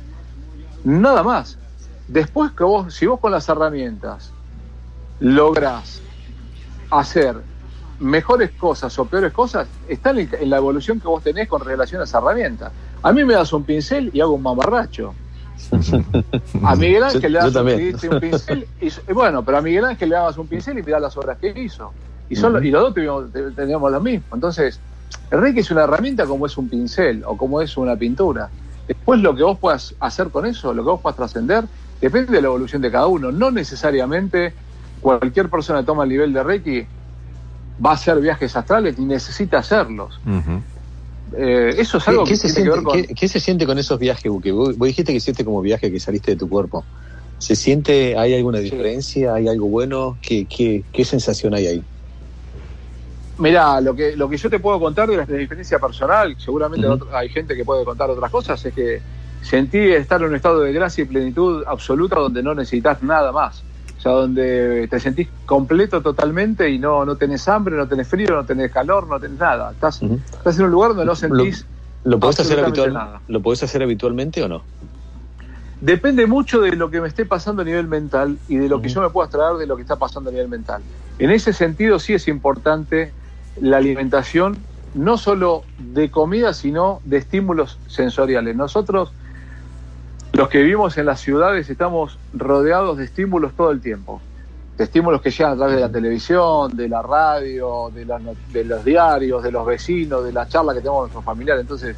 Nada 0.82 1.22
más. 1.22 1.58
Después 2.08 2.52
que 2.52 2.64
vos, 2.64 2.94
si 2.94 3.06
vos 3.06 3.20
con 3.20 3.30
las 3.30 3.48
herramientas 3.48 4.32
lográs 5.20 6.00
hacer 6.90 7.36
mejores 8.00 8.52
cosas 8.52 8.98
o 8.98 9.04
peores 9.04 9.32
cosas, 9.32 9.68
está 9.88 10.10
en, 10.10 10.28
la 10.48 10.56
evolución 10.56 10.98
que 10.98 11.08
vos 11.08 11.22
tenés 11.22 11.46
con 11.48 11.60
relación 11.60 12.00
a 12.00 12.04
esa 12.04 12.18
herramienta. 12.18 12.72
A 13.02 13.12
mí 13.12 13.22
me 13.24 13.34
das 13.34 13.52
un 13.52 13.64
pincel 13.64 14.10
y 14.14 14.20
hago 14.20 14.32
un 14.32 14.42
mamarracho. 14.42 15.14
A 16.62 16.76
Miguel 16.76 17.02
Ángel 17.02 17.32
le 17.32 17.38
das 17.38 17.54
un, 17.54 18.20
pincel. 18.20 18.66
Y, 18.80 19.12
bueno, 19.12 19.44
pero 19.44 19.58
a 19.58 19.62
Miguel 19.62 19.84
Ángel 19.84 20.10
le 20.10 20.16
dabas 20.16 20.38
un 20.38 20.46
pincel 20.46 20.78
y 20.78 20.82
mirá 20.82 21.00
las 21.00 21.16
obras 21.16 21.38
que 21.38 21.48
hizo. 21.48 21.92
Y, 22.28 22.36
solo, 22.36 22.62
y 22.62 22.70
los 22.70 22.94
dos 22.94 23.30
teníamos 23.54 23.90
lo 23.90 24.00
mismo. 24.00 24.26
Entonces, 24.34 24.80
el 25.30 25.40
Reiki 25.40 25.60
es 25.60 25.70
una 25.70 25.84
herramienta 25.84 26.26
como 26.26 26.46
es 26.46 26.56
un 26.56 26.68
pincel 26.68 27.22
o 27.24 27.36
como 27.36 27.60
es 27.60 27.76
una 27.76 27.96
pintura. 27.96 28.48
Después 28.86 29.20
lo 29.20 29.34
que 29.34 29.42
vos 29.42 29.58
puedas 29.58 29.94
hacer 30.00 30.28
con 30.30 30.46
eso, 30.46 30.72
lo 30.72 30.82
que 30.82 30.90
vos 30.90 31.00
puedas 31.00 31.16
trascender, 31.16 31.64
depende 32.00 32.32
de 32.32 32.42
la 32.42 32.48
evolución 32.48 32.82
de 32.82 32.90
cada 32.90 33.06
uno. 33.06 33.32
No 33.32 33.50
necesariamente 33.50 34.54
cualquier 35.00 35.48
persona 35.48 35.80
que 35.80 35.86
toma 35.86 36.04
el 36.04 36.10
nivel 36.10 36.32
de 36.32 36.42
Reiki 36.42 36.86
va 37.84 37.90
a 37.90 37.94
hacer 37.94 38.20
viajes 38.20 38.56
astrales 38.56 38.98
ni 38.98 39.06
necesita 39.06 39.58
hacerlos. 39.58 40.20
Eh, 41.34 41.74
eso 41.78 41.98
es 41.98 42.08
algo 42.08 42.24
¿Qué, 42.24 42.30
que 42.30 42.36
se 42.36 42.48
siente, 42.48 42.82
con... 42.82 43.02
¿qué, 43.02 43.28
se 43.28 43.40
siente 43.40 43.66
con 43.66 43.78
esos 43.78 43.98
viajes, 43.98 44.30
Buque? 44.30 44.52
Vos, 44.52 44.78
dijiste 44.78 45.12
que 45.12 45.20
siente 45.20 45.44
como 45.44 45.60
viaje 45.60 45.90
que 45.90 46.00
saliste 46.00 46.32
de 46.32 46.36
tu 46.36 46.48
cuerpo. 46.48 46.84
¿Se 47.38 47.54
siente, 47.56 48.16
hay 48.16 48.34
alguna 48.34 48.60
diferencia, 48.60 49.34
hay 49.34 49.48
algo 49.48 49.66
bueno? 49.68 50.18
¿Qué, 50.22 50.46
qué, 50.46 50.84
qué 50.92 51.04
sensación 51.04 51.54
hay 51.54 51.66
ahí? 51.66 51.84
Mira, 53.38 53.80
lo 53.82 53.94
que, 53.94 54.16
lo 54.16 54.28
que 54.28 54.38
yo 54.38 54.48
te 54.48 54.58
puedo 54.58 54.80
contar 54.80 55.08
de 55.08 55.18
la 55.18 55.26
diferencia 55.26 55.78
personal, 55.78 56.34
seguramente 56.38 56.86
hay 57.12 57.28
gente 57.28 57.54
que 57.54 57.64
puede 57.64 57.84
contar 57.84 58.08
otras 58.08 58.30
cosas, 58.30 58.64
es 58.64 58.72
que 58.72 59.02
sentí 59.42 59.78
estar 59.78 60.22
en 60.22 60.28
un 60.28 60.36
estado 60.36 60.60
de 60.60 60.72
gracia 60.72 61.02
y 61.02 61.06
plenitud 61.06 61.62
absoluta 61.66 62.16
donde 62.16 62.42
no 62.42 62.54
necesitas 62.54 63.02
nada 63.02 63.32
más. 63.32 63.62
Donde 64.10 64.86
te 64.88 65.00
sentís 65.00 65.28
completo 65.44 66.00
totalmente 66.00 66.70
y 66.70 66.78
no, 66.78 67.04
no 67.04 67.16
tenés 67.16 67.46
hambre, 67.48 67.76
no 67.76 67.88
tenés 67.88 68.08
frío, 68.08 68.34
no 68.34 68.46
tenés 68.46 68.72
calor, 68.72 69.06
no 69.08 69.18
tenés 69.18 69.38
nada. 69.38 69.72
Estás, 69.72 70.00
estás 70.02 70.58
en 70.58 70.64
un 70.66 70.70
lugar 70.70 70.90
donde 70.90 71.06
no 71.06 71.16
sentís. 71.16 71.66
¿Lo, 72.04 72.12
lo 72.12 72.20
podés 72.20 72.40
hacer 72.40 72.60
habitual, 72.60 73.20
¿Lo 73.26 73.42
podés 73.42 73.62
hacer 73.62 73.82
habitualmente 73.82 74.42
o 74.42 74.48
no? 74.48 74.64
Depende 75.80 76.26
mucho 76.26 76.60
de 76.60 76.74
lo 76.74 76.90
que 76.90 77.00
me 77.00 77.08
esté 77.08 77.26
pasando 77.26 77.62
a 77.62 77.64
nivel 77.64 77.86
mental 77.86 78.38
y 78.48 78.56
de 78.56 78.68
lo 78.68 78.80
que 78.80 78.88
yo 78.88 79.02
me 79.02 79.10
pueda 79.10 79.26
extraer 79.26 79.56
de 79.56 79.66
lo 79.66 79.76
que 79.76 79.82
está 79.82 79.96
pasando 79.96 80.30
a 80.30 80.32
nivel 80.32 80.48
mental. 80.48 80.82
En 81.18 81.30
ese 81.30 81.52
sentido, 81.52 81.98
sí 81.98 82.14
es 82.14 82.28
importante 82.28 83.12
la 83.60 83.78
alimentación, 83.78 84.56
no 84.94 85.18
solo 85.18 85.64
de 85.78 86.10
comida, 86.10 86.54
sino 86.54 87.00
de 87.04 87.18
estímulos 87.18 87.78
sensoriales. 87.86 88.56
Nosotros, 88.56 89.12
los 90.36 90.48
que 90.50 90.58
vivimos 90.58 90.98
en 90.98 91.06
las 91.06 91.20
ciudades, 91.20 91.70
estamos 91.70 92.18
rodeados 92.34 92.98
de 92.98 93.04
estímulos 93.04 93.54
todo 93.54 93.70
el 93.70 93.80
tiempo. 93.80 94.20
De 94.76 94.84
estímulos 94.84 95.22
que 95.22 95.30
llegan 95.30 95.52
a 95.52 95.56
través 95.56 95.76
de 95.76 95.80
la 95.80 95.90
televisión, 95.90 96.76
de 96.76 96.88
la 96.88 97.00
radio, 97.00 97.90
de, 97.94 98.04
de 98.52 98.64
los 98.64 98.84
diarios, 98.84 99.42
de 99.42 99.50
los 99.50 99.64
vecinos, 99.64 100.24
de 100.24 100.32
la 100.32 100.46
charla 100.46 100.74
que 100.74 100.80
tenemos 100.80 100.96
con 100.96 101.04
nuestros 101.04 101.24
familiares. 101.24 101.62
Entonces, 101.62 101.96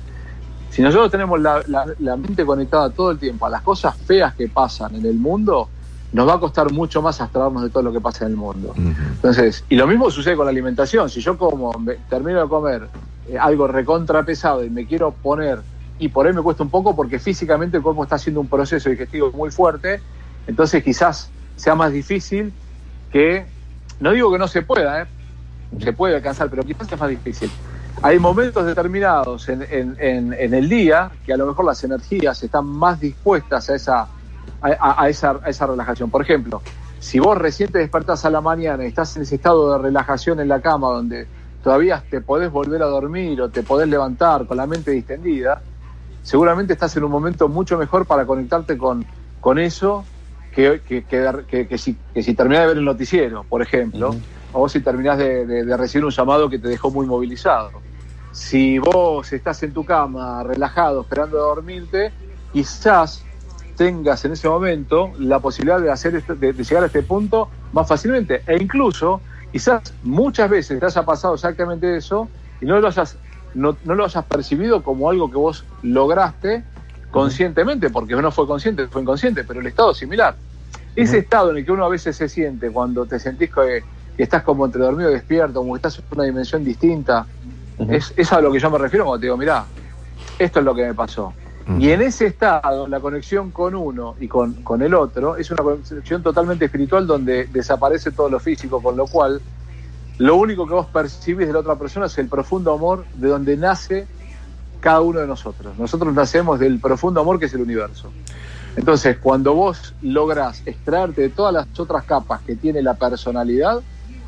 si 0.71 0.83
nosotros 0.83 1.11
tenemos 1.11 1.41
la, 1.41 1.63
la 1.99 2.17
mente 2.17 2.47
conectada 2.47 2.91
todo 2.91 3.11
el 3.11 3.19
tiempo 3.19 3.47
a 3.47 3.51
las 3.51 3.63
cosas 3.63 3.97
feas 3.97 4.35
que 4.35 4.47
pasan 4.49 4.95
en 4.95 5.05
el 5.05 5.15
mundo, 5.15 5.69
nos 6.13 6.29
va 6.29 6.35
a 6.35 6.39
costar 6.39 6.73
mucho 6.73 7.03
más 7.03 7.21
abstraernos 7.21 7.65
de 7.65 7.71
todo 7.71 7.83
lo 7.83 7.93
que 7.93 8.01
pasa 8.01 8.25
en 8.25 8.31
el 8.31 8.37
mundo. 8.37 8.73
Entonces, 8.77 9.65
y 9.69 9.75
lo 9.75 9.89
mismo 9.89 10.11
sucede 10.11 10.37
con 10.37 10.47
la 10.47 10.51
alimentación. 10.51 11.11
Si 11.11 11.21
yo 11.21 11.37
como 11.37 11.73
termino 12.09 12.41
de 12.43 12.49
comer 12.49 12.89
eh, 13.29 13.37
algo 13.37 13.67
recontra 13.67 14.23
pesado 14.23 14.65
y 14.65 14.71
me 14.71 14.87
quiero 14.87 15.11
poner, 15.11 15.59
y 15.99 16.09
por 16.09 16.27
ahí 16.27 16.33
me 16.33 16.43
cuesta 16.43 16.63
un 16.63 16.71
poco 16.71 16.95
porque 16.95 17.19
físicamente 17.19 17.77
el 17.77 17.83
cuerpo 17.83 18.05
está 18.05 18.17
haciendo 18.17 18.41
un 18.41 18.49
proceso 18.49 18.91
digestivo 18.91 19.31
muy 19.33 19.51
fuerte, 19.51 20.01
entonces 20.47 20.83
quizás 20.83 21.31
sea 21.57 21.75
más 21.75 21.93
difícil 21.93 22.53
que, 23.13 23.47
no 24.01 24.13
digo 24.13 24.31
que 24.31 24.39
no 24.39 24.49
se 24.49 24.63
pueda, 24.63 25.03
¿eh? 25.03 25.07
se 25.81 25.93
puede 25.93 26.17
alcanzar, 26.17 26.49
pero 26.51 26.63
quizás 26.63 26.89
sea 26.89 26.97
más 26.97 27.11
difícil. 27.11 27.51
Hay 28.01 28.19
momentos 28.21 28.65
determinados 28.65 29.49
en, 29.49 29.63
en 29.99 30.55
el 30.55 30.69
día 30.69 31.11
que 31.27 31.33
a 31.33 31.37
lo 31.37 31.47
mejor 31.47 31.65
las 31.65 31.83
energías 31.83 32.41
están 32.43 32.65
más 32.65 33.01
dispuestas 33.01 33.69
a 33.71 33.75
esa 33.75 34.09
a, 34.61 35.09
esa, 35.09 35.41
esa 35.47 35.67
relajación. 35.67 36.11
Por 36.11 36.23
ejemplo, 36.23 36.63
si 36.99 37.19
vos 37.19 37.37
recién 37.39 37.71
te 37.71 37.79
despertás 37.79 38.25
a 38.25 38.31
la 38.31 38.41
mañana 38.41 38.85
y 38.85 38.89
estás 38.89 39.17
en 39.17 39.23
ese 39.23 39.37
estado 39.37 39.73
de 39.73 39.79
relajación 39.79 40.41
en 40.41 40.49
la 40.49 40.61
cama 40.61 40.89
donde 40.89 41.27
todavía 41.63 42.03
te 42.09 42.21
podés 42.21 42.51
volver 42.51 42.83
a 42.83 42.87
dormir 42.87 43.41
o 43.41 43.49
te 43.49 43.63
podés 43.63 43.89
levantar 43.89 44.47
con 44.47 44.57
la 44.57 44.67
mente 44.67 44.91
distendida, 44.91 45.61
seguramente 46.23 46.73
estás 46.73 46.97
en 46.97 47.05
un 47.05 47.11
momento 47.11 47.49
mucho 47.49 47.79
mejor 47.79 48.07
para 48.07 48.27
conectarte 48.27 48.77
con, 48.77 49.05
con 49.41 49.59
eso 49.59 50.05
que, 50.53 50.81
que, 50.87 51.05
que, 51.67 51.79
si, 51.79 51.97
que 52.13 52.23
si 52.23 52.35
terminás 52.35 52.63
de 52.63 52.69
ver 52.69 52.79
el 52.79 52.85
noticiero, 52.85 53.45
por 53.45 53.63
ejemplo, 53.63 54.15
o 54.53 54.69
si 54.69 54.81
terminás 54.81 55.19
de, 55.19 55.47
de, 55.47 55.77
recibir 55.77 56.05
un 56.05 56.11
llamado 56.11 56.49
que 56.49 56.59
te 56.59 56.69
dejó 56.69 56.91
muy 56.91 57.07
movilizado. 57.07 57.71
Si 58.33 58.79
vos 58.79 59.33
estás 59.33 59.63
en 59.63 59.73
tu 59.73 59.85
cama 59.85 60.43
relajado, 60.43 61.03
esperando 61.03 61.39
a 61.39 61.43
dormirte, 61.43 62.13
quizás 62.53 63.25
tengas 63.77 64.25
en 64.25 64.33
ese 64.33 64.49
momento 64.49 65.13
la 65.19 65.39
posibilidad 65.39 65.81
de, 65.81 65.91
hacer 65.91 66.23
de, 66.23 66.53
llegar 66.53 66.83
a 66.83 66.87
este 66.87 67.03
punto 67.03 67.49
más 67.73 67.87
fácilmente. 67.87 68.43
E 68.47 68.61
incluso, 68.61 69.21
quizás 69.53 69.95
muchas 70.03 70.51
veces 70.51 70.81
te 70.81 70.87
haya 70.87 71.05
pasado 71.05 71.35
exactamente 71.35 71.97
eso 71.97 72.29
y 72.61 72.67
no 72.67 72.81
lo 72.81 72.89
hayas, 72.89 73.17
no, 73.55 73.77
lo 73.85 74.05
hayas 74.05 74.25
percibido 74.25 74.83
como 74.83 75.11
algo 75.11 75.31
que 75.31 75.37
vos 75.37 75.65
lograste 75.83 76.65
conscientemente, 77.11 77.91
porque 77.91 78.15
no 78.15 78.31
fue 78.31 78.47
consciente, 78.47 78.87
fue 78.89 79.03
inconsciente, 79.03 79.45
pero 79.45 79.61
el 79.61 79.67
estado 79.67 79.93
es 79.93 79.99
similar. 79.99 80.37
Ese 80.95 81.19
estado 81.19 81.51
en 81.51 81.59
el 81.59 81.65
que 81.65 81.73
uno 81.73 81.85
a 81.85 81.89
veces 81.89 82.17
se 82.17 82.29
siente 82.29 82.71
cuando 82.71 83.07
te 83.07 83.19
sentís 83.19 83.51
que, 83.53 83.83
estás 84.19 84.43
como 84.43 84.67
entre 84.67 84.83
dormido 84.83 85.11
y 85.11 85.15
despierto, 85.15 85.61
como 85.61 85.75
que 85.75 85.79
estás 85.79 85.99
en 85.99 86.05
una 86.11 86.25
dimensión 86.25 86.65
distinta, 86.65 87.25
es, 87.89 88.13
es 88.17 88.33
a 88.33 88.41
lo 88.41 88.51
que 88.51 88.59
yo 88.59 88.69
me 88.71 88.79
refiero 88.79 89.05
cuando 89.05 89.21
te 89.21 89.27
digo, 89.27 89.37
mirá, 89.37 89.65
esto 90.39 90.59
es 90.59 90.65
lo 90.65 90.75
que 90.75 90.87
me 90.87 90.95
pasó. 90.95 91.33
Y 91.79 91.91
en 91.91 92.01
ese 92.01 92.25
estado, 92.27 92.89
la 92.89 92.99
conexión 92.99 93.51
con 93.51 93.75
uno 93.75 94.17
y 94.19 94.27
con, 94.27 94.55
con, 94.63 94.81
el 94.81 94.95
otro 94.95 95.37
es 95.37 95.51
una 95.51 95.63
conexión 95.63 96.23
totalmente 96.23 96.65
espiritual 96.65 97.07
donde 97.07 97.45
desaparece 97.45 98.11
todo 98.11 98.31
lo 98.31 98.41
físico, 98.41 98.83
con 98.83 98.97
lo 98.97 99.07
cual 99.07 99.43
lo 100.19 100.37
único 100.37 100.67
que 100.67 100.75
vos 100.75 100.87
percibís 100.87 101.47
de 101.47 101.53
la 101.53 101.61
otra 101.61 101.77
persona 101.77 102.07
es 102.07 102.19
el 102.19 102.29
profundo 102.29 102.73
amor 102.73 103.05
de 103.15 103.29
donde 103.29 103.57
nace 103.57 104.07
cada 104.81 105.01
uno 105.01 105.21
de 105.21 105.27
nosotros. 105.27 105.79
Nosotros 105.79 106.13
nacemos 106.15 106.59
del 106.59 106.81
profundo 106.81 107.21
amor 107.21 107.39
que 107.39 107.47
es 107.47 107.55
el 107.55 107.61
universo. 107.61 108.11
Entonces, 108.77 109.19
cuando 109.19 109.55
vos 109.55 109.95
lográs 110.03 110.63
extraerte 110.67 111.23
de 111.23 111.29
todas 111.31 111.53
las 111.53 111.81
otras 111.81 112.05
capas 112.05 112.43
que 112.43 112.57
tiene 112.57 112.83
la 112.83 112.95
personalidad, 112.95 113.81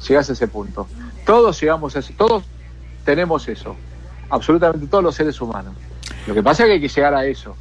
llegás 0.09 0.31
a 0.31 0.33
ese 0.33 0.49
punto. 0.49 0.87
Todos 1.25 1.61
llegamos 1.61 1.95
a 1.97 2.01
ese, 2.01 2.13
todos 2.15 2.45
tenemos 3.05 3.49
eso, 3.49 3.77
absolutamente 4.29 4.87
todos 4.87 5.05
los 5.05 5.15
seres 5.15 5.41
humanos. 5.41 5.75
Lo 6.27 6.35
que 6.35 6.43
pasa 6.43 6.65
es 6.65 6.69
que 6.69 6.73
hay 6.75 6.81
que 6.81 6.89
llegar 6.89 7.15
a 7.15 7.25
eso. 7.27 7.57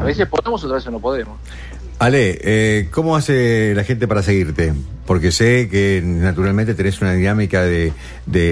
A 0.00 0.04
veces 0.04 0.26
podemos, 0.26 0.62
otras 0.64 0.82
veces 0.82 0.92
no 0.92 0.98
podemos. 0.98 1.38
Ale, 2.00 2.38
eh, 2.40 2.88
¿cómo 2.90 3.14
hace 3.14 3.74
la 3.74 3.84
gente 3.84 4.08
para 4.08 4.22
seguirte? 4.22 4.72
Porque 5.04 5.30
sé 5.30 5.68
que 5.68 6.00
naturalmente 6.02 6.74
tenés 6.74 7.02
una 7.02 7.12
dinámica 7.12 7.62
de, 7.62 7.92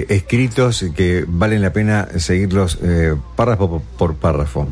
escritos 0.07 0.85
que 0.95 1.25
valen 1.27 1.63
la 1.63 1.73
pena 1.73 2.07
seguirlos 2.19 2.77
eh, 2.83 3.15
párrafo 3.35 3.81
por, 3.97 4.13
párrafo. 4.17 4.67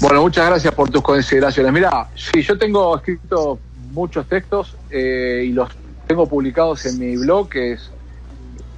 Bueno, 0.00 0.22
muchas 0.22 0.46
gracias 0.46 0.72
por 0.74 0.90
tus 0.90 1.02
consideraciones. 1.02 1.72
Mira, 1.72 2.08
sí, 2.14 2.40
yo 2.40 2.56
tengo 2.56 2.96
escrito 2.96 3.58
muchos 3.90 4.28
textos 4.28 4.76
eh, 4.90 5.42
y 5.46 5.52
los 5.52 5.70
tengo 6.06 6.28
publicados 6.28 6.86
en 6.86 7.00
mi 7.00 7.16
blog 7.16 7.48
que 7.48 7.72
es 7.72 7.90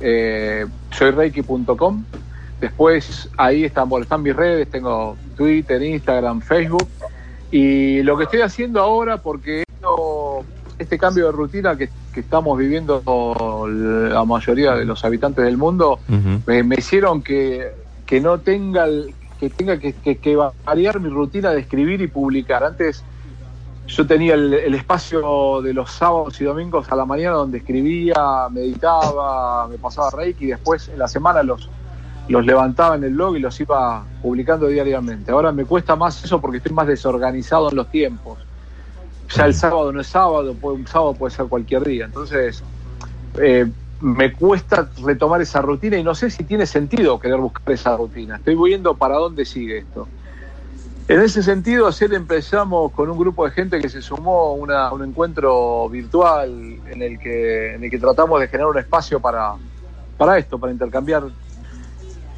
eh, 0.01 0.65
soyreiki.com 0.93 2.05
Después 2.59 3.29
ahí 3.37 3.65
están, 3.65 3.91
están 4.01 4.23
mis 4.23 4.35
redes, 4.35 4.71
tengo 4.71 5.15
Twitter, 5.37 5.83
Instagram, 5.83 6.41
Facebook. 6.41 6.89
Y 7.51 8.03
lo 8.03 8.17
que 8.17 8.25
estoy 8.25 8.41
haciendo 8.41 8.81
ahora, 8.81 9.19
porque 9.19 9.65
este 10.79 10.99
cambio 10.99 11.27
de 11.27 11.33
rutina 11.33 11.77
que, 11.77 11.89
estamos 12.15 12.57
viviendo 12.57 13.03
la 14.11 14.25
mayoría 14.25 14.75
de 14.75 14.87
los 14.87 15.05
habitantes 15.05 15.45
del 15.45 15.59
mundo, 15.59 16.01
me, 16.47 16.75
hicieron 16.77 17.23
que, 17.23 17.73
que 18.07 18.21
no 18.23 18.39
tenga, 18.39 18.87
que 19.39 19.51
tenga 19.51 19.79
que, 19.79 19.93
que, 19.93 20.37
variar 20.65 20.99
mi 20.99 21.11
rutina 21.11 21.51
de 21.51 21.61
escribir 21.61 22.01
y 22.01 22.07
publicar. 22.07 22.65
Antes 22.65 23.05
yo 23.87 24.07
tenía 24.07 24.33
el, 24.33 24.55
el, 24.55 24.75
espacio 24.75 25.61
de 25.61 25.75
los 25.75 25.91
sábados 25.91 26.41
y 26.41 26.45
domingos 26.45 26.91
a 26.91 26.97
la 26.97 27.05
mañana 27.05 27.37
donde 27.37 27.59
escribía, 27.59 28.49
meditaba, 28.51 29.69
me 29.69 29.77
pasaba 29.77 30.11
reiki 30.11 30.47
y 30.47 30.49
después 30.49 30.89
en 30.89 30.99
la 30.99 31.09
semana 31.09 31.43
los 31.43 31.69
los 32.29 32.45
levantaba 32.45 32.97
en 32.97 33.05
el 33.05 33.15
blog 33.15 33.37
y 33.37 33.41
los 33.41 33.59
iba 33.61 34.05
publicando 34.23 34.67
diariamente. 34.67 35.31
Ahora 35.31 35.53
me 35.53 35.65
cuesta 35.65 35.97
más 35.97 36.23
eso 36.25 36.41
porque 36.41 36.59
estoy 36.59 36.73
más 36.73 36.87
desorganizado 36.87 37.71
en 37.71 37.77
los 37.77 37.91
tiempos. 37.91 38.39
Ya 39.35 39.47
el 39.47 39.55
sábado 39.55 39.93
no 39.93 40.01
es 40.01 40.07
sábado, 40.07 40.55
un 40.63 40.87
sábado 40.87 41.15
puede 41.15 41.35
ser 41.35 41.47
cualquier 41.47 41.85
día. 41.85 42.05
Entonces, 42.05 42.63
eh, 43.41 43.67
me 44.01 44.33
cuesta 44.33 44.89
retomar 45.03 45.41
esa 45.41 45.61
rutina 45.61 45.97
y 45.97 46.03
no 46.03 46.15
sé 46.15 46.31
si 46.31 46.45
tiene 46.45 46.67
sentido 46.67 47.19
querer 47.19 47.39
buscar 47.39 47.73
esa 47.73 47.97
rutina. 47.97 48.37
Estoy 48.37 48.57
viendo 48.57 48.95
para 48.95 49.17
dónde 49.17 49.45
sigue 49.45 49.79
esto. 49.79 50.07
En 51.09 51.21
ese 51.21 51.43
sentido, 51.43 51.87
ayer 51.87 52.13
empezamos 52.15 52.91
con 52.91 53.09
un 53.09 53.17
grupo 53.17 53.45
de 53.45 53.53
gente 53.53 53.81
que 53.81 53.89
se 53.89 54.03
sumó 54.03 54.59
a 54.69 54.93
un 54.93 55.05
encuentro 55.05 55.89
virtual 55.89 56.81
en 56.91 57.03
el, 57.03 57.19
que, 57.21 57.75
en 57.75 57.85
el 57.85 57.91
que 57.91 57.99
tratamos 57.99 58.41
de 58.41 58.49
generar 58.49 58.71
un 58.71 58.79
espacio 58.79 59.21
para, 59.21 59.55
para 60.19 60.37
esto, 60.37 60.59
para 60.59 60.73
intercambiar 60.73 61.23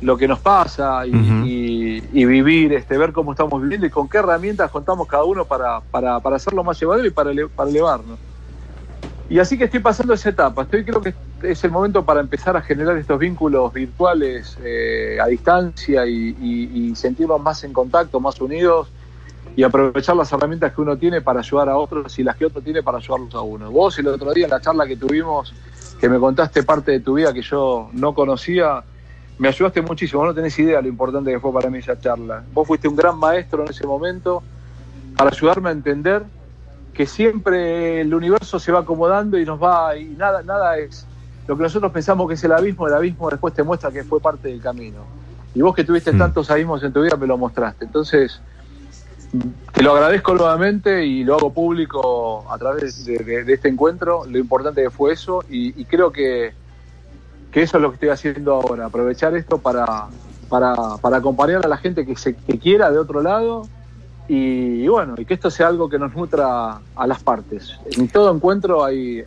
lo 0.00 0.16
que 0.16 0.28
nos 0.28 0.38
pasa 0.38 1.06
y, 1.06 2.02
y, 2.12 2.24
vivir, 2.24 2.72
este, 2.72 2.96
ver 2.96 3.12
cómo 3.12 3.32
estamos 3.32 3.60
viviendo 3.60 3.86
y 3.86 3.90
con 3.90 4.08
qué 4.08 4.18
herramientas 4.18 4.70
contamos 4.70 5.08
cada 5.08 5.24
uno 5.24 5.44
para, 5.44 5.80
para, 5.80 6.20
para 6.20 6.36
hacerlo 6.36 6.62
más 6.62 6.78
llevadero 6.78 7.08
y 7.08 7.10
para, 7.10 7.32
para 7.54 7.70
elevarnos. 7.70 8.18
Y 9.30 9.38
así 9.40 9.58
que 9.58 9.64
estoy 9.64 9.80
pasando 9.80 10.14
esa 10.14 10.30
etapa. 10.30 10.62
Estoy 10.62 10.84
creo 10.84 11.00
que 11.02 11.14
es 11.42 11.62
el 11.62 11.70
momento 11.70 12.04
para 12.04 12.20
empezar 12.20 12.56
a 12.56 12.62
generar 12.62 12.96
estos 12.96 13.18
vínculos 13.18 13.72
virtuales 13.72 14.56
eh, 14.62 15.18
a 15.22 15.26
distancia 15.26 16.06
y, 16.06 16.94
sentirnos 16.94 17.40
más 17.40 17.62
en 17.64 17.72
contacto, 17.72 18.20
más 18.20 18.40
unidos 18.40 18.88
y 19.54 19.62
aprovechar 19.62 20.16
las 20.16 20.32
herramientas 20.32 20.72
que 20.72 20.80
uno 20.80 20.96
tiene 20.96 21.20
para 21.20 21.40
ayudar 21.40 21.68
a 21.68 21.76
otros 21.76 22.18
y 22.18 22.22
las 22.22 22.36
que 22.36 22.46
otro 22.46 22.62
tiene 22.62 22.82
para 22.82 22.98
ayudarlos 22.98 23.34
a 23.34 23.40
uno. 23.40 23.70
Vos 23.70 23.98
el 23.98 24.08
otro 24.08 24.32
día 24.32 24.44
en 24.44 24.50
la 24.50 24.60
charla 24.60 24.86
que 24.86 24.96
tuvimos, 24.96 25.52
que 26.00 26.08
me 26.08 26.18
contaste 26.18 26.62
parte 26.62 26.92
de 26.92 27.00
tu 27.00 27.14
vida 27.14 27.32
que 27.32 27.42
yo 27.42 27.90
no 27.92 28.14
conocía, 28.14 28.82
me 29.38 29.48
ayudaste 29.48 29.82
muchísimo. 29.82 30.24
No 30.24 30.34
tenés 30.34 30.58
idea 30.58 30.80
lo 30.80 30.88
importante 30.88 31.30
que 31.30 31.40
fue 31.40 31.52
para 31.52 31.70
mí 31.70 31.78
esa 31.78 31.98
charla. 31.98 32.42
Vos 32.52 32.66
fuiste 32.66 32.88
un 32.88 32.96
gran 32.96 33.18
maestro 33.18 33.64
en 33.64 33.70
ese 33.70 33.86
momento 33.86 34.42
para 35.16 35.30
ayudarme 35.30 35.70
a 35.70 35.72
entender 35.72 36.24
que 36.92 37.06
siempre 37.06 38.00
el 38.00 38.12
universo 38.12 38.58
se 38.58 38.72
va 38.72 38.80
acomodando 38.80 39.38
y 39.38 39.44
nos 39.44 39.62
va, 39.62 39.96
y 39.96 40.06
nada, 40.06 40.42
nada 40.42 40.78
es 40.78 41.06
lo 41.46 41.56
que 41.56 41.62
nosotros 41.62 41.90
pensamos 41.92 42.28
que 42.28 42.34
es 42.34 42.44
el 42.44 42.52
abismo, 42.52 42.88
el 42.88 42.94
abismo 42.94 43.30
después 43.30 43.54
te 43.54 43.62
muestra 43.62 43.90
que 43.90 44.04
fue 44.04 44.20
parte 44.20 44.48
del 44.48 44.60
camino. 44.60 44.98
Y 45.54 45.62
vos 45.62 45.74
que 45.74 45.82
tuviste 45.82 46.12
mm. 46.12 46.18
tantos 46.18 46.50
abismos 46.50 46.82
en 46.82 46.92
tu 46.92 47.02
vida 47.02 47.16
me 47.16 47.26
lo 47.26 47.38
mostraste. 47.38 47.86
Entonces, 47.86 48.40
te 49.72 49.82
lo 49.82 49.92
agradezco 49.92 50.34
nuevamente 50.34 51.06
y 51.06 51.24
lo 51.24 51.36
hago 51.36 51.52
público 51.52 52.44
a 52.50 52.58
través 52.58 53.04
de, 53.04 53.44
este 53.48 53.68
encuentro, 53.68 54.24
lo 54.26 54.38
importante 54.38 54.82
que 54.82 54.90
fue 54.90 55.12
eso, 55.12 55.42
y, 55.48 55.84
creo 55.84 56.12
que, 56.12 56.52
que, 57.52 57.62
eso 57.62 57.78
es 57.78 57.82
lo 57.82 57.90
que 57.90 57.94
estoy 57.94 58.08
haciendo 58.10 58.54
ahora, 58.54 58.86
aprovechar 58.86 59.36
esto 59.36 59.58
para, 59.58 60.06
para, 60.48 60.74
para 61.00 61.16
acompañar 61.16 61.64
a 61.64 61.68
la 61.68 61.76
gente 61.76 62.06
que, 62.06 62.16
se, 62.16 62.34
que 62.34 62.58
quiera 62.58 62.90
de 62.90 62.98
otro 62.98 63.22
lado 63.22 63.66
y, 64.28 64.86
bueno, 64.88 65.14
y 65.16 65.24
que 65.24 65.34
esto 65.34 65.50
sea 65.50 65.68
algo 65.68 65.88
que 65.88 65.98
nos 65.98 66.14
nutra 66.14 66.80
a 66.94 67.06
las 67.06 67.22
partes. 67.22 67.78
En 67.96 68.08
todo 68.08 68.34
encuentro 68.34 68.84
hay, 68.84 69.24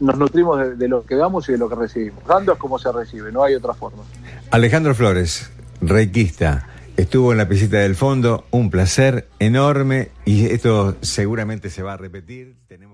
nos 0.00 0.18
nutrimos 0.18 0.76
de, 0.76 0.88
lo 0.88 1.04
que 1.04 1.14
damos 1.14 1.48
y 1.48 1.52
de 1.52 1.58
lo 1.58 1.68
que 1.68 1.76
recibimos. 1.76 2.24
Dando 2.26 2.52
es 2.52 2.58
como 2.58 2.78
se 2.78 2.90
recibe, 2.90 3.30
no 3.30 3.44
hay 3.44 3.54
otra 3.54 3.72
forma. 3.72 4.02
Alejandro 4.50 4.96
Flores, 4.96 5.52
reikista, 5.80 6.68
estuvo 6.96 7.30
en 7.30 7.38
la 7.38 7.48
piscita 7.48 7.78
del 7.78 7.94
fondo, 7.94 8.44
un 8.50 8.68
placer 8.68 9.28
enorme 9.38 10.10
y 10.24 10.46
esto 10.46 10.96
seguramente 11.02 11.70
se 11.70 11.84
va 11.84 11.92
a 11.92 11.96
repetir. 11.96 12.56
Tenemos 12.66 12.91